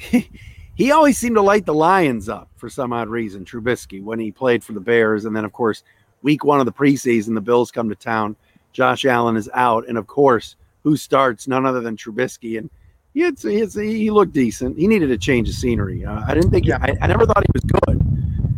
he, 0.76 0.92
always 0.92 1.18
seemed 1.18 1.36
to 1.36 1.42
light 1.42 1.66
the 1.66 1.74
Lions 1.74 2.30
up 2.30 2.50
for 2.56 2.70
some 2.70 2.94
odd 2.94 3.10
reason, 3.10 3.46
Trubisky, 3.46 4.04
when 4.04 4.20
he 4.20 4.32
played 4.32 4.64
for 4.64 4.74
the 4.74 4.80
Bears. 4.80 5.26
And 5.26 5.36
then, 5.36 5.46
of 5.46 5.54
course, 5.54 5.84
week 6.22 6.44
one 6.44 6.60
of 6.60 6.66
the 6.66 6.72
preseason, 6.72 7.34
the 7.34 7.42
Bills 7.42 7.72
come 7.72 7.90
to 7.90 7.96
town. 7.96 8.36
Josh 8.74 9.06
Allen 9.06 9.36
is 9.36 9.50
out. 9.54 9.88
And, 9.88 9.98
of 9.98 10.08
course, 10.08 10.56
who 10.84 10.98
starts? 10.98 11.48
None 11.48 11.66
other 11.66 11.82
than 11.82 11.98
Trubisky. 11.98 12.58
And 12.58 12.70
he, 13.14 13.22
had, 13.22 13.40
he, 13.40 13.60
had, 13.60 13.72
he 13.72 14.10
looked 14.10 14.34
decent. 14.34 14.78
He 14.78 14.88
needed 14.88 15.12
a 15.12 15.18
change 15.18 15.50
of 15.50 15.56
scenery. 15.56 16.06
Uh, 16.06 16.24
I 16.26 16.34
didn't 16.34 16.52
think, 16.52 16.66
yeah. 16.66 16.78
I, 16.82 16.96
I, 17.02 17.08
never 17.08 17.26
thought 17.26 17.44
he 17.44 17.52
was 17.54 17.64
good 17.64 18.02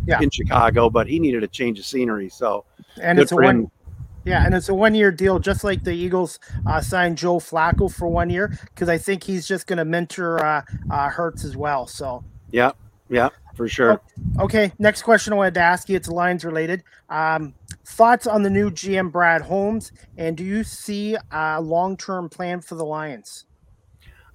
yeah. 0.06 0.20
in 0.20 0.30
Chicago, 0.30 0.88
but 0.88 1.06
he 1.06 1.18
needed 1.18 1.42
a 1.42 1.48
change 1.48 1.78
of 1.78 1.84
scenery. 1.84 2.28
So, 2.28 2.64
and 3.00 3.18
it's 3.18 3.32
a 3.32 3.36
one, 3.36 3.70
yeah, 4.24 4.44
and 4.44 4.54
it's 4.54 4.68
a 4.68 4.74
one 4.74 4.94
year 4.94 5.10
deal, 5.10 5.38
just 5.38 5.64
like 5.64 5.84
the 5.84 5.92
Eagles 5.92 6.38
uh, 6.66 6.80
signed 6.80 7.18
Joe 7.18 7.38
Flacco 7.38 7.92
for 7.92 8.08
one 8.08 8.30
year, 8.30 8.58
because 8.66 8.88
I 8.88 8.98
think 8.98 9.22
he's 9.22 9.46
just 9.46 9.66
going 9.66 9.78
to 9.78 9.84
mentor 9.84 10.44
uh, 10.44 10.62
uh, 10.90 11.08
Hurts 11.08 11.44
as 11.44 11.56
well. 11.56 11.86
So, 11.86 12.24
yeah, 12.50 12.72
yeah, 13.08 13.28
for 13.54 13.68
sure. 13.68 14.00
Okay, 14.40 14.72
next 14.78 15.02
question 15.02 15.32
I 15.32 15.36
wanted 15.36 15.54
to 15.54 15.60
ask 15.60 15.88
you. 15.88 15.96
It's 15.96 16.08
Lions 16.08 16.44
related. 16.44 16.82
Um, 17.08 17.54
thoughts 17.84 18.26
on 18.26 18.42
the 18.42 18.50
new 18.50 18.70
GM 18.70 19.12
Brad 19.12 19.42
Holmes, 19.42 19.92
and 20.16 20.36
do 20.36 20.44
you 20.44 20.64
see 20.64 21.16
a 21.30 21.60
long 21.60 21.96
term 21.96 22.28
plan 22.28 22.60
for 22.60 22.76
the 22.76 22.84
Lions? 22.84 23.46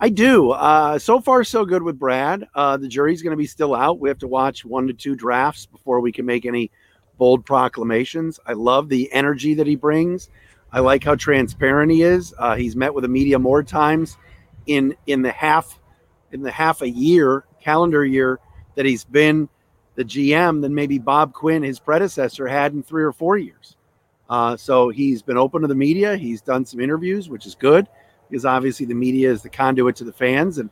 I 0.01 0.09
do. 0.09 0.51
Uh, 0.51 0.97
so 0.97 1.19
far, 1.19 1.43
so 1.43 1.65
good 1.65 1.83
with 1.83 1.99
Brad. 1.99 2.47
Uh, 2.55 2.77
the 2.77 2.87
jury's 2.87 3.21
going 3.21 3.31
to 3.31 3.37
be 3.37 3.45
still 3.45 3.75
out. 3.75 3.99
We 3.99 4.07
have 4.07 4.19
to 4.19 4.27
watch 4.27 4.63
one 4.63 4.87
to 4.87 4.93
two 4.93 5.13
drafts 5.13 5.65
before 5.65 5.99
we 5.99 6.13
can 6.13 6.25
make 6.25 6.45
any 6.45 6.71
bold 7.19 7.45
proclamations. 7.45 8.39
I 8.47 8.53
love 8.53 8.89
the 8.89 9.11
energy 9.13 9.53
that 9.53 9.67
he 9.67 9.75
brings. 9.75 10.29
I 10.71 10.79
like 10.79 11.03
how 11.03 11.13
transparent 11.13 11.91
he 11.91 12.01
is. 12.01 12.33
Uh, 12.37 12.55
he's 12.55 12.75
met 12.75 12.93
with 12.93 13.03
the 13.03 13.09
media 13.09 13.37
more 13.37 13.61
times 13.61 14.17
in 14.65 14.95
in 15.05 15.21
the 15.21 15.31
half 15.31 15.79
in 16.31 16.41
the 16.41 16.51
half 16.51 16.81
a 16.81 16.89
year 16.89 17.43
calendar 17.61 18.03
year 18.05 18.39
that 18.75 18.85
he's 18.85 19.03
been 19.03 19.49
the 19.95 20.05
GM 20.05 20.61
than 20.61 20.73
maybe 20.73 20.97
Bob 20.97 21.33
Quinn, 21.33 21.61
his 21.61 21.79
predecessor, 21.79 22.47
had 22.47 22.73
in 22.73 22.81
three 22.81 23.03
or 23.03 23.11
four 23.11 23.37
years. 23.37 23.75
Uh, 24.29 24.55
so 24.55 24.89
he's 24.89 25.21
been 25.21 25.37
open 25.37 25.61
to 25.61 25.67
the 25.67 25.75
media. 25.75 26.15
He's 26.15 26.41
done 26.41 26.65
some 26.65 26.79
interviews, 26.79 27.29
which 27.29 27.45
is 27.45 27.55
good 27.55 27.87
because 28.29 28.45
obviously 28.45 28.85
the 28.85 28.93
media 28.93 29.31
is 29.31 29.41
the 29.41 29.49
conduit 29.49 29.95
to 29.97 30.03
the 30.03 30.13
fans, 30.13 30.59
and 30.59 30.69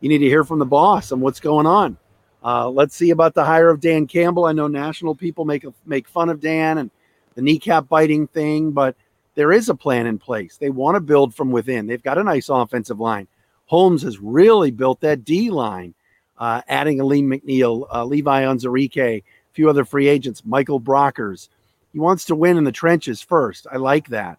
you 0.00 0.08
need 0.08 0.18
to 0.18 0.26
hear 0.26 0.44
from 0.44 0.58
the 0.58 0.66
boss 0.66 1.10
on 1.10 1.20
what's 1.20 1.40
going 1.40 1.66
on. 1.66 1.96
Uh, 2.44 2.68
let's 2.68 2.94
see 2.94 3.10
about 3.10 3.34
the 3.34 3.44
hire 3.44 3.68
of 3.70 3.80
Dan 3.80 4.06
Campbell. 4.06 4.46
I 4.46 4.52
know 4.52 4.68
national 4.68 5.14
people 5.14 5.44
make 5.44 5.64
make 5.86 6.08
fun 6.08 6.28
of 6.28 6.40
Dan 6.40 6.78
and 6.78 6.90
the 7.34 7.42
kneecap 7.42 7.88
biting 7.88 8.26
thing, 8.28 8.70
but 8.70 8.96
there 9.34 9.52
is 9.52 9.68
a 9.68 9.74
plan 9.74 10.06
in 10.06 10.18
place. 10.18 10.56
They 10.56 10.70
want 10.70 10.96
to 10.96 11.00
build 11.00 11.34
from 11.34 11.50
within. 11.50 11.86
They've 11.86 12.02
got 12.02 12.18
a 12.18 12.24
nice 12.24 12.48
offensive 12.48 13.00
line. 13.00 13.28
Holmes 13.66 14.02
has 14.02 14.18
really 14.18 14.70
built 14.70 15.00
that 15.00 15.24
D 15.24 15.50
line, 15.50 15.94
uh, 16.38 16.62
adding 16.68 17.00
Alim 17.00 17.28
McNeill, 17.28 17.86
uh, 17.92 18.04
Levi 18.04 18.42
Onwuzurike, 18.42 18.98
a 18.98 19.22
few 19.52 19.68
other 19.68 19.84
free 19.84 20.08
agents, 20.08 20.42
Michael 20.44 20.80
Brockers. 20.80 21.48
He 21.92 21.98
wants 21.98 22.24
to 22.26 22.34
win 22.34 22.56
in 22.56 22.64
the 22.64 22.72
trenches 22.72 23.20
first. 23.20 23.66
I 23.70 23.76
like 23.76 24.08
that. 24.08 24.38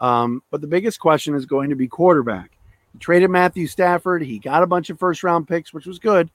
Um, 0.00 0.42
but 0.50 0.60
the 0.60 0.66
biggest 0.66 1.00
question 1.00 1.34
is 1.34 1.44
going 1.44 1.70
to 1.70 1.76
be 1.76 1.88
quarterback. 1.88 2.52
He 2.92 2.98
traded 2.98 3.30
Matthew 3.30 3.66
Stafford. 3.66 4.22
He 4.22 4.38
got 4.38 4.62
a 4.62 4.66
bunch 4.66 4.90
of 4.90 4.98
first 4.98 5.22
round 5.22 5.48
picks, 5.48 5.72
which 5.72 5.86
was 5.86 5.98
good. 5.98 6.30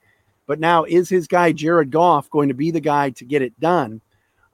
But 0.46 0.60
now, 0.60 0.84
is 0.84 1.08
his 1.08 1.26
guy 1.26 1.52
Jared 1.52 1.90
Goff 1.90 2.30
going 2.30 2.48
to 2.48 2.54
be 2.54 2.70
the 2.70 2.80
guy 2.80 3.10
to 3.10 3.24
get 3.24 3.42
it 3.42 3.58
done? 3.58 4.00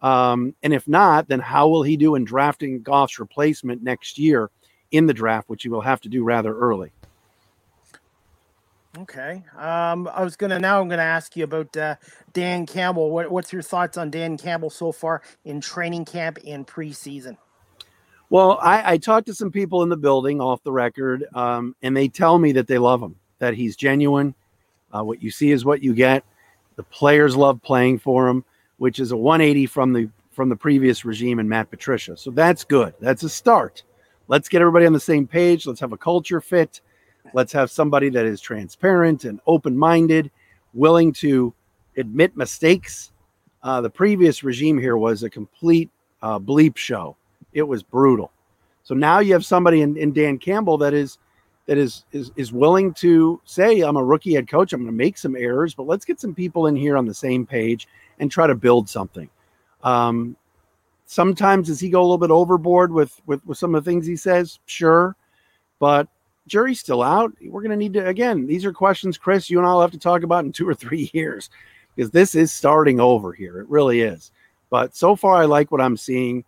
Um, 0.00 0.54
and 0.62 0.72
if 0.72 0.88
not, 0.88 1.28
then 1.28 1.40
how 1.40 1.68
will 1.68 1.82
he 1.82 1.96
do 1.96 2.14
in 2.14 2.24
drafting 2.24 2.82
Goff's 2.82 3.18
replacement 3.18 3.82
next 3.82 4.18
year 4.18 4.50
in 4.90 5.06
the 5.06 5.14
draft, 5.14 5.48
which 5.48 5.62
he 5.62 5.68
will 5.68 5.80
have 5.80 6.00
to 6.02 6.08
do 6.08 6.24
rather 6.24 6.56
early? 6.56 6.92
Okay. 8.98 9.44
Um, 9.56 10.08
I 10.12 10.24
was 10.24 10.36
gonna 10.36 10.58
now. 10.58 10.80
I'm 10.80 10.88
gonna 10.88 11.02
ask 11.02 11.36
you 11.36 11.44
about 11.44 11.76
uh, 11.76 11.94
Dan 12.32 12.66
Campbell. 12.66 13.10
What, 13.10 13.30
what's 13.30 13.52
your 13.52 13.62
thoughts 13.62 13.96
on 13.96 14.10
Dan 14.10 14.36
Campbell 14.36 14.70
so 14.70 14.90
far 14.90 15.22
in 15.44 15.60
training 15.60 16.06
camp 16.06 16.38
and 16.44 16.66
preseason? 16.66 17.36
Well, 18.30 18.58
I, 18.60 18.92
I 18.92 18.96
talked 18.98 19.26
to 19.26 19.34
some 19.34 19.52
people 19.52 19.82
in 19.84 19.90
the 19.90 19.96
building 19.96 20.40
off 20.40 20.62
the 20.64 20.72
record, 20.72 21.24
um, 21.34 21.76
and 21.82 21.96
they 21.96 22.08
tell 22.08 22.38
me 22.38 22.52
that 22.52 22.66
they 22.66 22.78
love 22.78 23.00
him, 23.00 23.16
that 23.38 23.54
he's 23.54 23.76
genuine. 23.76 24.34
Uh, 24.94 25.04
what 25.04 25.22
you 25.22 25.30
see 25.30 25.50
is 25.50 25.64
what 25.64 25.82
you 25.82 25.94
get. 25.94 26.24
The 26.76 26.82
players 26.82 27.36
love 27.36 27.62
playing 27.62 27.98
for 27.98 28.28
him, 28.28 28.44
which 28.78 28.98
is 28.98 29.12
a 29.12 29.16
180 29.16 29.66
from 29.66 29.92
the 29.92 30.08
from 30.32 30.48
the 30.48 30.56
previous 30.56 31.04
regime 31.04 31.38
and 31.38 31.48
Matt 31.48 31.70
Patricia. 31.70 32.16
So 32.16 32.30
that's 32.30 32.64
good. 32.64 32.94
That's 33.00 33.24
a 33.24 33.28
start. 33.28 33.82
Let's 34.28 34.48
get 34.48 34.62
everybody 34.62 34.86
on 34.86 34.92
the 34.92 35.00
same 35.00 35.26
page. 35.26 35.66
Let's 35.66 35.80
have 35.80 35.92
a 35.92 35.98
culture 35.98 36.40
fit. 36.40 36.80
Let's 37.34 37.52
have 37.52 37.70
somebody 37.70 38.08
that 38.10 38.24
is 38.24 38.40
transparent 38.40 39.24
and 39.24 39.40
open 39.46 39.76
minded, 39.76 40.30
willing 40.72 41.12
to 41.14 41.52
admit 41.96 42.36
mistakes. 42.36 43.12
Uh, 43.62 43.80
the 43.80 43.90
previous 43.90 44.42
regime 44.42 44.78
here 44.78 44.96
was 44.96 45.22
a 45.24 45.30
complete 45.30 45.90
uh, 46.22 46.38
bleep 46.38 46.76
show 46.76 47.16
it 47.52 47.62
was 47.62 47.82
brutal. 47.82 48.30
So 48.82 48.94
now 48.94 49.20
you 49.20 49.32
have 49.32 49.44
somebody 49.44 49.82
in, 49.82 49.96
in 49.96 50.12
Dan 50.12 50.38
Campbell 50.38 50.78
that 50.78 50.94
is 50.94 51.18
that 51.66 51.78
is 51.78 52.04
is 52.12 52.30
is 52.36 52.52
willing 52.52 52.92
to 52.94 53.40
say, 53.44 53.80
I'm 53.80 53.96
a 53.96 54.04
rookie 54.04 54.34
head 54.34 54.48
coach. 54.48 54.72
I'm 54.72 54.80
going 54.80 54.92
to 54.92 54.96
make 54.96 55.18
some 55.18 55.36
errors, 55.36 55.74
but 55.74 55.86
let's 55.86 56.04
get 56.04 56.20
some 56.20 56.34
people 56.34 56.66
in 56.66 56.76
here 56.76 56.96
on 56.96 57.06
the 57.06 57.14
same 57.14 57.46
page 57.46 57.86
and 58.18 58.30
try 58.30 58.46
to 58.46 58.54
build 58.54 58.88
something. 58.88 59.28
Um, 59.82 60.36
sometimes 61.06 61.68
does 61.68 61.80
he 61.80 61.90
go 61.90 62.00
a 62.00 62.02
little 62.02 62.18
bit 62.18 62.30
overboard 62.30 62.92
with, 62.92 63.20
with 63.26 63.44
with 63.46 63.58
some 63.58 63.74
of 63.74 63.84
the 63.84 63.90
things 63.90 64.06
he 64.06 64.16
says? 64.16 64.58
Sure, 64.66 65.16
but 65.78 66.08
jury's 66.46 66.80
still 66.80 67.02
out. 67.02 67.32
We're 67.40 67.62
going 67.62 67.70
to 67.70 67.76
need 67.76 67.94
to 67.94 68.06
again. 68.06 68.46
These 68.46 68.64
are 68.64 68.72
questions, 68.72 69.16
Chris. 69.16 69.48
You 69.48 69.58
and 69.58 69.66
I'll 69.66 69.80
have 69.80 69.92
to 69.92 69.98
talk 69.98 70.22
about 70.22 70.44
in 70.44 70.52
two 70.52 70.68
or 70.68 70.74
three 70.74 71.10
years 71.14 71.50
because 71.94 72.10
this 72.10 72.34
is 72.34 72.52
starting 72.52 73.00
over 73.00 73.32
here. 73.32 73.60
It 73.60 73.68
really 73.68 74.00
is. 74.00 74.32
But 74.70 74.96
so 74.96 75.16
far, 75.16 75.36
I 75.36 75.44
like 75.44 75.70
what 75.70 75.80
I'm 75.80 75.96
seeing 75.96 76.44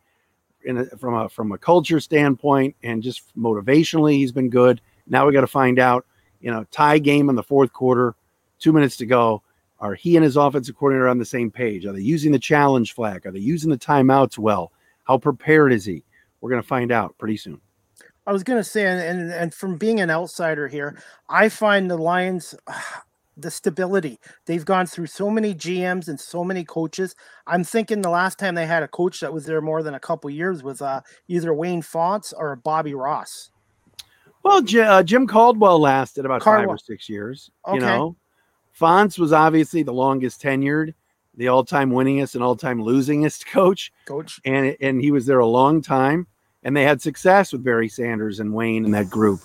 in 0.65 0.79
a, 0.79 0.85
from 0.97 1.15
a 1.15 1.29
from 1.29 1.53
a 1.53 1.59
culture 1.59 2.01
standpoint 2.01 2.77
and 2.83 3.03
just 3.03 3.23
motivationally, 3.39 4.15
he's 4.15 4.33
been 4.33 4.51
good. 4.51 4.81
Now 5.07 5.27
we 5.27 5.33
got 5.33 5.43
to 5.43 5.47
find 5.47 5.79
out, 5.79 6.07
you 6.41 6.51
know, 6.51 6.65
tie 6.71 6.99
game 6.99 7.29
in 7.29 7.37
the 7.37 7.43
fourth 7.43 7.73
quarter, 7.73 8.15
two 8.59 8.73
minutes 8.73 8.97
to 8.99 9.07
go. 9.07 9.43
Are 9.79 9.95
he 9.95 10.17
and 10.17 10.25
his 10.25 10.37
offensive 10.37 10.77
coordinator 10.77 11.09
on 11.09 11.19
the 11.19 11.25
same 11.25 11.51
page? 11.51 11.85
Are 11.87 11.93
they 11.93 12.01
using 12.01 12.31
the 12.31 12.39
challenge 12.39 12.95
flag? 12.95 13.27
Are 13.27 13.33
they 13.33 13.41
using 13.41 13.71
the 13.71 13.79
timeouts 13.79 14.39
well? 14.39 14.71
How 15.05 15.19
prepared 15.19 15.73
is 15.73 15.85
he? 15.85 16.05
We're 16.41 16.51
going 16.51 16.63
to 16.63 16.69
find 16.69 16.93
out 16.93 17.19
pretty 17.19 17.37
soon. 17.37 17.61
I 18.27 18.33
was 18.33 18.45
going 18.45 18.59
to 18.59 18.65
say, 18.65 18.87
and, 18.87 19.33
and 19.33 19.53
from 19.53 19.77
being 19.77 20.01
an 20.01 20.11
outsider 20.11 20.69
here, 20.69 20.97
I 21.29 21.49
find 21.49 21.91
the 21.91 21.97
Lions 21.97 22.55
the 23.37 23.51
stability. 23.51 24.21
They've 24.47 24.65
gone 24.65 24.87
through 24.87 25.07
so 25.07 25.31
many 25.31 25.55
GMs 25.55 26.09
and 26.09 26.21
so 26.21 26.45
many 26.45 26.65
coaches. 26.65 27.17
I'm 27.47 27.65
thinking 27.65 28.03
the 28.03 28.11
last 28.11 28.39
time 28.39 28.55
they 28.55 28.67
had 28.67 28.83
a 28.83 28.89
coach 28.89 29.21
that 29.21 29.33
was 29.33 29.47
there 29.47 29.63
more 29.63 29.83
than 29.83 29.95
a 29.95 30.01
couple 30.01 30.29
years 30.29 30.63
was 30.63 30.83
uh, 30.83 31.01
either 31.29 31.55
Wayne 31.55 31.83
Fontes 31.83 32.33
or 32.33 32.57
Bobby 32.57 32.95
Ross. 32.95 33.51
Well, 34.43 34.63
J- 34.63 34.81
uh, 34.81 35.03
Jim 35.03 35.27
Caldwell 35.27 35.79
lasted 35.79 36.25
about 36.25 36.43
Caldwell. 36.43 36.63
five 36.63 36.75
or 36.75 36.79
six 36.79 37.09
years. 37.09 37.51
Okay. 37.67 37.77
You 37.77 37.81
know, 37.81 38.17
Fontes 38.73 39.19
was 39.19 39.33
obviously 39.33 39.83
the 39.83 39.93
longest 39.93 40.43
tenured, 40.43 40.95
the 41.37 41.49
all-time 41.49 41.91
winningest 41.91 42.35
and 42.35 42.43
all-time 42.43 42.81
losingest 42.81 43.47
coach. 43.53 43.93
Coach, 44.07 44.41
and 44.45 44.77
and 44.81 45.01
he 45.01 45.11
was 45.11 45.27
there 45.27 45.41
a 45.41 45.47
long 45.47 45.81
time, 45.83 46.27
and 46.65 46.77
they 46.77 46.83
had 46.83 47.01
success 47.01 47.53
with 47.53 47.63
Barry 47.65 47.89
Sanders 47.89 48.41
and 48.41 48.53
Wayne 48.53 48.85
and 48.85 48.95
that 48.95 49.11
group. 49.11 49.41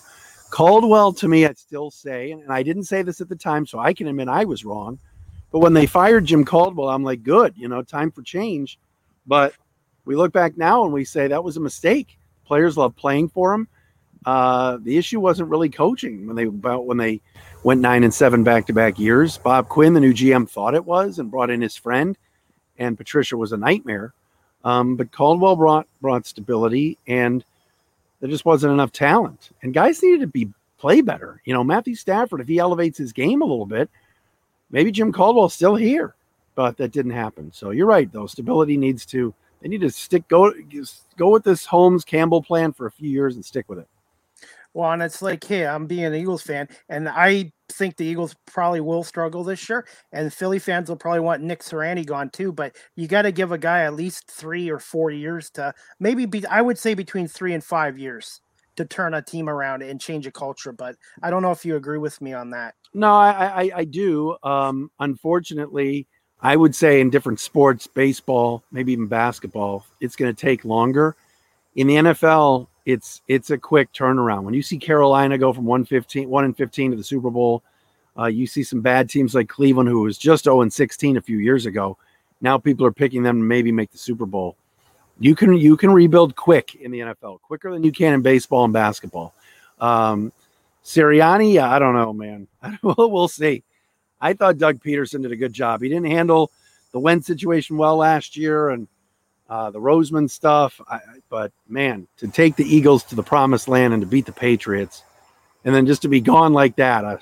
Caldwell, 0.50 1.12
to 1.12 1.28
me, 1.28 1.44
I'd 1.44 1.58
still 1.58 1.90
say, 1.90 2.30
and 2.30 2.50
I 2.50 2.62
didn't 2.62 2.84
say 2.84 3.02
this 3.02 3.20
at 3.20 3.28
the 3.28 3.36
time, 3.36 3.66
so 3.66 3.78
I 3.78 3.92
can 3.92 4.08
admit 4.08 4.28
I 4.28 4.44
was 4.46 4.64
wrong. 4.64 4.98
But 5.50 5.60
when 5.60 5.74
they 5.74 5.86
fired 5.86 6.24
Jim 6.24 6.44
Caldwell, 6.44 6.88
I'm 6.88 7.04
like, 7.04 7.22
good, 7.22 7.54
you 7.56 7.68
know, 7.68 7.82
time 7.82 8.10
for 8.10 8.22
change. 8.22 8.78
But 9.26 9.54
we 10.04 10.16
look 10.16 10.32
back 10.32 10.56
now 10.56 10.84
and 10.84 10.92
we 10.92 11.04
say 11.04 11.28
that 11.28 11.44
was 11.44 11.56
a 11.56 11.60
mistake. 11.60 12.18
Players 12.44 12.76
love 12.76 12.96
playing 12.96 13.28
for 13.28 13.52
him. 13.52 13.68
Uh, 14.26 14.78
the 14.82 14.96
issue 14.96 15.20
wasn't 15.20 15.48
really 15.48 15.68
coaching 15.68 16.26
when 16.26 16.36
they 16.36 16.44
about 16.44 16.86
when 16.86 16.96
they 16.96 17.20
went 17.62 17.80
nine 17.80 18.04
and 18.04 18.12
seven 18.12 18.44
back 18.44 18.66
to 18.66 18.72
back 18.72 18.98
years. 18.98 19.38
Bob 19.38 19.68
Quinn, 19.68 19.94
the 19.94 20.00
new 20.00 20.12
GM, 20.12 20.48
thought 20.48 20.74
it 20.74 20.84
was 20.84 21.18
and 21.18 21.30
brought 21.30 21.50
in 21.50 21.60
his 21.60 21.76
friend, 21.76 22.16
and 22.78 22.96
Patricia 22.96 23.36
was 23.36 23.52
a 23.52 23.56
nightmare. 23.56 24.12
Um, 24.64 24.96
but 24.96 25.12
Caldwell 25.12 25.56
brought 25.56 25.86
brought 26.00 26.26
stability 26.26 26.98
and 27.06 27.44
there 28.20 28.28
just 28.28 28.44
wasn't 28.44 28.72
enough 28.72 28.92
talent, 28.92 29.50
and 29.62 29.72
guys 29.72 30.02
needed 30.02 30.20
to 30.20 30.26
be 30.26 30.48
play 30.78 31.00
better. 31.00 31.40
You 31.44 31.54
know, 31.54 31.62
Matthew 31.62 31.94
Stafford, 31.94 32.40
if 32.40 32.48
he 32.48 32.58
elevates 32.58 32.98
his 32.98 33.12
game 33.12 33.42
a 33.42 33.44
little 33.44 33.66
bit, 33.66 33.88
maybe 34.70 34.90
Jim 34.90 35.12
Caldwell's 35.12 35.54
still 35.54 35.76
here, 35.76 36.14
but 36.54 36.76
that 36.78 36.92
didn't 36.92 37.12
happen. 37.12 37.52
So 37.52 37.70
you're 37.70 37.86
right, 37.86 38.10
though. 38.12 38.26
Stability 38.26 38.76
needs 38.76 39.06
to. 39.06 39.34
They 39.60 39.68
need 39.68 39.80
to 39.80 39.90
stick 39.90 40.26
go 40.28 40.52
go 41.16 41.30
with 41.30 41.44
this 41.44 41.66
Holmes 41.66 42.04
Campbell 42.04 42.42
plan 42.42 42.72
for 42.72 42.86
a 42.86 42.90
few 42.90 43.10
years 43.10 43.34
and 43.36 43.44
stick 43.44 43.68
with 43.68 43.78
it. 43.78 43.88
Well, 44.78 44.92
and 44.92 45.02
it's 45.02 45.20
like, 45.20 45.42
hey, 45.42 45.66
I'm 45.66 45.86
being 45.86 46.04
an 46.04 46.14
Eagles 46.14 46.42
fan, 46.42 46.68
and 46.88 47.08
I 47.08 47.50
think 47.68 47.96
the 47.96 48.04
Eagles 48.04 48.36
probably 48.46 48.80
will 48.80 49.02
struggle 49.02 49.42
this 49.42 49.68
year, 49.68 49.84
and 50.12 50.32
Philly 50.32 50.60
fans 50.60 50.88
will 50.88 50.94
probably 50.94 51.18
want 51.18 51.42
Nick 51.42 51.62
Sirianni 51.64 52.06
gone 52.06 52.30
too. 52.30 52.52
But 52.52 52.76
you 52.94 53.08
got 53.08 53.22
to 53.22 53.32
give 53.32 53.50
a 53.50 53.58
guy 53.58 53.80
at 53.80 53.94
least 53.94 54.30
three 54.30 54.70
or 54.70 54.78
four 54.78 55.10
years 55.10 55.50
to 55.54 55.74
maybe 55.98 56.26
be. 56.26 56.46
I 56.46 56.62
would 56.62 56.78
say 56.78 56.94
between 56.94 57.26
three 57.26 57.54
and 57.54 57.64
five 57.64 57.98
years 57.98 58.40
to 58.76 58.84
turn 58.84 59.14
a 59.14 59.20
team 59.20 59.48
around 59.48 59.82
and 59.82 60.00
change 60.00 60.28
a 60.28 60.30
culture. 60.30 60.70
But 60.70 60.94
I 61.24 61.30
don't 61.30 61.42
know 61.42 61.50
if 61.50 61.64
you 61.64 61.74
agree 61.74 61.98
with 61.98 62.20
me 62.20 62.32
on 62.32 62.50
that. 62.50 62.76
No, 62.94 63.12
I 63.12 63.62
I, 63.62 63.70
I 63.78 63.84
do. 63.84 64.36
Um, 64.44 64.92
unfortunately, 65.00 66.06
I 66.40 66.54
would 66.54 66.76
say 66.76 67.00
in 67.00 67.10
different 67.10 67.40
sports, 67.40 67.88
baseball, 67.88 68.62
maybe 68.70 68.92
even 68.92 69.08
basketball, 69.08 69.84
it's 70.00 70.14
going 70.14 70.32
to 70.32 70.40
take 70.40 70.64
longer. 70.64 71.16
In 71.74 71.88
the 71.88 71.96
NFL, 71.96 72.68
it's 72.88 73.20
it's 73.28 73.50
a 73.50 73.58
quick 73.58 73.92
turnaround. 73.92 74.44
When 74.44 74.54
you 74.54 74.62
see 74.62 74.78
Carolina 74.78 75.36
go 75.36 75.52
from 75.52 75.66
115, 75.66 76.26
1 76.26 76.44
and 76.46 76.56
15 76.56 76.92
to 76.92 76.96
the 76.96 77.04
Super 77.04 77.28
Bowl, 77.28 77.62
uh, 78.18 78.24
you 78.26 78.46
see 78.46 78.62
some 78.62 78.80
bad 78.80 79.10
teams 79.10 79.34
like 79.34 79.46
Cleveland, 79.46 79.90
who 79.90 80.00
was 80.00 80.16
just 80.16 80.44
0 80.44 80.62
and 80.62 80.72
16 80.72 81.18
a 81.18 81.20
few 81.20 81.36
years 81.36 81.66
ago. 81.66 81.98
Now 82.40 82.56
people 82.56 82.86
are 82.86 82.92
picking 82.92 83.22
them 83.22 83.36
to 83.36 83.42
maybe 83.42 83.70
make 83.72 83.92
the 83.92 83.98
Super 83.98 84.24
Bowl. 84.24 84.56
You 85.20 85.34
can 85.34 85.52
you 85.52 85.76
can 85.76 85.90
rebuild 85.90 86.34
quick 86.34 86.76
in 86.76 86.90
the 86.90 87.00
NFL, 87.00 87.42
quicker 87.42 87.70
than 87.70 87.84
you 87.84 87.92
can 87.92 88.14
in 88.14 88.22
baseball 88.22 88.64
and 88.64 88.72
basketball. 88.72 89.34
Um, 89.78 90.32
Sirianni, 90.82 91.60
I 91.60 91.78
don't 91.78 91.94
know, 91.94 92.14
man. 92.14 92.48
we'll 92.82 93.28
see. 93.28 93.64
I 94.18 94.32
thought 94.32 94.56
Doug 94.56 94.82
Pederson 94.82 95.20
did 95.20 95.32
a 95.32 95.36
good 95.36 95.52
job. 95.52 95.82
He 95.82 95.90
didn't 95.90 96.10
handle 96.10 96.50
the 96.92 97.00
Wentz 97.00 97.26
situation 97.26 97.76
well 97.76 97.98
last 97.98 98.34
year, 98.34 98.70
and 98.70 98.88
uh, 99.48 99.70
the 99.70 99.80
Roseman 99.80 100.30
stuff. 100.30 100.80
I, 100.88 101.00
but 101.30 101.52
man, 101.68 102.08
to 102.18 102.28
take 102.28 102.56
the 102.56 102.64
Eagles 102.64 103.04
to 103.04 103.14
the 103.14 103.22
promised 103.22 103.68
land 103.68 103.94
and 103.94 104.02
to 104.02 104.06
beat 104.06 104.26
the 104.26 104.32
Patriots, 104.32 105.02
and 105.64 105.74
then 105.74 105.86
just 105.86 106.02
to 106.02 106.08
be 106.08 106.20
gone 106.20 106.52
like 106.52 106.76
that, 106.76 107.04
uh, 107.04 107.18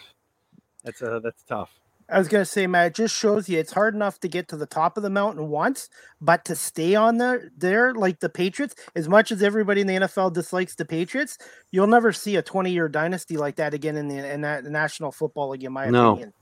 that's 0.85 1.03
uh, 1.03 1.20
that's 1.22 1.43
tough. 1.45 1.70
I 2.09 2.18
was 2.18 2.29
gonna 2.29 2.45
say, 2.45 2.66
Matt, 2.68 2.89
it 2.89 2.95
just 2.95 3.16
shows 3.16 3.49
you 3.49 3.59
it's 3.59 3.72
hard 3.72 3.95
enough 3.95 4.20
to 4.20 4.29
get 4.29 4.49
to 4.49 4.57
the 4.57 4.66
top 4.66 4.97
of 4.97 5.03
the 5.03 5.11
mountain 5.11 5.49
once, 5.49 5.91
but 6.20 6.45
to 6.47 6.55
stay 6.57 6.95
on 6.95 7.18
there, 7.18 7.51
there 7.57 7.95
like 7.95 8.20
the 8.20 8.29
Patriots, 8.29 8.77
as 8.95 9.09
much 9.09 9.33
as 9.33 9.43
everybody 9.43 9.81
in 9.81 9.89
the 9.89 9.95
NFL 9.95 10.33
dislikes 10.35 10.77
the 10.77 10.85
Patriots, 10.85 11.39
you'll 11.72 11.89
never 11.89 12.12
see 12.12 12.37
a 12.37 12.43
20-year 12.45 12.89
dynasty 12.89 13.37
like 13.37 13.57
that 13.57 13.74
again 13.74 13.97
in 13.97 14.09
the 14.09 14.33
in 14.33 14.43
that 14.43 14.64
National 14.64 15.12
Football 15.12 15.51
League, 15.51 15.64
in 15.64 15.72
my 15.72 15.87
No. 15.87 16.12
opinion. 16.12 16.33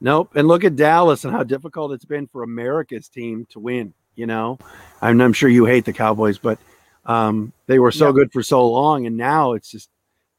Nope. 0.00 0.32
And 0.36 0.48
look 0.48 0.64
at 0.64 0.76
Dallas 0.76 1.24
and 1.24 1.34
how 1.34 1.44
difficult 1.44 1.92
it's 1.92 2.06
been 2.06 2.28
for 2.28 2.44
America's 2.44 3.08
team 3.08 3.46
to 3.50 3.60
win. 3.60 3.94
You 4.16 4.26
know, 4.26 4.58
I'm, 5.02 5.20
I'm 5.20 5.32
sure 5.32 5.48
you 5.48 5.64
hate 5.66 5.84
the 5.84 5.92
Cowboys, 5.92 6.38
but 6.38 6.58
um, 7.06 7.52
they 7.66 7.78
were 7.78 7.92
so 7.92 8.06
Yeah. 8.08 8.12
good 8.12 8.32
for 8.32 8.42
so 8.42 8.66
long, 8.68 9.06
and 9.06 9.16
now 9.16 9.52
it's 9.54 9.70
just 9.70 9.90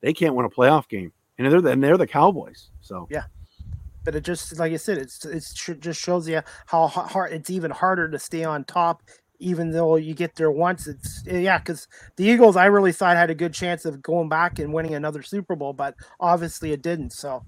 they 0.01 0.13
can't 0.13 0.35
win 0.35 0.45
a 0.45 0.49
playoff 0.49 0.87
game, 0.87 1.11
and 1.37 1.51
they're 1.51 1.61
the, 1.61 1.71
and 1.71 1.83
they're 1.83 1.97
the 1.97 2.07
Cowboys. 2.07 2.69
So 2.81 3.09
yeah, 3.09 3.23
But 4.03 4.15
it 4.15 4.23
just, 4.23 4.57
like 4.59 4.73
I 4.73 4.77
said, 4.77 4.97
it's 4.97 5.25
it's 5.25 5.53
just 5.53 6.01
shows 6.01 6.27
you 6.29 6.41
how 6.67 6.87
hard 6.87 7.33
it's 7.33 7.49
even 7.49 7.71
harder 7.71 8.09
to 8.09 8.19
stay 8.19 8.43
on 8.43 8.63
top, 8.65 9.01
even 9.39 9.71
though 9.71 9.95
you 9.97 10.13
get 10.13 10.35
there 10.35 10.51
once. 10.51 10.87
It's 10.87 11.23
yeah, 11.25 11.57
because 11.59 11.87
the 12.17 12.25
Eagles, 12.25 12.55
I 12.55 12.65
really 12.65 12.91
thought 12.93 13.17
had 13.17 13.29
a 13.29 13.35
good 13.35 13.53
chance 13.53 13.85
of 13.85 14.01
going 14.01 14.29
back 14.29 14.59
and 14.59 14.73
winning 14.73 14.95
another 14.95 15.23
Super 15.23 15.55
Bowl, 15.55 15.73
but 15.73 15.95
obviously 16.19 16.71
it 16.71 16.81
didn't. 16.81 17.13
So, 17.13 17.43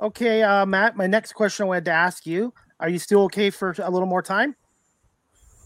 okay, 0.00 0.42
uh, 0.42 0.66
Matt, 0.66 0.96
my 0.96 1.06
next 1.06 1.32
question 1.32 1.64
I 1.64 1.68
wanted 1.68 1.84
to 1.86 1.92
ask 1.92 2.26
you: 2.26 2.52
Are 2.80 2.88
you 2.88 2.98
still 2.98 3.22
okay 3.24 3.50
for 3.50 3.74
a 3.78 3.90
little 3.90 4.08
more 4.08 4.22
time? 4.22 4.56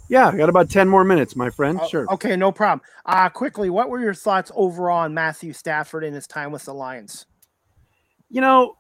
Yeah, 0.09 0.29
I 0.29 0.37
got 0.37 0.49
about 0.49 0.71
ten 0.71 0.89
more 0.89 1.05
minutes, 1.05 1.37
my 1.37 1.51
friend. 1.51 1.79
Oh, 1.83 1.89
sure. 1.89 2.13
Okay, 2.13 2.37
no 2.37 2.53
problem. 2.53 2.87
Uh 3.05 3.29
quickly, 3.29 3.71
what 3.71 3.89
were 3.89 4.01
your 4.01 4.15
thoughts 4.15 4.51
overall 4.55 5.01
on 5.01 5.15
Matthew 5.15 5.53
Stafford 5.53 6.05
and 6.05 6.15
his 6.15 6.27
time 6.27 6.53
with 6.53 6.65
the 6.65 6.75
Lions? 6.75 7.27
You 8.29 8.41
know, 8.41 8.77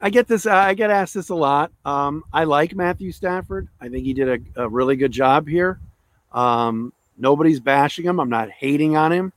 I 0.00 0.10
get 0.10 0.28
this. 0.28 0.46
I 0.46 0.74
get 0.74 0.90
asked 0.90 1.14
this 1.14 1.30
a 1.30 1.34
lot. 1.34 1.72
Um, 1.84 2.22
I 2.32 2.44
like 2.44 2.74
Matthew 2.74 3.12
Stafford. 3.12 3.68
I 3.80 3.88
think 3.88 4.04
he 4.04 4.12
did 4.12 4.28
a, 4.56 4.64
a 4.64 4.68
really 4.68 4.96
good 4.96 5.12
job 5.12 5.48
here. 5.48 5.80
Um, 6.32 6.92
nobody's 7.16 7.60
bashing 7.60 8.04
him. 8.04 8.20
I'm 8.20 8.28
not 8.28 8.50
hating 8.50 8.96
on 8.96 9.10
him, 9.10 9.32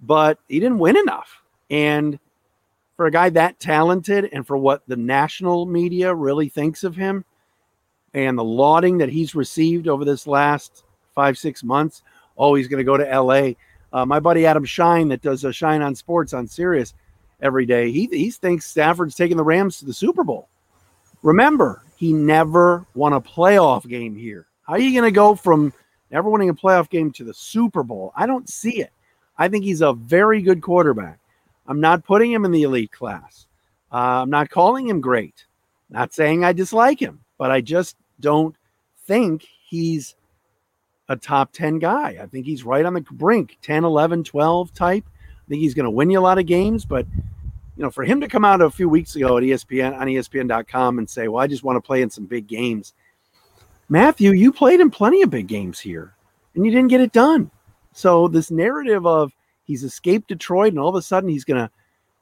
but 0.00 0.38
he 0.48 0.58
didn't 0.58 0.80
win 0.80 0.96
enough. 0.96 1.42
And 1.70 2.18
for 2.96 3.06
a 3.06 3.10
guy 3.10 3.30
that 3.30 3.60
talented, 3.60 4.28
and 4.32 4.46
for 4.46 4.56
what 4.56 4.82
the 4.86 4.96
national 4.96 5.66
media 5.66 6.14
really 6.14 6.48
thinks 6.48 6.84
of 6.84 6.96
him, 6.96 7.24
and 8.14 8.38
the 8.38 8.44
lauding 8.44 8.98
that 8.98 9.08
he's 9.08 9.34
received 9.34 9.88
over 9.88 10.04
this 10.04 10.26
last 10.26 10.84
five 11.14 11.36
six 11.36 11.62
months, 11.62 12.02
oh, 12.38 12.54
he's 12.54 12.68
going 12.68 12.78
to 12.78 12.84
go 12.84 12.96
to 12.96 13.10
L.A. 13.10 13.56
Uh, 13.92 14.06
my 14.06 14.18
buddy 14.18 14.46
Adam 14.46 14.64
Schein, 14.64 15.08
that 15.08 15.22
does 15.22 15.44
a 15.44 15.52
Schein 15.52 15.82
on 15.82 15.94
Sports 15.94 16.32
on 16.32 16.48
Sirius 16.48 16.94
every 17.40 17.66
day. 17.66 17.90
He 17.90 18.06
he 18.06 18.30
thinks 18.30 18.66
Stafford's 18.66 19.14
taking 19.14 19.36
the 19.36 19.44
Rams 19.44 19.78
to 19.78 19.84
the 19.84 19.92
Super 19.92 20.24
Bowl. 20.24 20.48
Remember, 21.22 21.82
he 21.96 22.12
never 22.12 22.86
won 22.94 23.12
a 23.12 23.20
playoff 23.20 23.88
game 23.88 24.14
here. 24.14 24.46
How 24.62 24.74
are 24.74 24.78
you 24.78 24.92
going 24.92 25.10
to 25.10 25.14
go 25.14 25.34
from 25.34 25.72
never 26.10 26.28
winning 26.28 26.48
a 26.48 26.54
playoff 26.54 26.88
game 26.88 27.12
to 27.12 27.24
the 27.24 27.34
Super 27.34 27.82
Bowl? 27.82 28.12
I 28.16 28.26
don't 28.26 28.48
see 28.48 28.80
it. 28.80 28.92
I 29.36 29.48
think 29.48 29.64
he's 29.64 29.80
a 29.80 29.92
very 29.92 30.42
good 30.42 30.62
quarterback. 30.62 31.18
I'm 31.66 31.80
not 31.80 32.04
putting 32.04 32.30
him 32.30 32.44
in 32.44 32.52
the 32.52 32.62
elite 32.62 32.92
class. 32.92 33.46
Uh, 33.92 34.22
I'm 34.22 34.30
not 34.30 34.50
calling 34.50 34.88
him 34.88 35.00
great. 35.00 35.46
Not 35.88 36.12
saying 36.12 36.44
I 36.44 36.52
dislike 36.52 37.00
him, 37.00 37.20
but 37.38 37.50
I 37.50 37.60
just 37.60 37.96
don't 38.20 38.56
think 39.06 39.46
he's 39.66 40.14
a 41.08 41.16
top 41.16 41.52
10 41.52 41.78
guy. 41.78 42.18
I 42.20 42.26
think 42.26 42.46
he's 42.46 42.64
right 42.64 42.84
on 42.84 42.94
the 42.94 43.00
brink, 43.00 43.58
10, 43.62 43.84
11, 43.84 44.24
12 44.24 44.72
type. 44.72 45.04
I 45.06 45.48
think 45.48 45.60
he's 45.60 45.74
going 45.74 45.84
to 45.84 45.90
win 45.90 46.10
you 46.10 46.18
a 46.18 46.20
lot 46.20 46.38
of 46.38 46.46
games, 46.46 46.84
but 46.84 47.06
you 47.76 47.82
know, 47.82 47.90
for 47.90 48.04
him 48.04 48.20
to 48.20 48.28
come 48.28 48.44
out 48.44 48.60
a 48.60 48.70
few 48.70 48.88
weeks 48.88 49.16
ago 49.16 49.36
at 49.36 49.42
ESPN 49.42 49.98
on 49.98 50.06
ESPN.com 50.06 50.98
and 50.98 51.10
say, 51.10 51.26
"Well, 51.26 51.42
I 51.42 51.48
just 51.48 51.64
want 51.64 51.76
to 51.76 51.80
play 51.80 52.02
in 52.02 52.08
some 52.08 52.24
big 52.24 52.46
games," 52.46 52.94
Matthew, 53.88 54.30
you 54.30 54.52
played 54.52 54.80
in 54.80 54.90
plenty 54.90 55.22
of 55.22 55.30
big 55.30 55.48
games 55.48 55.80
here, 55.80 56.14
and 56.54 56.64
you 56.64 56.70
didn't 56.70 56.88
get 56.88 57.00
it 57.00 57.12
done. 57.12 57.50
So 57.92 58.28
this 58.28 58.50
narrative 58.50 59.06
of 59.06 59.32
he's 59.64 59.84
escaped 59.84 60.28
Detroit 60.28 60.72
and 60.72 60.78
all 60.78 60.88
of 60.88 60.94
a 60.94 61.02
sudden 61.02 61.28
he's 61.28 61.44
going 61.44 61.60
to 61.60 61.70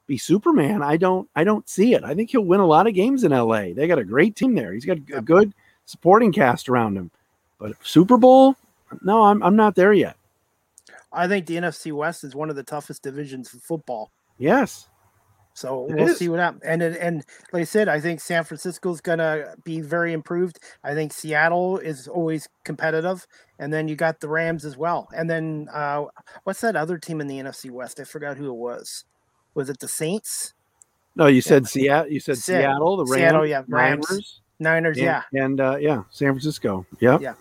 be 0.06 0.18
Superman, 0.18 0.82
I 0.82 0.96
don't, 0.96 1.28
I 1.36 1.44
don't 1.44 1.68
see 1.68 1.94
it. 1.94 2.04
I 2.04 2.14
think 2.14 2.30
he'll 2.30 2.44
win 2.44 2.60
a 2.60 2.66
lot 2.66 2.86
of 2.86 2.94
games 2.94 3.24
in 3.24 3.32
LA. 3.32 3.72
They 3.72 3.86
got 3.86 3.98
a 3.98 4.04
great 4.04 4.36
team 4.36 4.54
there. 4.54 4.72
He's 4.72 4.84
got 4.84 4.98
a 5.14 5.22
good 5.22 5.54
supporting 5.84 6.32
cast 6.32 6.68
around 6.68 6.96
him, 6.96 7.10
but 7.58 7.72
Super 7.82 8.16
Bowl, 8.16 8.56
no, 9.02 9.22
I'm, 9.24 9.42
I'm 9.42 9.56
not 9.56 9.74
there 9.74 9.92
yet. 9.92 10.16
I 11.12 11.28
think 11.28 11.46
the 11.46 11.56
NFC 11.56 11.92
West 11.92 12.24
is 12.24 12.34
one 12.34 12.50
of 12.50 12.56
the 12.56 12.62
toughest 12.62 13.02
divisions 13.02 13.52
in 13.52 13.60
football. 13.60 14.10
Yes. 14.38 14.88
So 15.54 15.86
It 15.88 15.96
we'll 15.96 16.08
is. 16.08 16.16
see 16.16 16.28
what 16.30 16.40
happens. 16.40 16.62
And 16.64 16.82
and 16.82 17.24
like 17.52 17.60
I 17.60 17.64
said, 17.64 17.88
I 17.88 18.00
think 18.00 18.20
San 18.20 18.44
Francisco's 18.44 19.02
gonna 19.02 19.54
be 19.64 19.80
very 19.82 20.14
improved. 20.14 20.58
I 20.82 20.94
think 20.94 21.12
Seattle 21.12 21.76
is 21.78 22.08
always 22.08 22.48
competitive, 22.64 23.26
and 23.58 23.72
then 23.72 23.86
you 23.88 23.94
got 23.94 24.20
the 24.20 24.28
Rams 24.28 24.64
as 24.64 24.78
well. 24.78 25.08
And 25.14 25.28
then 25.28 25.68
uh, 25.72 26.04
what's 26.44 26.62
that 26.62 26.74
other 26.76 26.96
team 26.96 27.20
in 27.20 27.26
the 27.26 27.38
NFC 27.38 27.70
West? 27.70 28.00
I 28.00 28.04
forgot 28.04 28.38
who 28.38 28.48
it 28.48 28.56
was. 28.56 29.04
Was 29.54 29.68
it 29.68 29.78
the 29.80 29.88
Saints? 29.88 30.54
No, 31.14 31.26
you 31.26 31.42
said 31.42 31.66
Seattle. 31.66 32.10
You 32.10 32.20
said 32.20 32.38
Seattle, 32.38 32.96
the 32.96 33.04
Rams, 33.04 33.20
Seattle, 33.20 33.46
yeah, 33.46 33.62
Rams. 33.68 34.10
Niners, 34.10 34.40
Niners, 34.62 34.96
and, 34.96 35.06
yeah. 35.06 35.22
and 35.32 35.60
uh, 35.60 35.76
yeah, 35.80 36.02
San 36.10 36.28
Francisco. 36.28 36.86
Yep. 37.00 37.20
Yeah. 37.20 37.34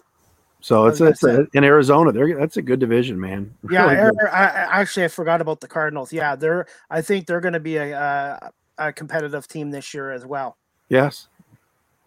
So 0.61 0.85
it's, 0.85 1.01
it's 1.01 1.23
a, 1.23 1.47
in 1.53 1.63
Arizona. 1.63 2.11
They're 2.11 2.37
that's 2.37 2.57
a 2.57 2.61
good 2.61 2.79
division, 2.79 3.19
man. 3.19 3.53
Yeah, 3.71 3.85
Really 3.89 4.29
I, 4.31 4.45
I- 4.45 4.81
actually, 4.81 5.05
I 5.05 5.07
forgot 5.07 5.41
about 5.41 5.59
the 5.59 5.67
Cardinals. 5.67 6.13
Yeah, 6.13 6.35
they're. 6.35 6.67
I 6.89 7.01
think 7.01 7.25
they're 7.25 7.41
going 7.41 7.53
to 7.53 7.59
be 7.59 7.77
a, 7.77 7.97
a 7.97 8.51
a 8.77 8.93
competitive 8.93 9.47
team 9.47 9.71
this 9.71 9.93
year 9.93 10.11
as 10.11 10.25
well. 10.25 10.57
Yes. 10.89 11.27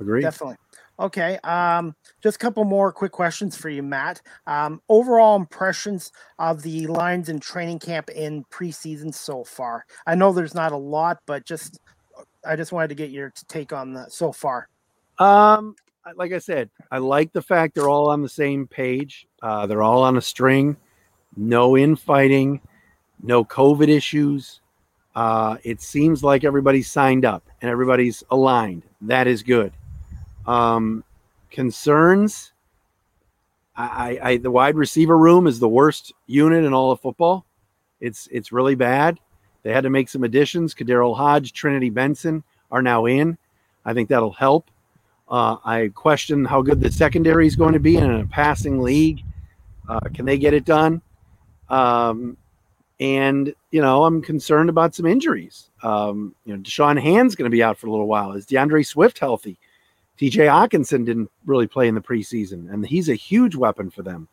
agree. 0.00 0.20
Definitely. 0.22 0.56
Okay. 0.98 1.38
Um, 1.42 1.94
just 2.22 2.36
a 2.36 2.38
couple 2.38 2.64
more 2.64 2.92
quick 2.92 3.12
questions 3.12 3.56
for 3.56 3.68
you, 3.68 3.82
Matt. 3.82 4.22
Um, 4.46 4.80
overall 4.88 5.36
impressions 5.36 6.12
of 6.38 6.62
the 6.62 6.86
lines 6.86 7.28
in 7.28 7.40
training 7.40 7.80
camp 7.80 8.10
in 8.10 8.44
preseason 8.44 9.12
so 9.12 9.42
far. 9.44 9.84
I 10.06 10.14
know 10.14 10.32
there's 10.32 10.54
not 10.54 10.72
a 10.72 10.76
lot, 10.76 11.18
but 11.26 11.44
just 11.44 11.80
I 12.46 12.56
just 12.56 12.72
wanted 12.72 12.88
to 12.88 12.94
get 12.94 13.10
your 13.10 13.32
take 13.48 13.72
on 13.72 13.94
that 13.94 14.12
so 14.12 14.30
far. 14.32 14.68
Um, 15.18 15.76
like 16.16 16.32
I 16.32 16.38
said, 16.38 16.70
I 16.90 16.98
like 16.98 17.32
the 17.32 17.42
fact 17.42 17.74
they're 17.74 17.88
all 17.88 18.10
on 18.10 18.22
the 18.22 18.28
same 18.28 18.66
page. 18.66 19.26
Uh, 19.42 19.66
they're 19.66 19.82
all 19.82 20.02
on 20.02 20.16
a 20.16 20.22
string. 20.22 20.76
No 21.36 21.76
infighting, 21.76 22.60
no 23.22 23.44
COVID 23.44 23.88
issues. 23.88 24.60
Uh, 25.14 25.56
it 25.62 25.80
seems 25.80 26.22
like 26.22 26.44
everybody's 26.44 26.90
signed 26.90 27.24
up 27.24 27.48
and 27.62 27.70
everybody's 27.70 28.22
aligned. 28.30 28.82
That 29.00 29.26
is 29.26 29.42
good. 29.42 29.72
Um, 30.46 31.04
concerns. 31.50 32.52
I, 33.76 34.18
I, 34.22 34.36
the 34.36 34.50
wide 34.50 34.76
receiver 34.76 35.18
room 35.18 35.48
is 35.48 35.58
the 35.58 35.68
worst 35.68 36.12
unit 36.26 36.64
in 36.64 36.72
all 36.72 36.92
of 36.92 37.00
football. 37.00 37.44
It's 38.00 38.28
it's 38.30 38.52
really 38.52 38.76
bad. 38.76 39.18
They 39.64 39.72
had 39.72 39.82
to 39.84 39.90
make 39.90 40.08
some 40.08 40.22
additions. 40.22 40.74
KhaDarel 40.74 41.16
Hodge, 41.16 41.52
Trinity 41.52 41.90
Benson 41.90 42.44
are 42.70 42.82
now 42.82 43.06
in. 43.06 43.36
I 43.84 43.94
think 43.94 44.08
that'll 44.10 44.32
help. 44.32 44.70
Uh, 45.28 45.56
I 45.64 45.90
question 45.94 46.44
how 46.44 46.62
good 46.62 46.80
the 46.80 46.92
secondary 46.92 47.46
is 47.46 47.56
going 47.56 47.72
to 47.72 47.80
be 47.80 47.96
in 47.96 48.10
a 48.10 48.26
passing 48.26 48.80
league. 48.80 49.22
Uh, 49.88 50.00
can 50.12 50.26
they 50.26 50.38
get 50.38 50.54
it 50.54 50.64
done? 50.64 51.00
Um, 51.68 52.36
and 53.00 53.54
you 53.70 53.80
know, 53.80 54.04
I'm 54.04 54.22
concerned 54.22 54.68
about 54.68 54.94
some 54.94 55.06
injuries. 55.06 55.70
Um, 55.82 56.34
you 56.44 56.54
know, 56.54 56.62
Da'Shawn 56.62 57.00
Hand's 57.00 57.34
going 57.34 57.50
to 57.50 57.54
be 57.54 57.62
out 57.62 57.78
for 57.78 57.86
a 57.86 57.90
little 57.90 58.06
while. 58.06 58.32
Is 58.32 58.46
DeAndre 58.46 58.86
Swift 58.86 59.18
healthy? 59.18 59.58
TJ 60.18 60.46
Hockenson 60.46 61.04
didn't 61.04 61.30
really 61.44 61.66
play 61.66 61.88
in 61.88 61.94
the 61.94 62.00
preseason, 62.00 62.72
and 62.72 62.86
he's 62.86 63.08
a 63.08 63.14
huge 63.14 63.56
weapon 63.56 63.90
for 63.90 64.02
them. 64.02 64.28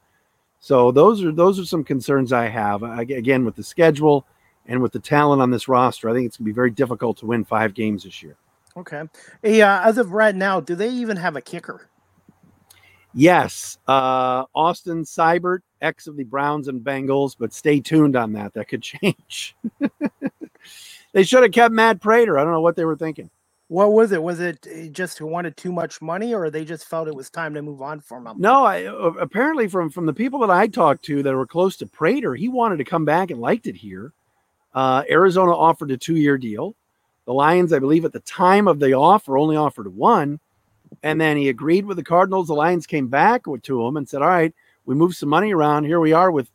So 0.60 0.92
those 0.92 1.24
are 1.24 1.32
those 1.32 1.60
are 1.60 1.66
some 1.66 1.84
concerns 1.84 2.32
I 2.32 2.48
have. 2.48 2.84
I, 2.84 3.02
again, 3.02 3.46
with 3.46 3.56
the 3.56 3.64
schedule 3.64 4.28
and 4.68 4.82
with 4.82 4.92
the 4.92 5.00
talent 5.00 5.42
on 5.42 5.50
this 5.50 5.68
roster, 5.68 6.08
I 6.08 6.14
think 6.14 6.28
it's 6.28 6.38
going 6.38 6.46
to 6.46 6.52
be 6.52 6.56
very 6.56 6.70
difficult 6.70 7.18
to 7.18 7.26
win 7.26 7.44
five 7.44 7.74
games 7.74 8.04
this 8.04 8.22
year. 8.22 8.36
Okay. 8.78 9.04
Hey, 9.44 9.62
uh, 9.62 9.82
as 9.88 9.98
of 9.98 10.12
right 10.14 10.36
now, 10.36 10.60
do 10.62 10.76
they 10.76 10.90
even 10.90 11.18
have 11.18 11.36
a 11.36 11.42
kicker? 11.42 11.90
Yes, 13.14 13.78
uh, 13.88 14.46
Austin 14.56 15.04
Seibert, 15.04 15.60
ex 15.82 16.08
of 16.08 16.18
the 16.18 16.24
Browns 16.26 16.68
and 16.70 16.82
Bengals, 16.82 17.36
but 17.40 17.54
stay 17.54 17.82
tuned 17.82 18.16
on 18.16 18.34
that. 18.34 18.54
That 18.54 18.70
could 18.70 18.84
change. 18.84 19.56
they 21.14 21.24
should 21.24 21.44
have 21.44 21.52
kept 21.54 21.74
Matt 21.74 22.02
Prater. 22.02 22.40
I 22.40 22.44
don't 22.44 22.54
know 22.54 22.62
what 22.62 22.76
they 22.78 22.86
were 22.86 22.98
thinking. 22.98 23.30
What 23.70 23.94
was 23.94 24.12
it? 24.12 24.24
Was 24.24 24.40
it 24.40 24.68
uh, 24.68 24.88
just 24.90 25.18
who 25.20 25.28
wanted 25.28 25.58
too 25.58 25.72
much 25.72 26.02
money, 26.02 26.34
or 26.34 26.50
they 26.50 26.66
just 26.66 26.86
felt 26.88 27.08
it 27.08 27.16
was 27.16 27.30
time 27.30 27.54
to 27.56 27.62
move 27.64 27.82
on 27.82 28.02
from 28.02 28.28
him? 28.28 28.42
No, 28.42 28.66
I, 28.66 28.86
uh, 28.86 29.14
apparently 29.20 29.68
from 29.68 29.90
from 29.90 30.06
the 30.08 30.14
people 30.14 30.40
that 30.42 30.52
I 30.52 30.68
talked 30.68 31.06
to 31.06 31.24
that 31.24 31.36
were 31.36 31.48
close 31.48 31.78
to 31.78 31.88
Prater, 31.88 32.36
he 32.36 32.50
wanted 32.50 32.78
to 32.78 32.86
come 32.86 33.06
back 33.06 33.32
and 33.32 33.42
liked 33.42 33.68
it 33.68 33.76
here. 33.78 34.14
Uh, 34.74 35.04
Arizona 35.10 35.54
offered 35.56 35.92
a 35.92 35.98
two 35.98 36.18
year 36.18 36.38
deal. 36.38 36.76
The 37.32 37.36
Lions, 37.36 37.72
I 37.72 37.80
believe, 37.80 38.04
at 38.04 38.12
the 38.12 38.20
time 38.20 38.68
of 38.68 38.82
the 38.82 38.92
offer, 38.92 39.38
only 39.38 39.56
offered 39.56 39.88
one. 39.96 40.38
And 41.02 41.22
then 41.22 41.38
he 41.38 41.48
agreed 41.48 41.86
with 41.86 41.96
the 41.96 42.04
Cardinals. 42.04 42.50
The 42.50 42.54
Lions 42.56 42.86
came 42.86 43.08
back 43.08 43.44
to 43.46 43.88
him 43.88 43.96
and 43.96 44.10
said, 44.10 44.22
"All 44.22 44.28
right, 44.28 44.54
we 44.84 44.96
moved 44.96 45.16
some 45.16 45.30
money 45.30 45.54
around. 45.54 45.86
Here 45.86 46.02
we 46.02 46.12
are 46.12 46.30
with 46.30 46.52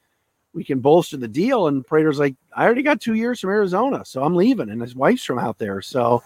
we 0.52 0.64
can 0.64 0.80
bolster 0.80 1.16
the 1.16 1.28
deal. 1.28 1.66
And 1.66 1.86
Prater's 1.86 2.18
like, 2.18 2.34
I 2.54 2.66
already 2.66 2.82
got 2.82 3.00
two 3.00 3.14
years 3.14 3.40
from 3.40 3.48
Arizona, 3.48 4.04
so 4.04 4.22
I'm 4.22 4.36
leaving, 4.36 4.68
and 4.68 4.82
his 4.82 4.94
wife's 4.94 5.24
from 5.24 5.38
out 5.38 5.56
there. 5.56 5.80
So 5.80 6.22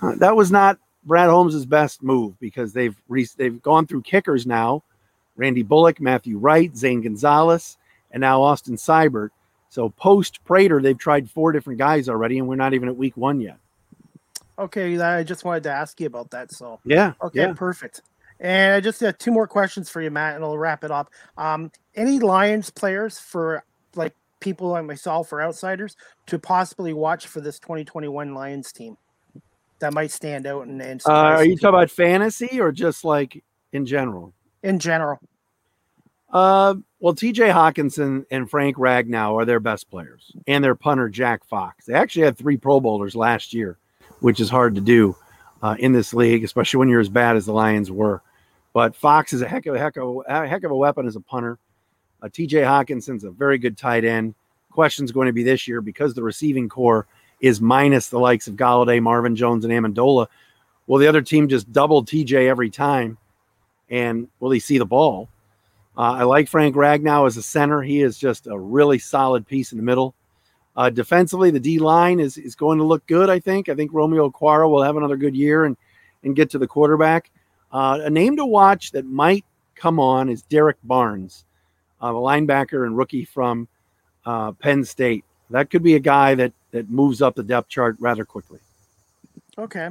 uh, 0.00 0.14
that 0.14 0.34
was 0.34 0.50
not 0.50 0.78
Brad 1.04 1.28
Holmes' 1.28 1.66
best 1.66 2.02
move 2.02 2.40
because 2.40 2.72
they've 2.72 2.96
re- 3.06 3.28
they've 3.36 3.60
gone 3.60 3.86
through 3.86 4.00
kickers 4.00 4.46
now, 4.46 4.82
Randy 5.36 5.62
Bullock, 5.62 6.00
Matthew 6.00 6.38
Wright, 6.38 6.74
Zane 6.74 7.02
Gonzalez, 7.02 7.76
and 8.12 8.22
now 8.22 8.40
Austin 8.40 8.76
Seibert. 8.76 9.28
So 9.68 9.90
post 9.90 10.44
Prater, 10.44 10.80
they've 10.80 10.98
tried 10.98 11.30
four 11.30 11.52
different 11.52 11.78
guys 11.78 12.08
already, 12.08 12.38
and 12.38 12.48
we're 12.48 12.56
not 12.56 12.74
even 12.74 12.88
at 12.88 12.96
week 12.96 13.16
one 13.16 13.40
yet. 13.40 13.58
Okay, 14.58 14.98
I 14.98 15.22
just 15.22 15.44
wanted 15.44 15.62
to 15.64 15.70
ask 15.70 16.00
you 16.00 16.06
about 16.06 16.30
that. 16.30 16.50
So 16.52 16.80
yeah, 16.84 17.12
okay, 17.22 17.42
yeah. 17.42 17.52
perfect. 17.52 18.02
And 18.40 18.74
I 18.74 18.80
just 18.80 19.00
have 19.00 19.18
two 19.18 19.32
more 19.32 19.46
questions 19.46 19.90
for 19.90 20.00
you, 20.00 20.10
Matt, 20.10 20.36
and 20.36 20.44
I'll 20.44 20.58
wrap 20.58 20.84
it 20.84 20.90
up. 20.90 21.10
Um, 21.36 21.72
any 21.94 22.18
Lions 22.18 22.70
players 22.70 23.18
for 23.18 23.64
like 23.94 24.14
people 24.40 24.68
like 24.68 24.84
myself 24.84 25.32
or 25.32 25.42
outsiders 25.42 25.96
to 26.26 26.38
possibly 26.38 26.92
watch 26.92 27.26
for 27.26 27.40
this 27.40 27.58
2021 27.58 28.34
Lions 28.34 28.72
team 28.72 28.96
that 29.80 29.92
might 29.92 30.10
stand 30.10 30.46
out 30.46 30.66
and, 30.66 30.80
and 30.82 31.00
uh, 31.06 31.12
are 31.12 31.44
you 31.44 31.56
talking 31.56 31.68
about 31.68 31.90
fantasy 31.90 32.60
or 32.60 32.72
just 32.72 33.04
like 33.04 33.42
in 33.72 33.86
general? 33.86 34.32
In 34.62 34.78
general. 34.78 35.18
Uh, 36.32 36.74
well, 37.00 37.14
TJ 37.14 37.52
Hockenson 37.52 38.26
and 38.30 38.50
Frank 38.50 38.76
Ragnow 38.76 39.34
are 39.34 39.44
their 39.44 39.60
best 39.60 39.88
players, 39.90 40.32
and 40.46 40.64
their 40.64 40.74
punter 40.74 41.08
Jack 41.08 41.44
Fox. 41.44 41.86
They 41.86 41.94
actually 41.94 42.24
had 42.24 42.36
three 42.36 42.56
Pro 42.56 42.80
Bowlers 42.80 43.14
last 43.14 43.54
year, 43.54 43.78
which 44.20 44.40
is 44.40 44.50
hard 44.50 44.74
to 44.74 44.80
do 44.80 45.16
uh, 45.62 45.76
in 45.78 45.92
this 45.92 46.12
league, 46.12 46.42
especially 46.42 46.78
when 46.78 46.88
you're 46.88 47.00
as 47.00 47.08
bad 47.08 47.36
as 47.36 47.46
the 47.46 47.52
Lions 47.52 47.90
were. 47.90 48.20
But 48.72 48.96
Fox 48.96 49.32
is 49.32 49.42
a 49.42 49.48
heck 49.48 49.66
of 49.66 49.76
a 49.76 49.78
heck 49.78 49.96
of 49.96 50.22
a, 50.28 50.46
heck 50.46 50.64
of 50.64 50.72
a 50.72 50.76
weapon 50.76 51.06
as 51.06 51.16
a 51.16 51.20
punter. 51.20 51.58
Uh, 52.20 52.26
TJ 52.26 52.64
Hockenson's 52.64 53.24
a 53.24 53.30
very 53.30 53.58
good 53.58 53.78
tight 53.78 54.04
end. 54.04 54.34
Question's 54.72 55.12
going 55.12 55.26
to 55.26 55.32
be 55.32 55.44
this 55.44 55.68
year 55.68 55.80
because 55.80 56.14
the 56.14 56.22
receiving 56.22 56.68
corps 56.68 57.06
is 57.40 57.60
minus 57.60 58.08
the 58.08 58.18
likes 58.18 58.48
of 58.48 58.54
Golladay, 58.54 59.00
Marvin 59.00 59.36
Jones, 59.36 59.64
and 59.64 59.72
Amendola. 59.72 60.26
Will 60.88 60.98
the 60.98 61.06
other 61.06 61.22
team 61.22 61.48
just 61.48 61.72
double 61.72 62.04
TJ 62.04 62.48
every 62.48 62.70
time? 62.70 63.18
And 63.88 64.28
will 64.40 64.50
he 64.50 64.58
see 64.58 64.78
the 64.78 64.86
ball? 64.86 65.28
Uh, 65.98 66.12
I 66.12 66.22
like 66.22 66.48
Frank 66.48 66.76
Ragnow 66.76 67.26
as 67.26 67.36
a 67.36 67.42
center. 67.42 67.82
He 67.82 68.02
is 68.02 68.16
just 68.16 68.46
a 68.46 68.56
really 68.56 69.00
solid 69.00 69.44
piece 69.44 69.72
in 69.72 69.78
the 69.78 69.84
middle. 69.84 70.14
Uh, 70.76 70.90
defensively, 70.90 71.50
the 71.50 71.58
D 71.58 71.80
line 71.80 72.20
is, 72.20 72.38
is 72.38 72.54
going 72.54 72.78
to 72.78 72.84
look 72.84 73.04
good, 73.06 73.28
I 73.28 73.40
think. 73.40 73.68
I 73.68 73.74
think 73.74 73.92
Romeo 73.92 74.30
Okwara 74.30 74.70
will 74.70 74.82
have 74.84 74.96
another 74.96 75.16
good 75.16 75.34
year 75.34 75.64
and, 75.64 75.76
and 76.22 76.36
get 76.36 76.50
to 76.50 76.58
the 76.58 76.68
quarterback. 76.68 77.32
Uh, 77.72 77.98
a 78.04 78.10
name 78.10 78.36
to 78.36 78.46
watch 78.46 78.92
that 78.92 79.06
might 79.06 79.44
come 79.74 79.98
on 79.98 80.28
is 80.28 80.42
Derrick 80.42 80.76
Barnes, 80.84 81.44
uh, 82.00 82.12
the 82.12 82.18
linebacker 82.18 82.86
and 82.86 82.96
rookie 82.96 83.24
from 83.24 83.66
uh, 84.24 84.52
Penn 84.52 84.84
State. 84.84 85.24
That 85.50 85.68
could 85.68 85.82
be 85.82 85.96
a 85.96 86.00
guy 86.00 86.36
that, 86.36 86.52
that 86.70 86.88
moves 86.88 87.20
up 87.22 87.34
the 87.34 87.42
depth 87.42 87.70
chart 87.70 87.96
rather 87.98 88.24
quickly. 88.24 88.60
Okay. 89.58 89.90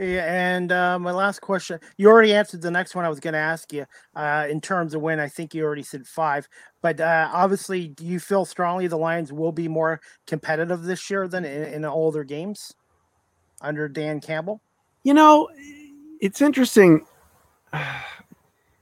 Yeah, 0.00 0.54
and 0.54 0.72
uh, 0.72 0.98
my 0.98 1.10
last 1.12 1.42
question, 1.42 1.78
you 1.98 2.08
already 2.08 2.32
answered 2.32 2.62
the 2.62 2.70
next 2.70 2.94
one 2.94 3.04
I 3.04 3.10
was 3.10 3.20
going 3.20 3.34
to 3.34 3.38
ask 3.38 3.70
you 3.70 3.84
uh, 4.16 4.46
in 4.48 4.58
terms 4.62 4.94
of 4.94 5.02
when 5.02 5.20
I 5.20 5.28
think 5.28 5.52
you 5.54 5.62
already 5.62 5.82
said 5.82 6.06
five. 6.06 6.48
But 6.80 7.00
uh, 7.00 7.28
obviously, 7.30 7.88
do 7.88 8.06
you 8.06 8.18
feel 8.18 8.46
strongly 8.46 8.86
the 8.86 8.96
Lions 8.96 9.30
will 9.30 9.52
be 9.52 9.68
more 9.68 10.00
competitive 10.26 10.84
this 10.84 11.10
year 11.10 11.28
than 11.28 11.44
in, 11.44 11.64
in 11.64 11.84
all 11.84 12.10
their 12.10 12.24
games 12.24 12.72
under 13.60 13.90
Dan 13.90 14.22
Campbell? 14.22 14.62
You 15.02 15.12
know, 15.12 15.50
it's 16.22 16.40
interesting, 16.40 17.04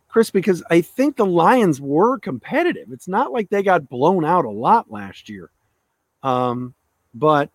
Chris, 0.09 0.31
because 0.31 0.63
I 0.71 0.83
think 0.83 1.17
the 1.17 1.27
Lions 1.27 1.81
were 1.81 2.21
competitive. 2.21 2.93
It's 2.93 3.09
not 3.09 3.33
like 3.33 3.51
they 3.51 3.65
got 3.65 3.89
blown 3.89 4.25
out 4.25 4.45
a 4.45 4.51
lot 4.51 4.89
last 4.89 5.29
year. 5.29 5.51
Um, 6.23 6.75
but 7.13 7.51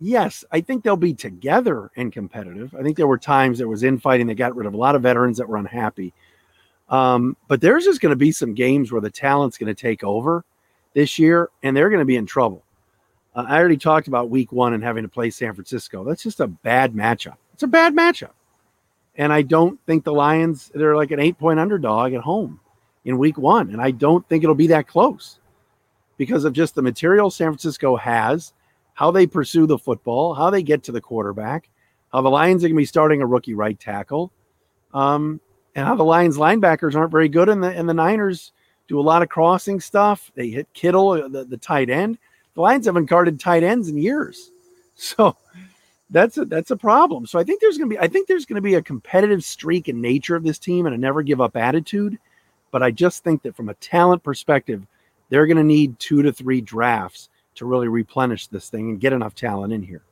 yes, 0.00 0.44
I 0.50 0.60
think 0.60 0.82
they'll 0.82 0.96
be 0.96 1.14
together 1.14 1.90
and 1.96 2.12
competitive. 2.12 2.74
I 2.74 2.82
think 2.82 2.96
there 2.96 3.06
were 3.06 3.18
times 3.18 3.58
there 3.58 3.68
was 3.68 3.82
infighting 3.82 4.26
that 4.28 4.34
got 4.34 4.56
rid 4.56 4.66
of 4.66 4.74
a 4.74 4.78
lot 4.78 4.94
of 4.94 5.02
veterans 5.02 5.38
that 5.38 5.48
were 5.48 5.56
unhappy. 5.56 6.12
Um, 6.88 7.36
but 7.48 7.60
there's 7.60 7.84
just 7.84 8.00
going 8.00 8.10
to 8.10 8.16
be 8.16 8.32
some 8.32 8.54
games 8.54 8.92
where 8.92 9.00
the 9.00 9.10
talent's 9.10 9.58
going 9.58 9.74
to 9.74 9.80
take 9.80 10.04
over 10.04 10.44
this 10.92 11.18
year, 11.18 11.50
and 11.62 11.76
they're 11.76 11.90
going 11.90 12.00
to 12.00 12.04
be 12.04 12.16
in 12.16 12.26
trouble. 12.26 12.62
Uh, 13.34 13.44
I 13.48 13.58
already 13.58 13.76
talked 13.76 14.06
about 14.06 14.30
week 14.30 14.52
one 14.52 14.74
and 14.74 14.82
having 14.82 15.02
to 15.02 15.08
play 15.08 15.30
San 15.30 15.54
Francisco. 15.54 16.04
That's 16.04 16.22
just 16.22 16.40
a 16.40 16.46
bad 16.46 16.92
matchup. 16.92 17.36
It's 17.54 17.62
a 17.62 17.68
bad 17.68 17.94
matchup. 17.94 18.32
And 19.16 19.32
I 19.32 19.42
don't 19.42 19.78
think 19.86 20.04
the 20.04 20.12
Lions, 20.12 20.70
they're 20.74 20.96
like 20.96 21.10
an 21.10 21.20
eight 21.20 21.38
point 21.38 21.60
underdog 21.60 22.12
at 22.14 22.20
home 22.20 22.60
in 23.04 23.18
week 23.18 23.38
one. 23.38 23.70
And 23.70 23.80
I 23.80 23.92
don't 23.92 24.28
think 24.28 24.42
it'll 24.42 24.54
be 24.54 24.66
that 24.68 24.88
close 24.88 25.38
because 26.16 26.44
of 26.44 26.52
just 26.52 26.74
the 26.74 26.82
material 26.82 27.30
San 27.30 27.50
Francisco 27.50 27.96
has 27.96 28.52
how 28.94 29.10
they 29.10 29.26
pursue 29.26 29.66
the 29.66 29.78
football, 29.78 30.34
how 30.34 30.50
they 30.50 30.62
get 30.62 30.84
to 30.84 30.92
the 30.92 31.00
quarterback, 31.00 31.68
how 32.12 32.22
the 32.22 32.30
Lions 32.30 32.64
are 32.64 32.68
going 32.68 32.76
to 32.76 32.80
be 32.80 32.86
starting 32.86 33.20
a 33.20 33.26
rookie 33.26 33.54
right 33.54 33.78
tackle, 33.78 34.32
um, 34.94 35.40
and 35.74 35.84
how 35.84 35.96
the 35.96 36.04
Lions 36.04 36.38
linebackers 36.38 36.94
aren't 36.94 37.10
very 37.10 37.28
good, 37.28 37.48
and 37.48 37.62
the 37.62 37.70
and 37.70 37.88
the 37.88 37.94
Niners 37.94 38.52
do 38.86 38.98
a 38.98 39.02
lot 39.02 39.22
of 39.22 39.28
crossing 39.28 39.80
stuff. 39.80 40.30
They 40.34 40.48
hit 40.48 40.72
Kittle, 40.72 41.10
uh, 41.10 41.28
the, 41.28 41.44
the 41.44 41.56
tight 41.56 41.90
end. 41.90 42.18
The 42.54 42.60
Lions 42.60 42.86
haven't 42.86 43.06
guarded 43.06 43.40
tight 43.40 43.64
ends 43.64 43.88
in 43.88 43.98
years, 43.98 44.52
so 44.94 45.36
that's 46.10 46.38
a 46.38 46.44
that's 46.44 46.70
a 46.70 46.76
problem. 46.76 47.26
So 47.26 47.38
I 47.38 47.44
think 47.44 47.60
there's 47.60 47.76
going 47.76 47.90
to 47.90 47.96
be 47.96 48.00
I 48.00 48.06
think 48.06 48.28
there's 48.28 48.46
going 48.46 48.56
to 48.56 48.62
be 48.62 48.74
a 48.74 48.82
competitive 48.82 49.42
streak 49.42 49.88
in 49.88 50.00
nature 50.00 50.36
of 50.36 50.44
this 50.44 50.58
team 50.58 50.86
and 50.86 50.94
a 50.94 50.98
never 50.98 51.22
give 51.22 51.40
up 51.40 51.56
attitude. 51.56 52.18
But 52.70 52.82
I 52.82 52.90
just 52.90 53.24
think 53.24 53.42
that 53.42 53.56
from 53.56 53.68
a 53.68 53.74
talent 53.74 54.22
perspective, 54.22 54.84
they're 55.28 55.46
going 55.46 55.56
to 55.56 55.64
need 55.64 55.98
two 55.98 56.22
to 56.22 56.32
three 56.32 56.60
drafts 56.60 57.28
to 57.56 57.66
really 57.66 57.88
replenish 57.88 58.46
this 58.48 58.68
thing 58.68 58.90
and 58.90 59.00
get 59.00 59.12
enough 59.12 59.34
talent 59.34 59.72
in 59.72 59.82
here. 59.82 60.02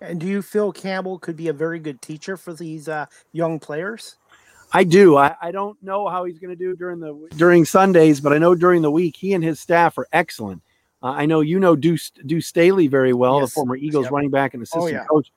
And 0.00 0.20
do 0.20 0.26
you 0.26 0.42
feel 0.42 0.72
Campbell 0.72 1.18
could 1.18 1.36
be 1.36 1.48
a 1.48 1.52
very 1.52 1.78
good 1.78 2.02
teacher 2.02 2.36
for 2.36 2.52
these 2.52 2.88
uh, 2.88 3.06
young 3.32 3.60
players? 3.60 4.16
I 4.72 4.84
do. 4.84 5.16
I, 5.16 5.36
I 5.40 5.50
don't 5.52 5.80
know 5.82 6.08
how 6.08 6.24
he's 6.24 6.38
going 6.38 6.50
to 6.50 6.56
do 6.56 6.74
during 6.74 6.98
the 6.98 7.28
during 7.36 7.64
Sundays, 7.64 8.20
but 8.20 8.32
I 8.32 8.38
know 8.38 8.54
during 8.54 8.82
the 8.82 8.90
week 8.90 9.16
he 9.16 9.34
and 9.34 9.44
his 9.44 9.60
staff 9.60 9.98
are 9.98 10.08
excellent. 10.12 10.62
Uh, 11.02 11.10
I 11.10 11.26
know 11.26 11.40
you 11.40 11.58
know 11.58 11.76
Deuce, 11.76 12.10
Deuce 12.26 12.46
Staley 12.46 12.86
very 12.86 13.12
well, 13.12 13.40
yes. 13.40 13.50
the 13.50 13.54
former 13.54 13.76
Eagles 13.76 14.04
yep. 14.04 14.12
running 14.12 14.30
back 14.30 14.54
and 14.54 14.62
assistant 14.62 14.84
oh, 14.84 14.88
yeah. 14.88 15.04
coach. 15.04 15.32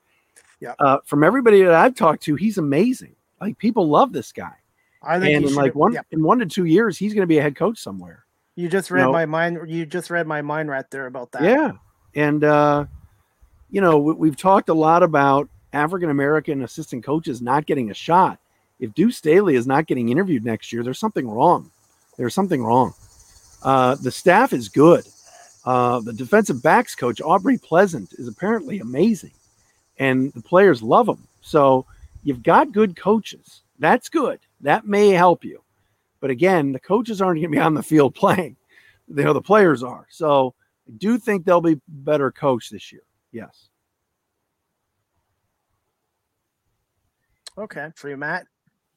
Yeah. 0.60 0.74
Uh, 0.78 0.98
from 1.04 1.22
everybody 1.22 1.62
that 1.62 1.74
I've 1.74 1.94
talked 1.94 2.22
to, 2.24 2.34
he's 2.34 2.56
amazing. 2.56 3.14
Like 3.40 3.58
people 3.58 3.88
love 3.88 4.12
this 4.12 4.32
guy. 4.32 4.54
I 5.02 5.20
think 5.20 5.36
and 5.36 5.44
in 5.44 5.54
like 5.54 5.74
one 5.74 5.92
yep. 5.92 6.06
in 6.10 6.22
one 6.22 6.38
to 6.38 6.46
two 6.46 6.64
years, 6.64 6.96
he's 6.96 7.12
going 7.12 7.22
to 7.22 7.26
be 7.26 7.38
a 7.38 7.42
head 7.42 7.56
coach 7.56 7.78
somewhere. 7.78 8.25
You 8.56 8.70
just 8.70 8.90
read 8.90 9.02
you 9.02 9.06
know, 9.06 9.12
my 9.12 9.26
mind. 9.26 9.58
You 9.68 9.84
just 9.84 10.08
read 10.08 10.26
my 10.26 10.40
mind 10.40 10.70
right 10.70 10.90
there 10.90 11.06
about 11.06 11.30
that. 11.32 11.42
Yeah, 11.42 11.72
and 12.14 12.42
uh, 12.42 12.86
you 13.70 13.82
know 13.82 13.98
we, 13.98 14.28
have 14.28 14.36
talked 14.36 14.70
a 14.70 14.74
lot 14.74 15.02
about 15.02 15.50
African 15.74 16.08
American 16.08 16.62
assistant 16.62 17.04
coaches 17.04 17.42
not 17.42 17.66
getting 17.66 17.90
a 17.90 17.94
shot. 17.94 18.38
If 18.80 18.94
Deuce 18.94 19.18
Staley 19.18 19.56
is 19.56 19.66
not 19.66 19.86
getting 19.86 20.08
interviewed 20.08 20.44
next 20.44 20.72
year, 20.72 20.82
there's 20.82 20.98
something 20.98 21.28
wrong. 21.28 21.70
There's 22.16 22.34
something 22.34 22.64
wrong. 22.64 22.94
Uh, 23.62 23.94
the 23.96 24.10
staff 24.10 24.54
is 24.54 24.70
good. 24.70 25.04
Uh, 25.66 26.00
the 26.00 26.12
defensive 26.14 26.62
backs 26.62 26.94
coach 26.94 27.20
Aubrey 27.20 27.58
Pleasant 27.58 28.14
is 28.14 28.26
apparently 28.26 28.78
amazing, 28.78 29.32
and 29.98 30.32
the 30.32 30.40
players 30.40 30.82
love 30.82 31.08
him. 31.08 31.28
So 31.42 31.84
you've 32.24 32.42
got 32.42 32.72
good 32.72 32.96
coaches. 32.96 33.60
That's 33.78 34.08
good. 34.08 34.40
That 34.62 34.86
may 34.86 35.10
help 35.10 35.44
you. 35.44 35.60
But 36.26 36.32
again, 36.32 36.72
the 36.72 36.80
coaches 36.80 37.22
aren't 37.22 37.36
going 37.40 37.52
to 37.52 37.56
be 37.56 37.60
on 37.60 37.74
the 37.74 37.84
field 37.84 38.16
playing. 38.16 38.56
You 39.06 39.22
know, 39.22 39.32
the 39.32 39.40
players 39.40 39.84
are. 39.84 40.08
So 40.10 40.56
I 40.88 40.90
do 40.96 41.18
think 41.18 41.44
they'll 41.44 41.60
be 41.60 41.80
better 41.86 42.32
coached 42.32 42.72
this 42.72 42.90
year. 42.90 43.04
Yes. 43.30 43.68
Okay, 47.56 47.90
for 47.94 48.08
you, 48.08 48.16
Matt. 48.16 48.44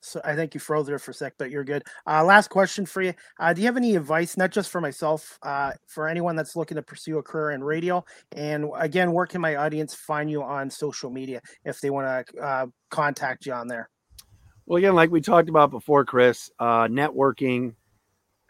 So 0.01 0.19
I 0.23 0.34
think 0.34 0.55
you 0.55 0.59
froze 0.59 0.88
there 0.88 0.97
for 0.97 1.11
a 1.11 1.13
sec, 1.13 1.36
but 1.38 1.51
you're 1.51 1.63
good. 1.63 1.84
Uh, 2.07 2.23
last 2.23 2.49
question 2.49 2.84
for 2.84 3.03
you. 3.03 3.13
Uh, 3.39 3.53
do 3.53 3.61
you 3.61 3.67
have 3.67 3.77
any 3.77 3.95
advice, 3.95 4.36
not 4.36 4.49
just 4.49 4.71
for 4.71 4.82
myself, 4.82 5.38
uh, 5.43 5.73
for 5.86 6.07
anyone 6.07 6.36
that's 6.36 6.55
looking 6.55 6.77
to 6.77 6.82
pursue 6.82 7.19
a 7.19 7.21
career 7.21 7.51
in 7.51 7.63
radio? 7.63 8.03
And 8.32 8.71
again, 8.75 9.11
where 9.11 9.27
can 9.27 9.39
my 9.39 9.55
audience 9.55 9.93
find 9.93 10.32
you 10.32 10.41
on 10.41 10.67
social 10.71 11.11
media 11.11 11.43
if 11.63 11.80
they 11.80 11.91
want 11.91 12.25
to 12.25 12.41
uh, 12.41 12.65
contact 12.89 13.45
you 13.45 13.53
on 13.53 13.67
there? 13.67 13.88
Well, 14.70 14.78
again, 14.78 14.93
like 14.93 15.09
we 15.09 15.20
talked 15.20 15.49
about 15.49 15.72
before, 15.72 16.05
Chris, 16.05 16.51
uh, 16.59 16.84
networking, 16.84 17.74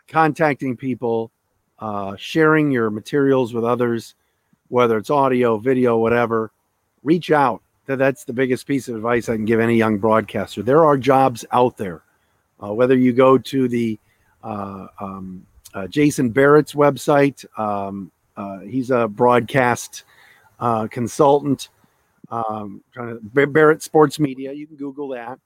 contacting 0.10 0.76
people, 0.76 1.32
uh, 1.80 2.18
sharing 2.18 2.72
your 2.72 2.90
materials 2.90 3.54
with 3.54 3.64
others, 3.64 4.16
whether 4.68 4.98
it's 4.98 5.10
audio, 5.10 5.58
video, 5.58 5.98
whatever, 5.98 6.52
reach 7.04 7.32
out. 7.32 7.62
That's 7.86 8.26
the 8.26 8.34
biggest 8.34 8.68
piece 8.68 8.90
of 8.90 8.98
advice 8.98 9.30
I 9.30 9.38
can 9.38 9.46
give 9.46 9.62
any 9.62 9.78
young 9.78 9.98
broadcaster. 9.98 10.62
There 10.62 10.84
are 10.84 10.98
jobs 10.98 11.46
out 11.54 11.78
there. 11.78 12.04
Uh, 12.62 12.74
whether 12.74 12.98
you 12.98 13.14
go 13.14 13.38
to 13.38 13.70
the 13.70 13.98
uh, 14.44 14.88
um, 15.00 15.46
uh, 15.74 15.88
Jason 15.88 16.32
Barrett's 16.32 16.74
website, 16.74 17.46
um, 17.58 18.12
uh, 18.36 18.60
he's 18.60 18.92
a 18.92 19.08
broadcast 19.08 20.04
consultant. 20.90 21.70
Um, 22.30 22.84
Barrett 23.34 23.84
Sports 23.84 24.20
Media. 24.20 24.52
You 24.52 24.68
can 24.68 24.76
Google 24.76 25.08
that 25.10 25.40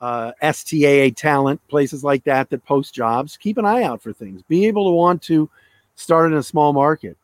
uh, 0.00 0.32
STAA 0.42 1.10
talent, 1.14 1.60
places 1.68 2.04
like 2.04 2.24
that 2.24 2.50
that 2.50 2.64
post 2.64 2.94
jobs. 2.94 3.36
Keep 3.36 3.58
an 3.58 3.64
eye 3.64 3.82
out 3.82 4.02
for 4.02 4.12
things. 4.12 4.42
Be 4.42 4.66
able 4.66 4.86
to 4.86 4.92
want 4.92 5.22
to 5.22 5.48
start 5.94 6.30
in 6.30 6.38
a 6.38 6.42
small 6.42 6.72
market. 6.72 7.16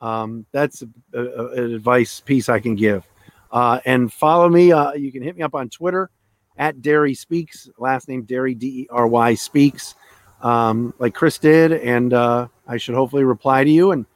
Um, 0.00 0.44
that's 0.52 0.82
a, 0.82 1.18
a, 1.18 1.48
an 1.52 1.74
advice 1.74 2.20
piece 2.20 2.48
I 2.48 2.60
can 2.60 2.74
give. 2.74 3.06
Uh, 3.50 3.80
and 3.86 4.12
follow 4.12 4.48
me. 4.48 4.72
Uh, 4.72 4.92
you 4.92 5.10
can 5.10 5.22
hit 5.22 5.36
me 5.36 5.42
up 5.42 5.54
on 5.54 5.68
Twitter 5.68 6.10
at 6.58 6.76
Dery 6.82 7.16
Speaks, 7.16 7.68
last 7.78 8.08
name 8.08 8.24
Dery 8.24 8.58
D 8.58 8.66
E 8.66 8.86
R 8.90 9.06
Y 9.06 9.34
Speaks, 9.34 9.94
um, 10.42 10.92
like 10.98 11.14
Chris 11.14 11.38
did, 11.38 11.72
and 11.72 12.12
uh, 12.12 12.48
I 12.66 12.76
should 12.76 12.94
hopefully 12.94 13.24
reply 13.24 13.64
to 13.64 13.70
you 13.70 13.92
and 13.92 14.06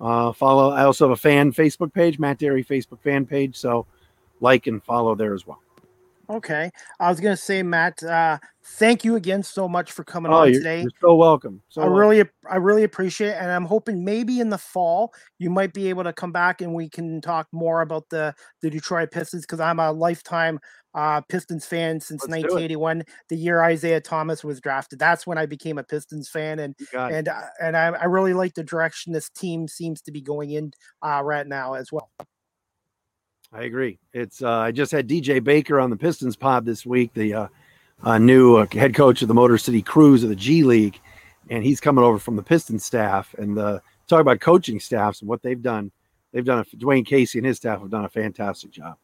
uh, 0.00 0.32
follow. 0.32 0.70
I 0.70 0.84
also 0.84 1.06
have 1.08 1.12
a 1.12 1.20
fan 1.20 1.52
Facebook 1.52 1.92
page, 1.92 2.18
Matt 2.18 2.38
Dery 2.38 2.66
Facebook 2.66 3.00
fan 3.00 3.26
page, 3.26 3.56
so 3.56 3.86
like 4.40 4.66
and 4.66 4.82
follow 4.82 5.14
there 5.14 5.34
as 5.34 5.46
well. 5.46 5.60
Okay, 6.30 6.70
I 7.00 7.08
was 7.08 7.20
gonna 7.20 7.36
say, 7.36 7.62
Matt, 7.62 8.02
uh, 8.02 8.38
thank 8.62 9.02
you 9.02 9.16
again 9.16 9.42
so 9.42 9.66
much 9.66 9.92
for 9.92 10.04
coming 10.04 10.30
oh, 10.30 10.40
on 10.40 10.52
you're, 10.52 10.60
today. 10.60 10.82
You're 10.82 10.90
so 11.00 11.14
welcome. 11.14 11.62
So 11.70 11.80
I 11.80 11.86
really, 11.86 12.22
I 12.50 12.56
really 12.56 12.84
appreciate 12.84 13.30
it, 13.30 13.36
and 13.40 13.50
I'm 13.50 13.64
hoping 13.64 14.04
maybe 14.04 14.40
in 14.40 14.50
the 14.50 14.58
fall 14.58 15.14
you 15.38 15.48
might 15.48 15.72
be 15.72 15.88
able 15.88 16.04
to 16.04 16.12
come 16.12 16.30
back 16.30 16.60
and 16.60 16.74
we 16.74 16.90
can 16.90 17.22
talk 17.22 17.48
more 17.52 17.80
about 17.80 18.10
the 18.10 18.34
the 18.60 18.68
Detroit 18.68 19.10
Pistons 19.10 19.44
because 19.44 19.60
I'm 19.60 19.80
a 19.80 19.90
lifetime 19.90 20.60
uh, 20.94 21.20
Pistons 21.22 21.64
fan 21.64 22.00
since 22.00 22.22
Let's 22.22 22.42
1981, 22.42 23.04
the 23.28 23.36
year 23.36 23.62
Isiah 23.62 24.00
Thomas 24.00 24.42
was 24.42 24.60
drafted. 24.60 24.98
That's 24.98 25.26
when 25.26 25.38
I 25.38 25.46
became 25.46 25.78
a 25.78 25.84
Pistons 25.84 26.28
fan, 26.28 26.58
and 26.58 26.74
and 26.92 27.28
uh, 27.28 27.40
and 27.60 27.76
I, 27.76 27.88
I, 27.88 28.04
really 28.04 28.34
like 28.34 28.54
the 28.54 28.64
direction 28.64 29.12
this 29.12 29.30
team 29.30 29.68
seems 29.68 30.00
to 30.02 30.12
be 30.12 30.20
going 30.20 30.50
in 30.50 30.72
uh, 31.02 31.22
right 31.22 31.46
now 31.46 31.74
as 31.74 31.92
well. 31.92 32.10
I 33.52 33.62
agree. 33.62 33.98
It's 34.12 34.42
uh, 34.42 34.50
I 34.50 34.72
just 34.72 34.92
had 34.92 35.08
DJ 35.08 35.40
Bakker 35.40 35.82
on 35.82 35.90
the 35.90 35.96
Pistons 35.96 36.36
pod 36.36 36.66
this 36.66 36.84
week, 36.84 37.14
the 37.14 37.34
uh, 37.34 37.48
uh, 38.02 38.18
new 38.18 38.56
uh, 38.56 38.66
head 38.72 38.94
coach 38.94 39.22
of 39.22 39.28
the 39.28 39.34
Motor 39.34 39.58
City 39.58 39.80
Cruise 39.82 40.22
of 40.22 40.28
the 40.28 40.36
G 40.36 40.62
League, 40.62 41.00
and 41.48 41.64
he's 41.64 41.80
coming 41.80 42.04
over 42.04 42.18
from 42.18 42.36
the 42.36 42.42
Pistons 42.42 42.84
staff 42.84 43.34
and 43.38 43.56
the 43.56 43.80
talk 44.06 44.20
about 44.20 44.40
coaching 44.40 44.80
staffs 44.80 45.20
and 45.20 45.28
what 45.28 45.42
they've 45.42 45.62
done. 45.62 45.90
They've 46.32 46.44
done 46.44 46.58
a, 46.58 46.76
Dwane 46.76 47.06
Casey 47.06 47.38
and 47.38 47.46
his 47.46 47.56
staff 47.56 47.80
have 47.80 47.90
done 47.90 48.04
a 48.04 48.08
fantastic 48.08 48.70
job. 48.70 48.96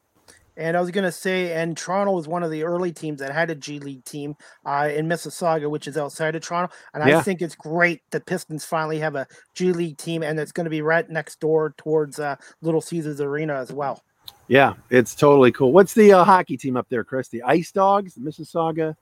And 0.56 0.76
I 0.76 0.80
was 0.80 0.92
going 0.92 1.04
to 1.04 1.10
say, 1.10 1.52
and 1.52 1.76
Toronto 1.76 2.12
was 2.12 2.28
one 2.28 2.44
of 2.44 2.50
the 2.50 2.62
early 2.62 2.92
teams 2.92 3.18
that 3.18 3.32
had 3.32 3.50
a 3.50 3.56
G 3.56 3.80
League 3.80 4.04
team 4.04 4.36
uh, 4.64 4.88
in 4.94 5.08
Mississauga, 5.08 5.68
which 5.68 5.88
is 5.88 5.96
outside 5.96 6.36
of 6.36 6.42
Toronto. 6.42 6.72
And 6.92 7.08
yeah. 7.08 7.18
I 7.18 7.22
think 7.22 7.42
it's 7.42 7.56
great 7.56 8.02
the 8.10 8.20
Pistons 8.20 8.64
finally 8.64 8.98
have 9.00 9.16
a 9.16 9.26
G 9.54 9.72
League 9.72 9.96
team, 9.96 10.22
and 10.22 10.38
it's 10.38 10.52
going 10.52 10.64
to 10.64 10.70
be 10.70 10.82
right 10.82 11.08
next 11.08 11.40
door 11.40 11.74
towards 11.78 12.20
uh, 12.20 12.36
Little 12.60 12.82
Caesars 12.82 13.20
Arena 13.20 13.54
as 13.54 13.72
well. 13.72 14.04
Yeah, 14.48 14.74
it's 14.90 15.14
totally 15.14 15.52
cool. 15.52 15.72
What's 15.72 15.94
the 15.94 16.12
uh, 16.12 16.24
hockey 16.24 16.56
team 16.56 16.76
up 16.76 16.88
there, 16.88 17.04
Chris? 17.04 17.28
The 17.28 17.42
Ice 17.42 17.72
Dogs, 17.72 18.14
the 18.14 18.20
Mississauga? 18.20 18.96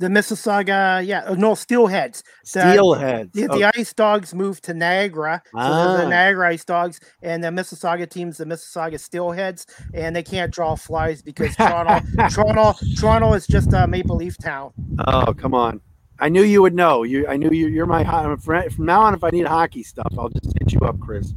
The 0.00 0.06
Mississauga, 0.06 1.04
yeah, 1.04 1.24
uh, 1.24 1.34
no, 1.34 1.52
Steelheads. 1.52 2.22
The, 2.52 2.60
Steelheads. 2.60 3.32
The, 3.32 3.48
the 3.48 3.70
Ice 3.76 3.92
Dogs 3.92 4.32
moved 4.32 4.62
to 4.64 4.74
Niagara. 4.74 5.42
So 5.46 5.58
ah. 5.58 5.96
the 5.96 6.08
Niagara 6.08 6.50
Ice 6.50 6.64
Dogs, 6.64 7.00
and 7.20 7.42
the 7.42 7.48
Mississauga 7.48 8.08
team's 8.08 8.38
the 8.38 8.44
Mississauga 8.44 8.94
Steelheads, 8.94 9.66
and 9.92 10.14
they 10.14 10.22
can't 10.22 10.52
draw 10.52 10.76
flies 10.76 11.20
because 11.20 11.56
Toronto, 11.56 12.00
Toronto, 12.30 12.74
Toronto 12.96 13.32
is 13.32 13.46
just 13.46 13.72
a 13.72 13.88
Maple 13.88 14.16
Leaf 14.16 14.38
town. 14.38 14.72
Oh, 15.06 15.34
come 15.34 15.52
on. 15.52 15.80
I 16.20 16.28
knew 16.28 16.42
you 16.42 16.62
would 16.62 16.74
know. 16.74 17.02
You, 17.02 17.26
I 17.26 17.36
knew 17.36 17.50
you. 17.50 17.66
You're 17.66 17.86
my 17.86 18.04
friend. 18.36 18.72
from 18.72 18.86
now 18.86 19.02
on. 19.02 19.14
If 19.14 19.24
I 19.24 19.30
need 19.30 19.46
hockey 19.46 19.82
stuff, 19.82 20.12
I'll 20.16 20.28
just 20.28 20.56
hit 20.58 20.72
you 20.72 20.80
up, 20.80 20.98
Chris. 21.00 21.32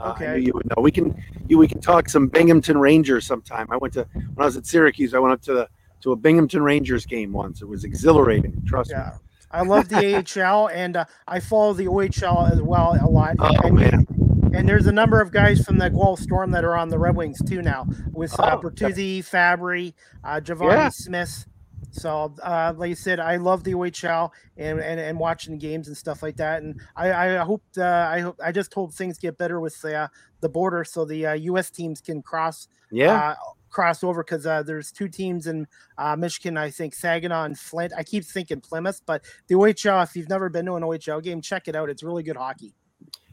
Uh, 0.00 0.12
okay. 0.12 0.26
I 0.26 0.36
knew 0.36 0.46
you 0.46 0.52
would 0.54 0.66
know. 0.68 0.82
We 0.82 0.90
can 0.90 1.22
you, 1.48 1.58
we 1.58 1.68
can 1.68 1.80
talk 1.80 2.08
some 2.08 2.28
Binghamton 2.28 2.78
Rangers 2.78 3.26
sometime. 3.26 3.66
I 3.70 3.76
went 3.76 3.94
to 3.94 4.06
when 4.12 4.38
I 4.38 4.44
was 4.44 4.56
at 4.56 4.66
Syracuse. 4.66 5.14
I 5.14 5.18
went 5.18 5.32
up 5.32 5.42
to 5.42 5.54
the 5.54 5.68
to 6.02 6.12
a 6.12 6.16
Binghamton 6.16 6.62
Rangers 6.62 7.06
game 7.06 7.32
once. 7.32 7.62
It 7.62 7.68
was 7.68 7.84
exhilarating. 7.84 8.62
Trust 8.66 8.90
yeah. 8.90 9.12
me. 9.14 9.18
I 9.50 9.62
love 9.62 9.88
the 9.88 10.16
AHL 10.16 10.68
and 10.68 10.98
uh, 10.98 11.04
I 11.26 11.40
follow 11.40 11.72
the 11.72 11.86
OHL 11.86 12.52
as 12.52 12.60
well 12.60 12.96
a 13.00 13.08
lot. 13.08 13.36
Oh 13.38 13.48
and, 13.64 13.74
man. 13.74 14.06
And 14.54 14.68
there's 14.68 14.86
a 14.86 14.92
number 14.92 15.20
of 15.20 15.30
guys 15.30 15.64
from 15.64 15.78
the 15.78 15.88
Guelph 15.88 16.20
Storm 16.20 16.50
that 16.52 16.64
are 16.64 16.76
on 16.76 16.88
the 16.88 16.98
Red 16.98 17.16
Wings 17.16 17.40
too 17.46 17.62
now, 17.62 17.86
with 18.12 18.38
uh, 18.38 18.56
oh, 18.56 18.58
Bertuzzi, 18.58 19.20
Fabbri, 19.20 19.94
uh, 20.24 20.40
Givani 20.40 20.70
yeah. 20.70 20.88
Smith. 20.88 21.46
So, 21.90 22.34
uh, 22.42 22.74
like 22.76 22.90
I 22.90 22.94
said, 22.94 23.18
I 23.18 23.36
love 23.36 23.64
the 23.64 23.72
OHL 23.72 24.30
and, 24.56 24.78
and, 24.78 25.00
and 25.00 25.18
watching 25.18 25.54
the 25.54 25.58
games 25.58 25.88
and 25.88 25.96
stuff 25.96 26.22
like 26.22 26.36
that. 26.36 26.62
And 26.62 26.80
I, 26.96 27.36
I 27.36 27.36
hope 27.38 27.62
uh, 27.76 27.84
I 27.84 28.20
hope 28.20 28.38
I 28.44 28.52
just 28.52 28.72
hope 28.72 28.92
things 28.92 29.18
get 29.18 29.38
better 29.38 29.60
with 29.60 29.80
the 29.80 29.94
uh, 29.94 30.08
the 30.40 30.48
border 30.48 30.84
so 30.84 31.04
the 31.04 31.26
uh, 31.26 31.32
U.S. 31.34 31.70
teams 31.70 32.00
can 32.00 32.22
cross 32.22 32.68
yeah 32.90 33.30
uh, 33.30 33.34
cross 33.70 34.04
over 34.04 34.22
because 34.22 34.46
uh, 34.46 34.62
there's 34.62 34.92
two 34.92 35.08
teams 35.08 35.46
in 35.46 35.66
uh, 35.96 36.14
Michigan. 36.16 36.56
I 36.56 36.70
think 36.70 36.94
Saginaw 36.94 37.44
and 37.44 37.58
Flint. 37.58 37.92
I 37.96 38.02
keep 38.02 38.24
thinking 38.24 38.60
Plymouth, 38.60 39.02
but 39.06 39.24
the 39.48 39.54
OHL. 39.54 40.02
If 40.04 40.14
you've 40.14 40.28
never 40.28 40.48
been 40.48 40.66
to 40.66 40.74
an 40.74 40.82
OHL 40.82 41.22
game, 41.22 41.40
check 41.40 41.68
it 41.68 41.74
out. 41.74 41.90
It's 41.90 42.02
really 42.02 42.22
good 42.22 42.36
hockey. 42.36 42.74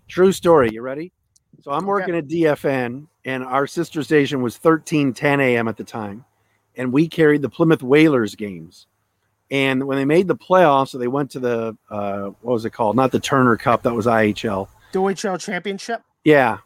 True 0.07 0.31
story. 0.31 0.69
You 0.71 0.81
ready? 0.81 1.11
So 1.61 1.71
I'm 1.71 1.85
working 1.85 2.15
at 2.15 2.27
DFN, 2.27 3.07
and 3.25 3.43
our 3.43 3.65
sister 3.65 4.03
station 4.03 4.41
was 4.41 4.55
1310 4.55 5.39
a.m. 5.39 5.67
at 5.67 5.77
the 5.77 5.83
time 5.83 6.25
and 6.77 6.91
we 6.91 7.07
carried 7.07 7.41
the 7.41 7.49
Plymouth 7.49 7.83
Whalers 7.83 8.35
games. 8.35 8.87
And 9.51 9.85
when 9.85 9.97
they 9.97 10.05
made 10.05 10.27
the 10.27 10.35
playoffs, 10.35 10.89
so 10.89 10.97
they 10.97 11.07
went 11.07 11.31
to 11.31 11.39
the 11.39 11.77
uh, 11.89 12.31
what 12.41 12.53
was 12.53 12.65
it 12.65 12.71
called? 12.71 12.95
Not 12.95 13.11
the 13.11 13.19
Turner 13.19 13.57
Cup, 13.57 13.83
that 13.83 13.93
was 13.93 14.05
IHL. 14.05 14.67
The 14.91 14.99
OHL 14.99 15.39
Championship. 15.39 16.01
Yeah. 16.23 16.59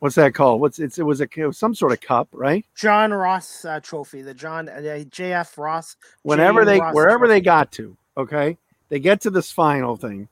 What's 0.00 0.16
that 0.16 0.34
called? 0.34 0.60
What's 0.60 0.78
it's 0.78 0.98
it 0.98 1.04
was 1.04 1.20
a 1.20 1.28
it 1.36 1.46
was 1.46 1.56
some 1.56 1.74
sort 1.74 1.92
of 1.92 2.00
cup, 2.00 2.28
right? 2.32 2.66
John 2.76 3.12
Ross 3.12 3.64
uh, 3.64 3.80
Trophy, 3.80 4.20
the 4.20 4.34
John 4.34 4.68
uh, 4.68 4.72
JF 4.82 5.56
Ross. 5.56 5.96
Whenever 6.22 6.64
they 6.64 6.78
Ross 6.80 6.94
wherever 6.94 7.26
trophy. 7.26 7.34
they 7.34 7.40
got 7.40 7.72
to, 7.72 7.96
okay, 8.16 8.58
they 8.90 8.98
get 8.98 9.22
to 9.22 9.30
this 9.30 9.50
final 9.50 9.96
thing, 9.96 10.28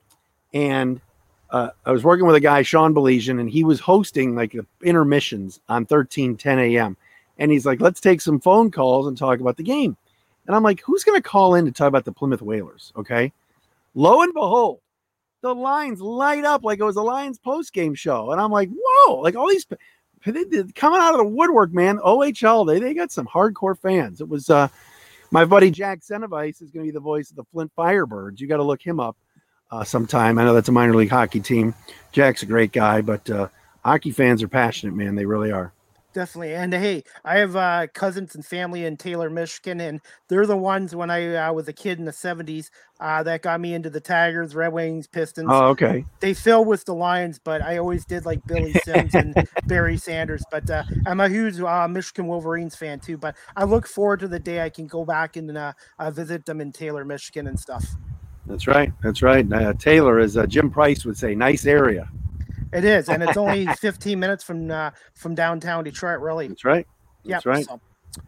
and 0.53 1.01
uh, 1.49 1.69
I 1.87 1.91
was 1.91 2.03
working 2.03 2.27
with 2.27 2.35
a 2.35 2.39
guy, 2.39 2.61
Sean 2.61 2.93
Baligian, 2.93 3.39
and 3.39 3.49
he 3.49 3.63
was 3.63 3.79
hosting 3.79 4.35
like 4.35 4.51
the 4.51 4.65
intermissions 4.83 5.59
on 5.67 5.87
thirteen 5.87 6.37
ten 6.37 6.59
a.m 6.59 6.95
and 7.43 7.51
he's 7.51 7.65
like, 7.65 7.81
let's 7.81 7.99
take 7.99 8.21
some 8.21 8.39
phone 8.39 8.71
calls 8.71 9.05
and 9.05 9.17
talk 9.17 9.41
about 9.41 9.57
the 9.57 9.63
game. 9.63 9.97
And 10.47 10.55
I'm 10.55 10.63
like, 10.63 10.79
who's 10.79 11.03
going 11.03 11.21
to 11.21 11.29
call 11.29 11.55
in 11.55 11.65
to 11.65 11.73
talk 11.73 11.89
about 11.89 12.05
the 12.05 12.13
Plymouth 12.13 12.41
Whalers? 12.41 12.93
Okay. 12.95 13.33
Lo 13.95 14.21
and 14.21 14.33
behold, 14.33 14.79
the 15.41 15.53
lines 15.53 15.99
light 15.99 16.45
up 16.45 16.63
like 16.63 16.79
it 16.79 16.85
was 16.85 16.95
a 16.95 17.01
Lions 17.01 17.37
post 17.37 17.73
game 17.73 17.95
show. 17.95 18.31
And 18.31 18.39
I'm 18.39 18.49
like, 18.49 18.69
whoa, 18.73 19.15
like 19.15 19.35
all 19.35 19.49
these 19.49 19.65
coming 20.23 21.01
out 21.01 21.11
of 21.11 21.17
the 21.17 21.25
woodwork, 21.25 21.73
man. 21.73 21.97
OHL, 21.97 22.65
they, 22.65 22.79
they 22.79 22.93
got 22.93 23.11
some 23.11 23.27
hardcore 23.27 23.77
fans. 23.77 24.21
It 24.21 24.29
was 24.29 24.49
uh, 24.49 24.69
my 25.29 25.43
buddy 25.43 25.69
Jack 25.69 25.99
Senevice 25.99 26.61
is 26.61 26.71
going 26.71 26.85
to 26.85 26.87
be 26.87 26.91
the 26.91 27.01
voice 27.01 27.29
of 27.29 27.35
the 27.35 27.43
Flint 27.51 27.73
Firebirds. 27.77 28.39
You 28.39 28.47
got 28.47 28.57
to 28.57 28.63
look 28.63 28.81
him 28.81 29.01
up 29.01 29.17
uh, 29.69 29.83
sometime. 29.83 30.39
I 30.39 30.45
know 30.45 30.53
that's 30.53 30.69
a 30.69 30.71
minor 30.71 30.95
league 30.95 31.09
hockey 31.09 31.41
team. 31.41 31.75
Jack's 32.13 32.41
a 32.41 32.45
great 32.45 32.71
guy, 32.71 33.01
but 33.01 33.29
uh, 33.29 33.49
hockey 33.83 34.11
fans 34.11 34.41
are 34.41 34.47
passionate, 34.47 34.95
man. 34.95 35.15
They 35.15 35.25
really 35.25 35.51
are. 35.51 35.73
Definitely. 36.13 36.53
And 36.53 36.71
hey, 36.73 37.03
I 37.25 37.39
have 37.39 37.55
uh, 37.55 37.87
cousins 37.93 38.35
and 38.35 38.45
family 38.45 38.85
in 38.85 38.97
Taylor, 38.97 39.31
Michigan, 39.31 39.81
and 39.81 39.99
they're 40.27 40.45
the 40.45 40.55
ones 40.55 40.95
when 40.95 41.09
I 41.09 41.35
uh, 41.35 41.53
was 41.53 41.67
a 41.67 41.73
kid 41.73 41.97
in 41.97 42.05
the 42.05 42.11
70s 42.11 42.69
uh, 42.99 43.23
that 43.23 43.41
got 43.41 43.59
me 43.59 43.73
into 43.73 43.89
the 43.89 43.99
Tigers, 43.99 44.53
Red 44.53 44.73
Wings, 44.73 45.07
Pistons. 45.07 45.49
Oh, 45.51 45.69
okay. 45.69 46.05
They 46.19 46.35
fill 46.35 46.65
with 46.65 46.85
the 46.85 46.93
Lions, 46.93 47.39
but 47.43 47.63
I 47.63 47.79
always 47.79 48.05
did 48.05 48.25
like 48.25 48.45
Billy 48.45 48.73
Sims 48.85 49.15
and 49.15 49.35
Barry 49.65 49.97
Sanders. 49.97 50.43
But 50.51 50.69
uh, 50.69 50.83
I'm 51.07 51.19
a 51.19 51.29
huge 51.29 51.59
uh, 51.59 51.87
Michigan 51.87 52.27
Wolverines 52.27 52.75
fan 52.75 52.99
too. 52.99 53.17
But 53.17 53.35
I 53.55 53.63
look 53.63 53.87
forward 53.87 54.19
to 54.19 54.27
the 54.27 54.39
day 54.39 54.61
I 54.61 54.69
can 54.69 54.85
go 54.85 55.03
back 55.05 55.35
and 55.35 55.57
uh, 55.57 55.73
visit 56.11 56.45
them 56.45 56.61
in 56.61 56.71
Taylor, 56.71 57.03
Michigan 57.03 57.47
and 57.47 57.59
stuff. 57.59 57.83
That's 58.45 58.67
right. 58.67 58.91
That's 59.01 59.23
right. 59.23 59.47
Taylor, 59.79 60.19
as 60.19 60.37
Jim 60.47 60.69
Price 60.69 61.05
would 61.05 61.17
say, 61.17 61.33
nice 61.33 61.65
area. 61.65 62.07
It 62.73 62.85
is, 62.85 63.09
and 63.09 63.23
it's 63.23 63.37
only 63.37 63.65
15 63.79 64.19
minutes 64.19 64.43
from 64.43 64.69
uh, 64.71 64.91
from 65.13 65.35
downtown 65.35 65.83
Detroit. 65.83 66.19
Really, 66.19 66.47
that's 66.47 66.65
right. 66.65 66.87
Yeah. 67.23 67.35
That's 67.35 67.45
yep. 67.45 67.55
right. 67.55 67.65
So, 67.65 67.81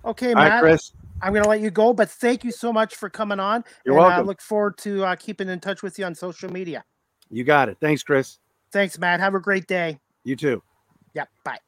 okay, 0.05 0.33
Matt. 0.33 0.51
Right, 0.51 0.59
Chris. 0.61 0.93
I'm 1.21 1.31
going 1.31 1.43
to 1.43 1.49
let 1.49 1.61
you 1.61 1.71
go, 1.71 1.93
but 1.93 2.09
thank 2.09 2.43
you 2.43 2.51
so 2.51 2.73
much 2.73 2.97
for 2.97 3.09
coming 3.09 3.39
on. 3.39 3.63
You're 3.85 3.95
and 3.95 4.03
welcome. 4.03 4.19
I 4.19 4.27
look 4.27 4.41
forward 4.41 4.77
to 4.79 5.05
uh, 5.05 5.15
keeping 5.15 5.47
in 5.47 5.61
touch 5.61 5.81
with 5.81 5.97
you 5.97 6.05
on 6.05 6.13
social 6.13 6.51
media. 6.51 6.83
You 7.29 7.45
got 7.45 7.69
it. 7.69 7.77
Thanks, 7.79 8.03
Chris. 8.03 8.39
Thanks, 8.71 8.99
Matt. 8.99 9.21
Have 9.21 9.33
a 9.33 9.39
great 9.39 9.65
day. 9.65 9.97
You 10.25 10.35
too. 10.35 10.61
Yep. 11.13 11.29
Bye 11.45 11.59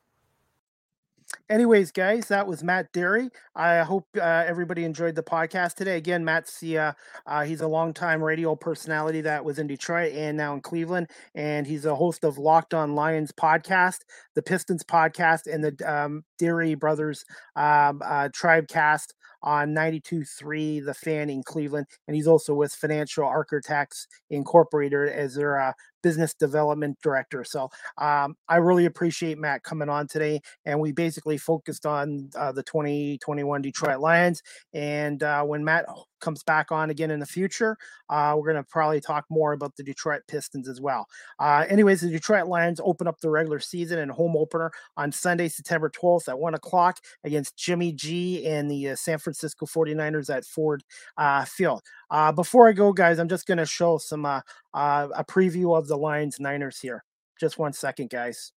anyways, 1.49 1.91
guys, 1.91 2.27
that 2.27 2.47
was 2.47 2.63
Matt 2.63 2.91
Dery. 2.93 3.29
I 3.55 3.79
hope 3.79 4.05
uh, 4.17 4.43
everybody 4.47 4.83
enjoyed 4.83 5.15
the 5.15 5.23
podcast 5.23 5.75
today. 5.75 5.97
Again, 5.97 6.23
Matt's 6.23 6.59
the 6.59 6.77
uh, 6.77 6.93
uh, 7.25 7.43
he's 7.43 7.61
a 7.61 7.67
longtime 7.67 8.23
radio 8.23 8.55
personality 8.55 9.21
that 9.21 9.43
was 9.43 9.59
in 9.59 9.67
Detroit 9.67 10.13
and 10.13 10.37
now 10.37 10.53
in 10.53 10.61
Cleveland, 10.61 11.09
and 11.35 11.67
he's 11.67 11.85
a 11.85 11.95
host 11.95 12.23
of 12.23 12.37
Locked 12.37 12.73
On 12.73 12.95
Lions 12.95 13.31
podcast, 13.31 13.99
the 14.35 14.41
Pistons 14.41 14.83
podcast, 14.83 15.51
and 15.51 15.63
the 15.63 15.91
um, 15.91 16.23
Dery 16.39 16.77
Brothers 16.77 17.25
um, 17.55 18.01
uh, 18.03 18.29
Tribe 18.33 18.67
Cast 18.67 19.13
on 19.47 19.73
92.3 19.73 20.83
The 20.85 20.93
Fan 20.93 21.29
in 21.29 21.41
Cleveland. 21.41 21.87
And 22.05 22.15
he's 22.15 22.27
also 22.27 22.53
with 22.53 22.73
Financial 22.73 23.23
Architects 23.23 24.05
Incorporated 24.29 25.07
as 25.07 25.35
their 25.35 25.57
uh, 25.57 25.71
business 26.03 26.33
development 26.33 26.97
director. 27.01 27.45
So 27.45 27.69
um, 27.97 28.35
I 28.49 28.57
really 28.57 28.85
appreciate 28.85 29.37
Matt 29.37 29.63
coming 29.63 29.87
on 29.87 30.07
today. 30.07 30.41
And 30.65 30.81
we 30.81 30.91
basically 30.91 31.37
focused 31.37 31.85
on 31.85 32.29
uh, 32.35 32.51
the 32.51 32.63
2021 32.63 33.61
Detroit 33.61 33.99
Lions. 33.99 34.43
And 34.73 35.23
uh, 35.23 35.43
when 35.43 35.63
Matt 35.63 35.85
comes 36.19 36.43
back 36.43 36.71
on 36.71 36.89
again 36.89 37.11
in 37.11 37.19
the 37.19 37.25
future. 37.25 37.77
Uh, 38.09 38.35
we're 38.37 38.51
going 38.51 38.63
to 38.63 38.69
probably 38.69 39.01
talk 39.01 39.25
more 39.29 39.53
about 39.53 39.75
the 39.75 39.83
Detroit 39.83 40.21
Pistons 40.27 40.67
as 40.67 40.81
well. 40.81 41.07
Uh, 41.39 41.65
anyways, 41.69 42.01
the 42.01 42.09
Detroit 42.09 42.47
Lions 42.47 42.81
open 42.83 43.07
up 43.07 43.19
the 43.19 43.29
regular 43.29 43.59
season 43.59 43.99
and 43.99 44.11
home 44.11 44.35
opener 44.35 44.71
on 44.95 45.11
Sunday, 45.11 45.47
September 45.47 45.89
12th 45.89 46.29
at 46.29 46.39
1 46.39 46.53
o'clock 46.53 46.99
against 47.23 47.57
Jimmy 47.57 47.91
G 47.91 48.45
and 48.47 48.69
the 48.69 48.89
uh, 48.89 48.95
San 48.95 49.17
Francisco 49.17 49.65
49ers 49.65 50.35
at 50.35 50.45
Ford 50.45 50.83
uh, 51.17 51.45
Field. 51.45 51.81
Uh, 52.09 52.31
before 52.31 52.67
I 52.67 52.73
go, 52.73 52.93
guys, 52.93 53.19
I'm 53.19 53.29
just 53.29 53.47
going 53.47 53.57
to 53.57 53.65
show 53.65 53.97
some 53.97 54.25
uh, 54.25 54.41
a 54.73 55.25
preview 55.27 55.77
of 55.77 55.87
the 55.87 55.97
Lions 55.97 56.39
Niners 56.39 56.79
here. 56.79 57.03
Just 57.39 57.59
one 57.59 57.73
second, 57.73 58.09
guys 58.09 58.53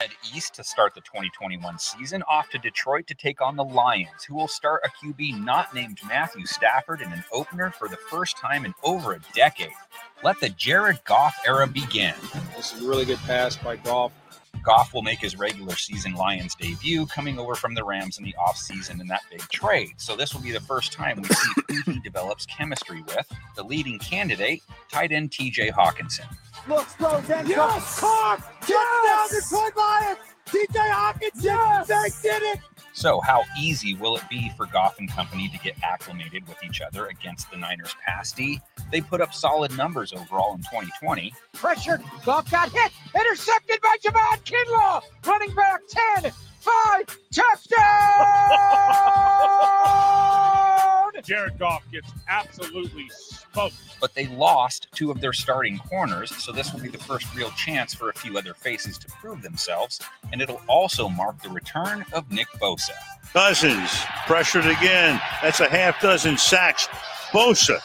head 0.00 0.10
east 0.34 0.54
to 0.54 0.64
start 0.64 0.94
the 0.94 1.00
2021 1.02 1.78
season, 1.78 2.22
off 2.28 2.48
to 2.50 2.58
Detroit 2.58 3.06
to 3.06 3.14
take 3.14 3.42
on 3.42 3.56
the 3.56 3.64
Lions, 3.64 4.24
who 4.26 4.34
will 4.34 4.48
start 4.48 4.80
a 4.84 4.88
QB 4.88 5.44
not 5.44 5.74
named 5.74 5.98
Matthew 6.08 6.46
Stafford 6.46 7.02
in 7.02 7.12
an 7.12 7.22
opener 7.32 7.70
for 7.70 7.86
the 7.86 7.98
first 7.98 8.38
time 8.38 8.64
in 8.64 8.74
over 8.82 9.12
a 9.12 9.20
decade. 9.34 9.68
Let 10.22 10.40
the 10.40 10.48
Jared 10.48 11.04
Goff 11.04 11.36
era 11.46 11.66
begin. 11.66 12.14
This 12.56 12.72
is 12.72 12.82
a 12.82 12.88
really 12.88 13.04
good 13.04 13.18
pass 13.18 13.56
by 13.56 13.76
Goff. 13.76 14.12
Goff 14.62 14.92
will 14.92 15.02
make 15.02 15.18
his 15.18 15.38
regular 15.38 15.76
season 15.76 16.14
Lions 16.14 16.54
debut, 16.54 17.06
coming 17.06 17.38
over 17.38 17.54
from 17.54 17.74
the 17.74 17.84
Rams 17.84 18.18
in 18.18 18.24
the 18.24 18.34
offseason 18.38 19.00
in 19.00 19.06
that 19.08 19.22
big 19.30 19.40
trade. 19.48 19.92
So 19.96 20.16
this 20.16 20.34
will 20.34 20.42
be 20.42 20.50
the 20.52 20.60
first 20.60 20.92
time 20.92 21.22
we 21.22 21.28
see 21.28 21.82
who 21.84 21.92
he 21.92 22.00
develops 22.04 22.46
chemistry 22.46 23.02
with, 23.02 23.26
the 23.56 23.62
leading 23.62 23.98
candidate, 23.98 24.62
tight 24.90 25.12
end 25.12 25.30
TJ 25.30 25.72
Hockenson. 25.72 26.26
Looks, 26.68 26.94
throws, 26.94 27.28
and 27.30 27.48
yes! 27.48 28.00
Caught! 28.00 28.42
Yes! 28.68 29.30
Touchdown, 29.30 29.60
Detroit 29.60 29.76
Lions! 29.76 30.18
TJ 30.50 30.74
Hockenson, 30.74 31.44
yes! 31.44 31.86
they 31.86 32.28
did 32.28 32.42
it! 32.42 32.58
So, 32.92 33.20
how 33.20 33.44
easy 33.58 33.94
will 33.94 34.16
it 34.16 34.24
be 34.28 34.50
for 34.56 34.66
Goff 34.66 34.98
and 34.98 35.08
company 35.08 35.48
to 35.48 35.58
get 35.58 35.76
acclimated 35.82 36.46
with 36.48 36.62
each 36.64 36.80
other 36.80 37.06
against 37.06 37.48
the 37.50 37.56
Niners 37.56 37.94
pass 38.04 38.32
D? 38.32 38.60
They 38.90 39.00
put 39.00 39.20
up 39.20 39.32
solid 39.32 39.76
numbers 39.76 40.12
overall 40.12 40.54
in 40.54 40.60
2020. 40.62 41.32
Pressure, 41.52 42.02
Goff 42.24 42.50
got 42.50 42.70
hit, 42.70 42.90
intercepted 43.14 43.80
by 43.80 43.96
Javon 44.04 44.42
Kinlaw, 44.44 45.02
running 45.24 45.54
back 45.54 45.82
10, 46.20 46.32
5, 46.60 47.18
touchdown! 47.30 47.86
Jared 51.24 51.58
Goff 51.58 51.82
gets 51.90 52.12
absolutely 52.28 53.08
smoked. 53.10 53.74
But 54.00 54.14
they 54.14 54.26
lost 54.28 54.88
two 54.92 55.10
of 55.10 55.20
their 55.20 55.32
starting 55.32 55.78
corners, 55.78 56.34
so 56.36 56.52
this 56.52 56.72
will 56.72 56.80
be 56.80 56.88
the 56.88 56.98
first 56.98 57.34
real 57.34 57.50
chance 57.52 57.94
for 57.94 58.10
a 58.10 58.14
few 58.14 58.38
other 58.38 58.54
faces 58.54 58.98
to 58.98 59.08
prove 59.08 59.42
themselves, 59.42 60.00
and 60.32 60.40
it'll 60.40 60.62
also 60.68 61.08
mark 61.08 61.40
the 61.42 61.50
return 61.50 62.04
of 62.12 62.30
Nick 62.30 62.48
Bosa. 62.60 62.94
Cousins 63.32 63.90
pressured 64.26 64.66
again. 64.66 65.20
That's 65.42 65.60
a 65.60 65.68
half 65.68 66.00
dozen 66.00 66.36
sacks. 66.36 66.88
Bosa. 67.30 67.80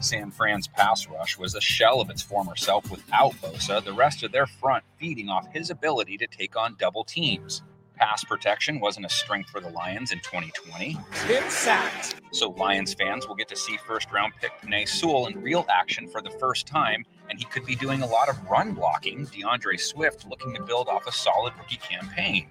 San 0.00 0.30
Fran's 0.30 0.68
pass 0.68 1.06
rush 1.08 1.38
was 1.38 1.54
a 1.54 1.60
shell 1.60 2.00
of 2.00 2.10
its 2.10 2.20
former 2.20 2.56
self 2.56 2.90
without 2.90 3.32
Bosa, 3.34 3.82
the 3.82 3.92
rest 3.92 4.22
of 4.22 4.32
their 4.32 4.46
front 4.46 4.84
feeding 4.98 5.30
off 5.30 5.46
his 5.52 5.70
ability 5.70 6.18
to 6.18 6.26
take 6.26 6.56
on 6.56 6.76
double 6.78 7.04
teams. 7.04 7.62
Pass 7.96 8.24
protection 8.24 8.80
wasn't 8.80 9.06
a 9.06 9.08
strength 9.08 9.50
for 9.50 9.60
the 9.60 9.68
Lions 9.70 10.10
in 10.10 10.18
2020. 10.18 10.98
Hit 11.26 11.50
sacked. 11.50 12.16
So 12.32 12.50
Lions 12.50 12.92
fans 12.92 13.28
will 13.28 13.36
get 13.36 13.46
to 13.48 13.56
see 13.56 13.76
first 13.86 14.10
round 14.10 14.32
pick 14.40 14.50
Penei 14.60 14.88
Sewell 14.88 15.28
in 15.28 15.40
real 15.40 15.64
action 15.70 16.08
for 16.08 16.20
the 16.20 16.30
first 16.30 16.66
time, 16.66 17.04
and 17.30 17.38
he 17.38 17.44
could 17.44 17.64
be 17.64 17.76
doing 17.76 18.02
a 18.02 18.06
lot 18.06 18.28
of 18.28 18.42
run 18.50 18.72
blocking. 18.72 19.26
DeAndre 19.26 19.78
Swift 19.78 20.26
looking 20.28 20.52
to 20.54 20.62
build 20.64 20.88
off 20.88 21.06
a 21.06 21.12
solid 21.12 21.52
rookie 21.56 21.76
campaign. 21.76 22.48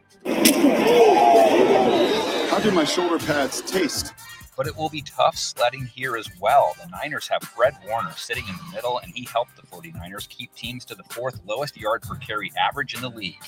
How 2.49 2.59
do 2.59 2.71
my 2.71 2.85
shoulder 2.85 3.19
pads 3.19 3.61
taste? 3.61 4.13
But 4.55 4.67
it 4.67 4.77
will 4.77 4.89
be 4.89 5.01
tough 5.01 5.35
sledding 5.35 5.85
here 5.87 6.15
as 6.15 6.29
well. 6.39 6.73
The 6.79 6.87
Niners 6.87 7.27
have 7.27 7.43
Fred 7.43 7.73
Warner 7.87 8.13
sitting 8.15 8.47
in 8.47 8.55
the 8.55 8.75
middle, 8.75 8.99
and 8.99 9.11
he 9.11 9.25
helped 9.25 9.57
the 9.57 9.63
49ers 9.63 10.29
keep 10.29 10.53
teams 10.55 10.85
to 10.85 10.95
the 10.95 11.03
fourth 11.05 11.41
lowest 11.45 11.75
yard 11.75 12.03
per 12.03 12.15
carry 12.15 12.51
average 12.57 12.93
in 12.93 13.01
the 13.01 13.09
league. 13.09 13.43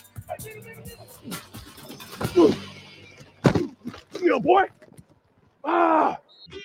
Yo, 4.21 4.39
boy. 4.39 4.67
Ah. 5.63 6.17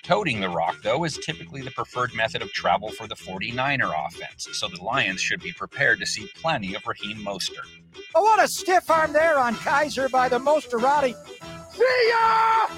Toting 0.03 0.39
the 0.39 0.49
rock, 0.49 0.75
though, 0.83 1.03
is 1.03 1.17
typically 1.17 1.61
the 1.61 1.71
preferred 1.71 2.13
method 2.13 2.41
of 2.41 2.51
travel 2.53 2.89
for 2.89 3.07
the 3.07 3.15
49er 3.15 4.07
offense, 4.07 4.47
so 4.53 4.67
the 4.67 4.81
Lions 4.81 5.21
should 5.21 5.41
be 5.41 5.51
prepared 5.51 5.99
to 5.99 6.05
see 6.05 6.27
plenty 6.35 6.75
of 6.75 6.85
Raheem 6.85 7.17
Mostert. 7.17 7.67
Oh, 8.13 8.21
what 8.21 8.43
a 8.43 8.47
stiff 8.47 8.89
arm 8.89 9.13
there 9.13 9.39
on 9.39 9.55
Kaiser 9.55 10.09
by 10.09 10.29
the 10.29 10.39
Mosterati. 10.39 11.15
See 11.71 12.09
ya! 12.09 12.69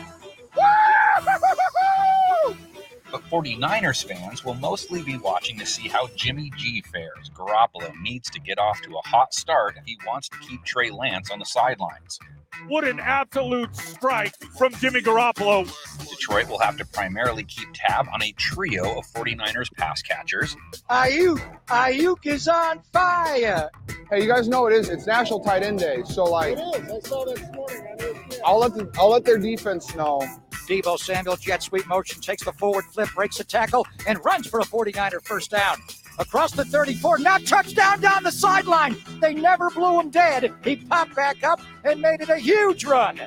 But 3.11 3.21
49ers 3.29 4.03
fans 4.03 4.43
will 4.43 4.55
mostly 4.55 5.03
be 5.03 5.17
watching 5.17 5.59
to 5.59 5.65
see 5.67 5.87
how 5.87 6.07
Jimmy 6.15 6.51
G 6.57 6.81
fares. 6.91 7.29
Garoppolo 7.35 7.93
needs 8.01 8.29
to 8.31 8.39
get 8.39 8.57
off 8.57 8.81
to 8.81 8.97
a 8.97 9.07
hot 9.07 9.35
start 9.35 9.75
if 9.77 9.85
he 9.85 9.99
wants 10.05 10.29
to 10.29 10.37
keep 10.39 10.63
Trey 10.63 10.89
Lance 10.89 11.29
on 11.29 11.37
the 11.37 11.45
sidelines. 11.45 12.19
What 12.67 12.87
an 12.87 12.99
absolute 12.99 13.75
strike 13.75 14.35
from 14.57 14.73
Jimmy 14.75 15.01
Garoppolo. 15.01 15.71
Detroit 16.09 16.47
will 16.47 16.59
have 16.59 16.77
to 16.77 16.85
primarily 16.85 17.43
keep 17.43 17.67
tab 17.73 18.07
on 18.13 18.23
a 18.23 18.31
trio 18.33 18.99
of 18.99 19.05
49ers 19.07 19.73
pass 19.75 20.01
catchers. 20.01 20.55
Aiyuk, 20.89 21.41
Aiyuk 21.67 22.25
is 22.25 22.47
on 22.47 22.81
fire. 22.93 23.69
Hey, 24.09 24.21
you 24.21 24.27
guys 24.27 24.47
know 24.47 24.61
what 24.63 24.73
it 24.73 24.79
is? 24.79 24.89
It's 24.89 25.05
National 25.05 25.39
Tight 25.39 25.63
End 25.63 25.79
Day, 25.79 26.03
so 26.05 26.23
like, 26.23 26.57
it 26.57 26.59
is. 26.59 26.91
I 26.91 26.99
saw 27.07 27.25
that 27.25 27.35
this 27.35 27.51
morning. 27.53 28.41
I'll 28.45 28.59
let 28.59 28.73
the, 28.73 28.89
I'll 28.97 29.09
let 29.09 29.25
their 29.25 29.37
defense 29.37 29.93
know. 29.95 30.21
Deebo 30.67 30.97
Samuel 30.97 31.35
jet 31.35 31.61
sweep 31.61 31.85
motion 31.87 32.21
takes 32.21 32.45
the 32.45 32.53
forward 32.53 32.85
flip, 32.85 33.09
breaks 33.15 33.39
a 33.39 33.43
tackle, 33.43 33.85
and 34.07 34.23
runs 34.23 34.47
for 34.47 34.59
a 34.59 34.63
49er 34.63 35.25
first 35.25 35.51
down 35.51 35.77
across 36.19 36.51
the 36.51 36.65
34. 36.65 37.19
Now 37.19 37.37
touchdown 37.37 38.01
down 38.01 38.23
the 38.23 38.31
sideline. 38.31 38.95
They 39.21 39.33
never 39.33 39.69
blew 39.69 39.99
him 39.99 40.09
dead. 40.09 40.53
He 40.63 40.75
popped 40.77 41.15
back 41.15 41.43
up 41.43 41.61
and 41.83 42.01
made 42.01 42.21
it 42.21 42.29
a 42.29 42.37
huge 42.37 42.85
run. 42.85 43.19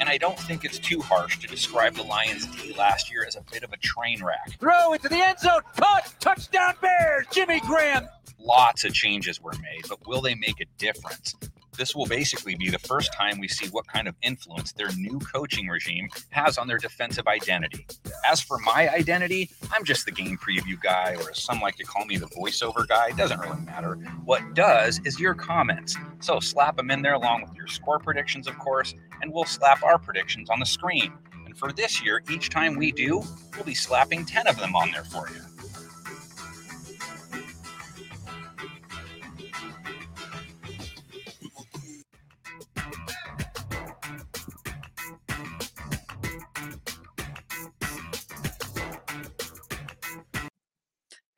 And 0.00 0.08
I 0.08 0.18
don't 0.18 0.38
think 0.38 0.64
it's 0.64 0.78
too 0.78 1.00
harsh 1.00 1.38
to 1.40 1.46
describe 1.46 1.94
the 1.94 2.02
Lions 2.02 2.46
D 2.46 2.74
last 2.76 3.10
year 3.10 3.24
as 3.26 3.36
a 3.36 3.42
bit 3.52 3.62
of 3.62 3.72
a 3.72 3.76
train 3.78 4.22
wreck. 4.22 4.56
Throw 4.58 4.92
into 4.92 5.08
the 5.08 5.16
end 5.16 5.38
zone. 5.38 5.60
Caught. 5.76 6.14
Touchdown 6.20 6.74
Bears. 6.80 7.26
Jimmy 7.32 7.60
Graham. 7.60 8.08
Lots 8.38 8.84
of 8.84 8.94
changes 8.94 9.40
were 9.40 9.52
made, 9.60 9.82
but 9.88 10.06
will 10.06 10.22
they 10.22 10.34
make 10.34 10.60
a 10.60 10.66
difference? 10.78 11.34
This 11.80 11.96
will 11.96 12.04
basically 12.04 12.56
be 12.56 12.68
the 12.68 12.78
first 12.78 13.10
time 13.14 13.40
we 13.40 13.48
see 13.48 13.66
what 13.68 13.86
kind 13.86 14.06
of 14.06 14.14
influence 14.20 14.72
their 14.72 14.92
new 14.98 15.18
coaching 15.18 15.66
regime 15.66 16.10
has 16.28 16.58
on 16.58 16.68
their 16.68 16.76
defensive 16.76 17.26
identity. 17.26 17.86
As 18.30 18.38
for 18.38 18.58
my 18.58 18.90
identity, 18.90 19.50
I'm 19.72 19.82
just 19.82 20.04
the 20.04 20.12
game 20.12 20.36
preview 20.36 20.78
guy, 20.78 21.16
or 21.18 21.30
as 21.30 21.42
some 21.42 21.58
like 21.58 21.76
to 21.76 21.84
call 21.84 22.04
me, 22.04 22.18
the 22.18 22.26
voiceover 22.26 22.86
guy. 22.86 23.08
It 23.08 23.16
doesn't 23.16 23.40
really 23.40 23.62
matter. 23.62 23.94
What 24.26 24.52
does 24.52 25.00
is 25.06 25.18
your 25.18 25.32
comments. 25.32 25.96
So 26.18 26.38
slap 26.38 26.76
them 26.76 26.90
in 26.90 27.00
there 27.00 27.14
along 27.14 27.46
with 27.48 27.54
your 27.54 27.66
score 27.66 27.98
predictions, 27.98 28.46
of 28.46 28.58
course, 28.58 28.92
and 29.22 29.32
we'll 29.32 29.46
slap 29.46 29.82
our 29.82 29.98
predictions 29.98 30.50
on 30.50 30.60
the 30.60 30.66
screen. 30.66 31.14
And 31.46 31.56
for 31.56 31.72
this 31.72 32.04
year, 32.04 32.22
each 32.30 32.50
time 32.50 32.76
we 32.76 32.92
do, 32.92 33.22
we'll 33.54 33.64
be 33.64 33.74
slapping 33.74 34.26
10 34.26 34.48
of 34.48 34.58
them 34.58 34.76
on 34.76 34.90
there 34.90 35.04
for 35.04 35.30
you. 35.30 35.40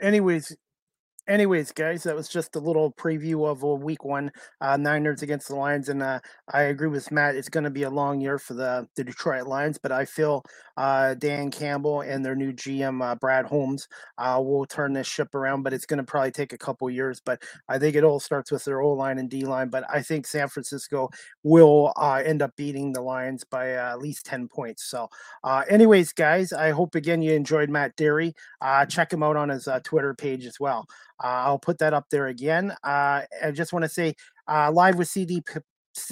Anyways, 0.02 0.56
anyways, 1.28 1.72
guys, 1.72 2.02
that 2.02 2.16
was 2.16 2.28
just 2.28 2.56
a 2.56 2.60
little 2.60 2.92
preview 2.92 3.46
of 3.46 3.62
a 3.62 3.74
week 3.74 4.04
one 4.04 4.30
uh, 4.60 4.76
Niners 4.76 5.22
against 5.22 5.48
the 5.48 5.56
Lions, 5.56 5.88
and 5.88 6.02
uh, 6.02 6.20
I 6.52 6.62
agree 6.62 6.88
with 6.88 7.10
Matt. 7.12 7.36
It's 7.36 7.48
going 7.48 7.64
to 7.64 7.70
be 7.70 7.84
a 7.84 7.90
long 7.90 8.20
year 8.20 8.38
for 8.38 8.54
the 8.54 8.86
the 8.96 9.04
Detroit 9.04 9.46
Lions, 9.46 9.78
but 9.78 9.92
I 9.92 10.04
feel 10.04 10.44
uh, 10.76 11.14
Dan 11.14 11.50
Campbell 11.50 12.00
and 12.00 12.24
their 12.24 12.34
new 12.34 12.52
GM 12.52 13.02
uh, 13.02 13.14
Brad 13.16 13.46
Holmes 13.46 13.86
uh, 14.18 14.40
will 14.42 14.66
turn 14.66 14.92
this 14.92 15.06
ship 15.06 15.34
around. 15.34 15.62
But 15.62 15.72
it's 15.72 15.86
going 15.86 15.98
to 15.98 16.04
probably 16.04 16.30
take 16.30 16.52
a 16.52 16.58
couple 16.58 16.88
years. 16.90 17.20
But 17.24 17.42
I 17.68 17.78
think 17.78 17.96
it 17.96 18.04
all 18.04 18.20
starts 18.20 18.50
with 18.50 18.64
their 18.64 18.80
O 18.80 18.92
line 18.92 19.18
and 19.18 19.30
D 19.30 19.44
line. 19.44 19.68
But 19.68 19.84
I 19.92 20.02
think 20.02 20.26
San 20.26 20.48
Francisco 20.48 21.10
will 21.42 21.92
uh, 21.96 22.22
end 22.24 22.42
up 22.42 22.54
beating 22.56 22.92
the 22.92 23.02
Lions 23.02 23.44
by 23.44 23.72
at 23.72 24.00
least 24.00 24.26
ten 24.26 24.48
points. 24.48 24.84
So, 24.84 25.08
anyways, 25.68 26.12
guys, 26.12 26.52
I 26.52 26.70
hope 26.70 26.94
again 26.94 27.22
you 27.22 27.32
enjoyed 27.32 27.70
Matt 27.70 27.96
Dery. 27.96 28.34
check 28.88 29.12
him 29.12 29.22
out 29.22 29.36
on 29.36 29.48
his 29.48 29.68
Twitter 29.84 30.14
page 30.14 30.46
as 30.46 30.58
well. 30.60 30.86
Uh, 31.22 31.44
I'll 31.46 31.58
put 31.58 31.78
that 31.78 31.94
up 31.94 32.06
there 32.10 32.26
again. 32.26 32.72
Uh, 32.82 33.22
I 33.42 33.50
just 33.52 33.72
want 33.72 33.84
to 33.84 33.88
say 33.88 34.14
uh, 34.48 34.70
live 34.72 34.96
with 34.96 35.08
CDP. 35.08 35.60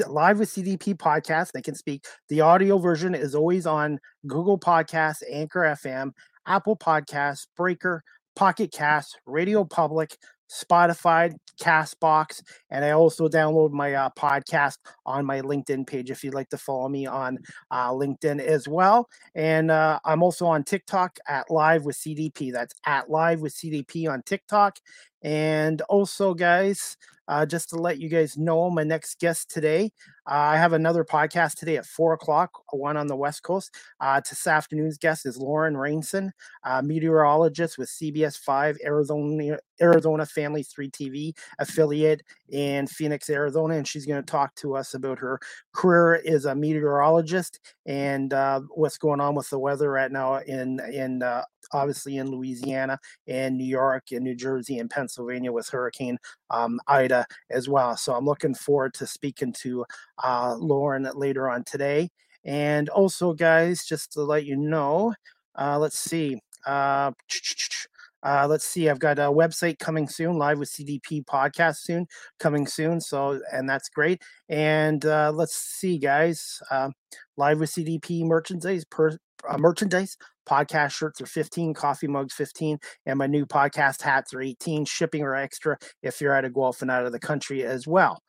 Live 0.07 0.39
with 0.39 0.51
CDP 0.51 0.95
podcast, 0.95 1.53
they 1.53 1.63
can 1.63 1.75
speak. 1.75 2.05
The 2.29 2.43
audio 2.43 2.77
version 2.77 3.15
is 3.15 3.35
always 3.35 3.67
on 3.67 3.99
Google 4.27 4.59
Podcasts, 4.59 5.23
Anchor 5.31 5.61
FM, 5.61 6.11
Apple 6.47 6.77
Podcasts, 6.77 7.47
Breaker, 7.57 8.03
Pocket 8.37 8.73
Cast, 8.73 9.19
Radio 9.25 9.65
Public, 9.65 10.19
Spotify, 10.51 11.33
Castbox, 11.63 12.43
and 12.71 12.85
I 12.85 12.91
also 12.91 13.29
download 13.29 13.71
my 13.71 13.95
uh, 13.95 14.11
podcast 14.19 14.79
on 15.07 15.25
my 15.25 15.41
LinkedIn 15.41 15.87
page 15.87 16.11
if 16.11 16.25
you'd 16.25 16.35
like 16.35 16.49
to 16.51 16.59
follow 16.59 16.89
me 16.89 17.07
on 17.07 17.39
uh, 17.71 17.91
LinkedIn 17.91 18.41
as 18.41 18.67
well. 18.67 19.09
And 19.35 19.71
uh, 19.71 20.01
I'm 20.05 20.23
also 20.23 20.47
on 20.47 20.65
TikTok 20.65 21.19
at 21.29 21.51
Live 21.51 21.85
with 21.85 21.97
CDP. 21.97 22.53
That's 22.53 22.75
at 22.87 23.11
Live 23.11 23.41
with 23.41 23.55
CDP 23.55 24.09
on 24.11 24.23
TikTok. 24.23 24.79
And 25.23 25.81
also, 25.83 26.35
guys, 26.35 26.97
uh, 27.29 27.47
just 27.47 27.69
to 27.71 27.77
let 27.77 28.01
you 28.01 28.09
guys 28.09 28.37
know, 28.37 28.71
my 28.71 28.83
next 28.83 29.21
guest 29.21 29.51
today, 29.51 29.93
uh, 30.29 30.35
I 30.35 30.57
have 30.57 30.73
another 30.73 31.05
podcast 31.05 31.55
today 31.55 31.77
at 31.77 31.87
four 31.87 32.13
o'clock, 32.13 32.51
one 32.73 32.97
on 32.97 33.07
the 33.07 33.17
West 33.17 33.43
Coast. 33.43 33.75
Uh, 34.01 34.21
this 34.21 34.47
afternoon's 34.47 34.99
guest 34.99 35.27
is 35.27 35.37
Lauren 35.37 35.75
Rainson, 35.75 36.31
meteorologist 36.83 37.79
with 37.79 37.89
CBS 37.89 38.37
5 38.39 38.79
Arizona 38.85 39.59
Arizona 39.81 40.27
Family 40.27 40.63
3 40.63 40.91
TV 40.91 41.33
affiliate 41.59 42.23
in 42.49 42.87
Phoenix, 42.87 43.31
Arizona, 43.31 43.75
and 43.77 43.87
she's 43.87 44.07
going 44.07 44.23
to 44.23 44.31
talk 44.31 44.55
to 44.57 44.77
us 44.77 44.95
about 44.95 45.19
her 45.19 45.39
career 45.73 46.23
as 46.27 46.45
a 46.45 46.55
meteorologist 46.55 47.61
and 47.87 48.33
uh, 48.33 48.61
what's 48.75 48.99
going 48.99 49.21
on 49.21 49.35
with 49.35 49.49
the 49.51 49.59
weather 49.59 49.91
right 49.91 50.13
now 50.13 50.37
in 50.37 50.81
in 50.93 51.23
uh, 51.23 51.43
obviously 51.73 52.17
in 52.17 52.31
Louisiana 52.31 52.99
and 53.27 53.57
New 53.57 53.65
York 53.65 54.13
and 54.13 54.23
New 54.23 54.35
Jersey 54.35 54.79
and 54.79 54.91
Pennsylvania 54.91 55.10
with 55.19 55.69
Hurricane 55.69 56.19
um, 56.51 56.81
Ida 56.87 57.27
as 57.51 57.69
well. 57.69 57.97
So 57.97 58.15
I'm 58.15 58.25
looking 58.25 58.55
forward 58.55 58.95
to 58.95 59.07
speaking 59.07 59.53
to 59.61 59.85
uh, 60.23 60.55
Lauren 60.59 61.09
later 61.15 61.49
on 61.49 61.65
today. 61.65 62.11
And 62.45 62.89
also, 62.89 63.33
guys, 63.35 63.85
just 63.85 64.13
to 64.13 64.23
let 64.23 64.45
you 64.45 64.57
know, 64.57 65.15
uh, 65.59 65.79
let's 65.79 65.99
see. 65.99 66.41
Uh, 66.67 67.13
uh, 68.23 68.47
let's 68.49 68.65
see. 68.65 68.89
I've 68.89 68.99
got 68.99 69.19
a 69.19 69.23
website 69.23 69.79
coming 69.79 70.09
soon, 70.09 70.37
live 70.37 70.59
with 70.59 70.71
CDP 70.71 71.25
podcast 71.25 71.79
soon, 71.79 72.07
coming 72.39 72.67
soon. 72.67 73.01
So, 73.01 73.41
and 73.53 73.69
that's 73.69 73.89
great. 73.89 74.23
And 74.49 75.05
uh, 75.05 75.33
let's 75.35 75.57
see, 75.57 75.99
guys. 75.99 76.61
Uh, 76.71 76.91
live 77.37 77.61
with 77.61 77.71
CDP 77.71 78.25
merchandise 78.25 78.85
per 78.85 79.17
uh, 79.49 79.59
merchandise. 79.59 80.17
Podcast 80.49 80.93
shirts 80.93 81.21
are 81.21 81.27
15, 81.27 81.75
coffee 81.75 82.09
mugs 82.09 82.35
15, 82.35 82.79
and 83.07 83.19
my 83.19 83.27
new 83.27 83.47
podcast 83.47 84.03
hats 84.03 84.35
are 84.35 84.41
18. 84.41 84.85
Shipping 84.85 85.23
are 85.23 85.37
extra 85.37 85.79
if 86.03 86.21
you're 86.21 86.35
out 86.35 86.45
of 86.45 86.55
Guelph 86.55 86.83
and 86.83 86.91
out 86.91 87.07
of 87.07 87.13
the 87.13 87.21
country 87.21 87.65
as 87.65 87.87
well. 87.87 88.21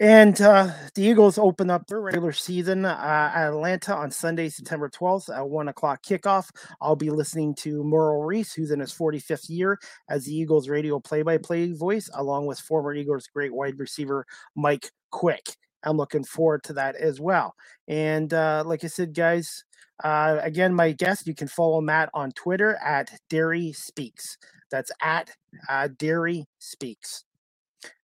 And 0.00 0.40
uh, 0.40 0.70
the 0.94 1.02
Eagles 1.02 1.38
open 1.38 1.70
up 1.70 1.86
their 1.86 2.00
regular 2.00 2.32
season 2.32 2.84
uh, 2.84 3.32
at 3.34 3.48
Atlanta 3.48 3.96
on 3.96 4.10
Sunday, 4.10 4.48
September 4.48 4.88
12th 4.88 5.36
at 5.36 5.48
1 5.48 5.68
o'clock 5.68 6.02
kickoff. 6.02 6.50
I'll 6.80 6.96
be 6.96 7.10
listening 7.10 7.54
to 7.56 7.82
Merrill 7.82 8.22
Reese, 8.22 8.52
who's 8.52 8.70
in 8.70 8.80
his 8.80 8.92
45th 8.92 9.48
year 9.48 9.78
as 10.08 10.24
the 10.24 10.34
Eagles 10.34 10.68
radio 10.68 11.00
play 11.00 11.22
by 11.22 11.38
play 11.38 11.72
voice, 11.72 12.08
along 12.14 12.46
with 12.46 12.60
former 12.60 12.94
Eagles 12.94 13.26
great 13.26 13.52
wide 13.52 13.78
receiver 13.78 14.24
Mike 14.54 14.90
Quick. 15.10 15.56
I'm 15.82 15.96
looking 15.96 16.24
forward 16.24 16.62
to 16.64 16.72
that 16.74 16.96
as 16.96 17.20
well. 17.20 17.54
And 17.88 18.32
uh, 18.32 18.62
like 18.66 18.84
I 18.84 18.88
said, 18.88 19.14
guys, 19.14 19.64
uh, 20.04 20.38
again, 20.42 20.74
my 20.74 20.92
guest, 20.92 21.26
you 21.26 21.34
can 21.34 21.48
follow 21.48 21.80
Matt 21.80 22.10
on 22.14 22.30
Twitter 22.32 22.76
at 22.84 23.10
Dery 23.28 23.74
Speaks. 23.74 24.38
That's 24.70 24.92
at 25.02 25.30
uh, 25.68 25.88
Dery 25.96 26.44
Speaks 26.58 27.24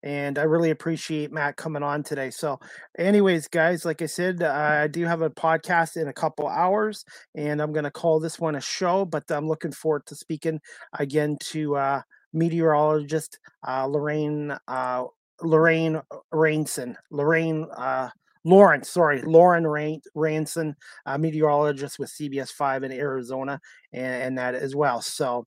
and 0.03 0.39
I 0.39 0.43
really 0.43 0.71
appreciate 0.71 1.33
Matt 1.33 1.57
coming 1.57 1.83
on 1.83 2.03
today. 2.03 2.31
So, 2.31 2.59
anyways, 2.99 3.49
guys, 3.49 3.85
like 3.85 4.03
I 4.03 4.07
said, 4.07 4.43
I 4.43 4.89
do 4.89 5.05
have 5.05 5.23
a 5.23 5.31
podcast 5.31 5.97
in 5.97 6.09
a 6.09 6.13
couple 6.13 6.49
hours, 6.49 7.05
and 7.35 7.61
I'm 7.63 7.73
going 7.73 7.85
to 7.85 7.91
call 7.91 8.19
this 8.19 8.39
one 8.39 8.57
a 8.57 8.61
show. 8.61 9.05
But 9.05 9.31
I'm 9.31 9.49
looking 9.49 9.73
forward 9.73 10.07
to 10.07 10.17
speaking 10.17 10.61
again 10.99 11.37
to 11.51 11.77
uh, 11.77 12.03
meteorologist 12.33 13.39
uh, 13.67 13.87
Lorraine 13.87 14.57
uh, 14.67 15.05
Lorraine 15.41 16.01
Rainson, 16.33 16.97
Lorraine 17.11 17.67
uh, 17.77 18.09
Lawrence, 18.45 18.91
sorry, 18.91 19.23
Lauren 19.23 19.65
Rain, 19.65 20.01
Ranson, 20.17 20.75
meteorologist 21.17 22.01
with 22.01 22.11
CBS 22.11 22.51
5 22.51 22.83
in 22.83 22.91
Arizona, 22.91 23.61
and, 23.93 24.23
and 24.23 24.39
that 24.39 24.57
as 24.57 24.75
well. 24.75 25.01
So, 25.01 25.47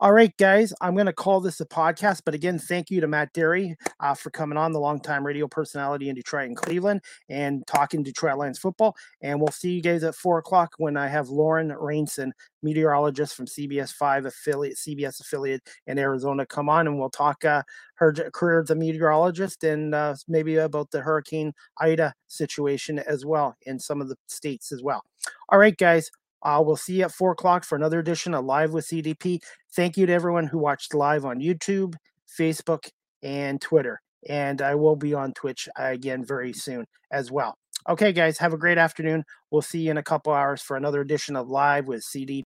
all 0.00 0.12
right, 0.12 0.36
guys, 0.36 0.72
I'm 0.80 0.94
going 0.94 1.06
to 1.06 1.12
call 1.12 1.40
this 1.40 1.60
a 1.60 1.66
podcast. 1.66 2.22
But 2.24 2.34
again, 2.34 2.58
thank 2.58 2.90
you 2.90 3.00
to 3.00 3.06
Matt 3.06 3.32
Dery 3.32 3.74
uh, 4.00 4.14
for 4.14 4.30
coming 4.30 4.58
on, 4.58 4.72
the 4.72 4.80
longtime 4.80 5.24
radio 5.24 5.46
personality 5.46 6.08
in 6.08 6.14
Detroit 6.14 6.48
and 6.48 6.56
Cleveland, 6.56 7.00
and 7.28 7.66
talking 7.66 8.02
Detroit 8.02 8.38
Lions 8.38 8.58
football. 8.58 8.96
And 9.22 9.40
we'll 9.40 9.48
see 9.48 9.72
you 9.72 9.82
guys 9.82 10.04
at 10.04 10.14
four 10.14 10.38
o'clock 10.38 10.74
when 10.78 10.96
I 10.96 11.08
have 11.08 11.28
Lauren 11.28 11.70
Rainson, 11.70 12.32
meteorologist 12.62 13.34
from 13.34 13.46
CBS 13.46 13.92
5 13.92 14.26
affiliate, 14.26 14.76
CBS 14.76 15.20
affiliate 15.20 15.62
in 15.86 15.98
Arizona, 15.98 16.44
come 16.46 16.68
on, 16.68 16.86
and 16.86 16.98
we'll 16.98 17.10
talk 17.10 17.44
uh, 17.44 17.62
her 17.96 18.12
career 18.12 18.62
as 18.62 18.70
a 18.70 18.74
meteorologist 18.74 19.64
and 19.64 19.94
uh, 19.94 20.14
maybe 20.28 20.56
about 20.56 20.90
the 20.90 21.00
Hurricane 21.00 21.52
Ida 21.78 22.14
situation 22.26 22.98
as 22.98 23.24
well 23.24 23.56
in 23.62 23.78
some 23.78 24.00
of 24.00 24.08
the 24.08 24.16
states 24.26 24.72
as 24.72 24.82
well. 24.82 25.02
All 25.50 25.58
right, 25.58 25.76
guys. 25.76 26.10
Uh, 26.44 26.62
we'll 26.64 26.76
see 26.76 26.98
you 26.98 27.04
at 27.04 27.12
four 27.12 27.32
o'clock 27.32 27.64
for 27.64 27.76
another 27.76 27.98
edition 27.98 28.34
of 28.34 28.44
Live 28.44 28.72
with 28.72 28.86
CDP. 28.86 29.38
Thank 29.74 29.96
you 29.96 30.06
to 30.06 30.12
everyone 30.12 30.46
who 30.46 30.58
watched 30.58 30.94
live 30.94 31.24
on 31.24 31.40
YouTube, 31.40 31.94
Facebook, 32.38 32.88
and 33.22 33.60
Twitter. 33.60 34.00
And 34.28 34.60
I 34.62 34.74
will 34.74 34.96
be 34.96 35.14
on 35.14 35.32
Twitch 35.32 35.68
again 35.76 36.24
very 36.24 36.52
soon 36.52 36.86
as 37.10 37.30
well. 37.30 37.54
Okay, 37.88 38.12
guys, 38.12 38.38
have 38.38 38.52
a 38.54 38.58
great 38.58 38.78
afternoon. 38.78 39.24
We'll 39.50 39.62
see 39.62 39.80
you 39.80 39.90
in 39.90 39.98
a 39.98 40.02
couple 40.02 40.32
hours 40.32 40.62
for 40.62 40.76
another 40.76 41.00
edition 41.00 41.36
of 41.36 41.48
Live 41.48 41.86
with 41.86 42.02
CDP. 42.02 42.42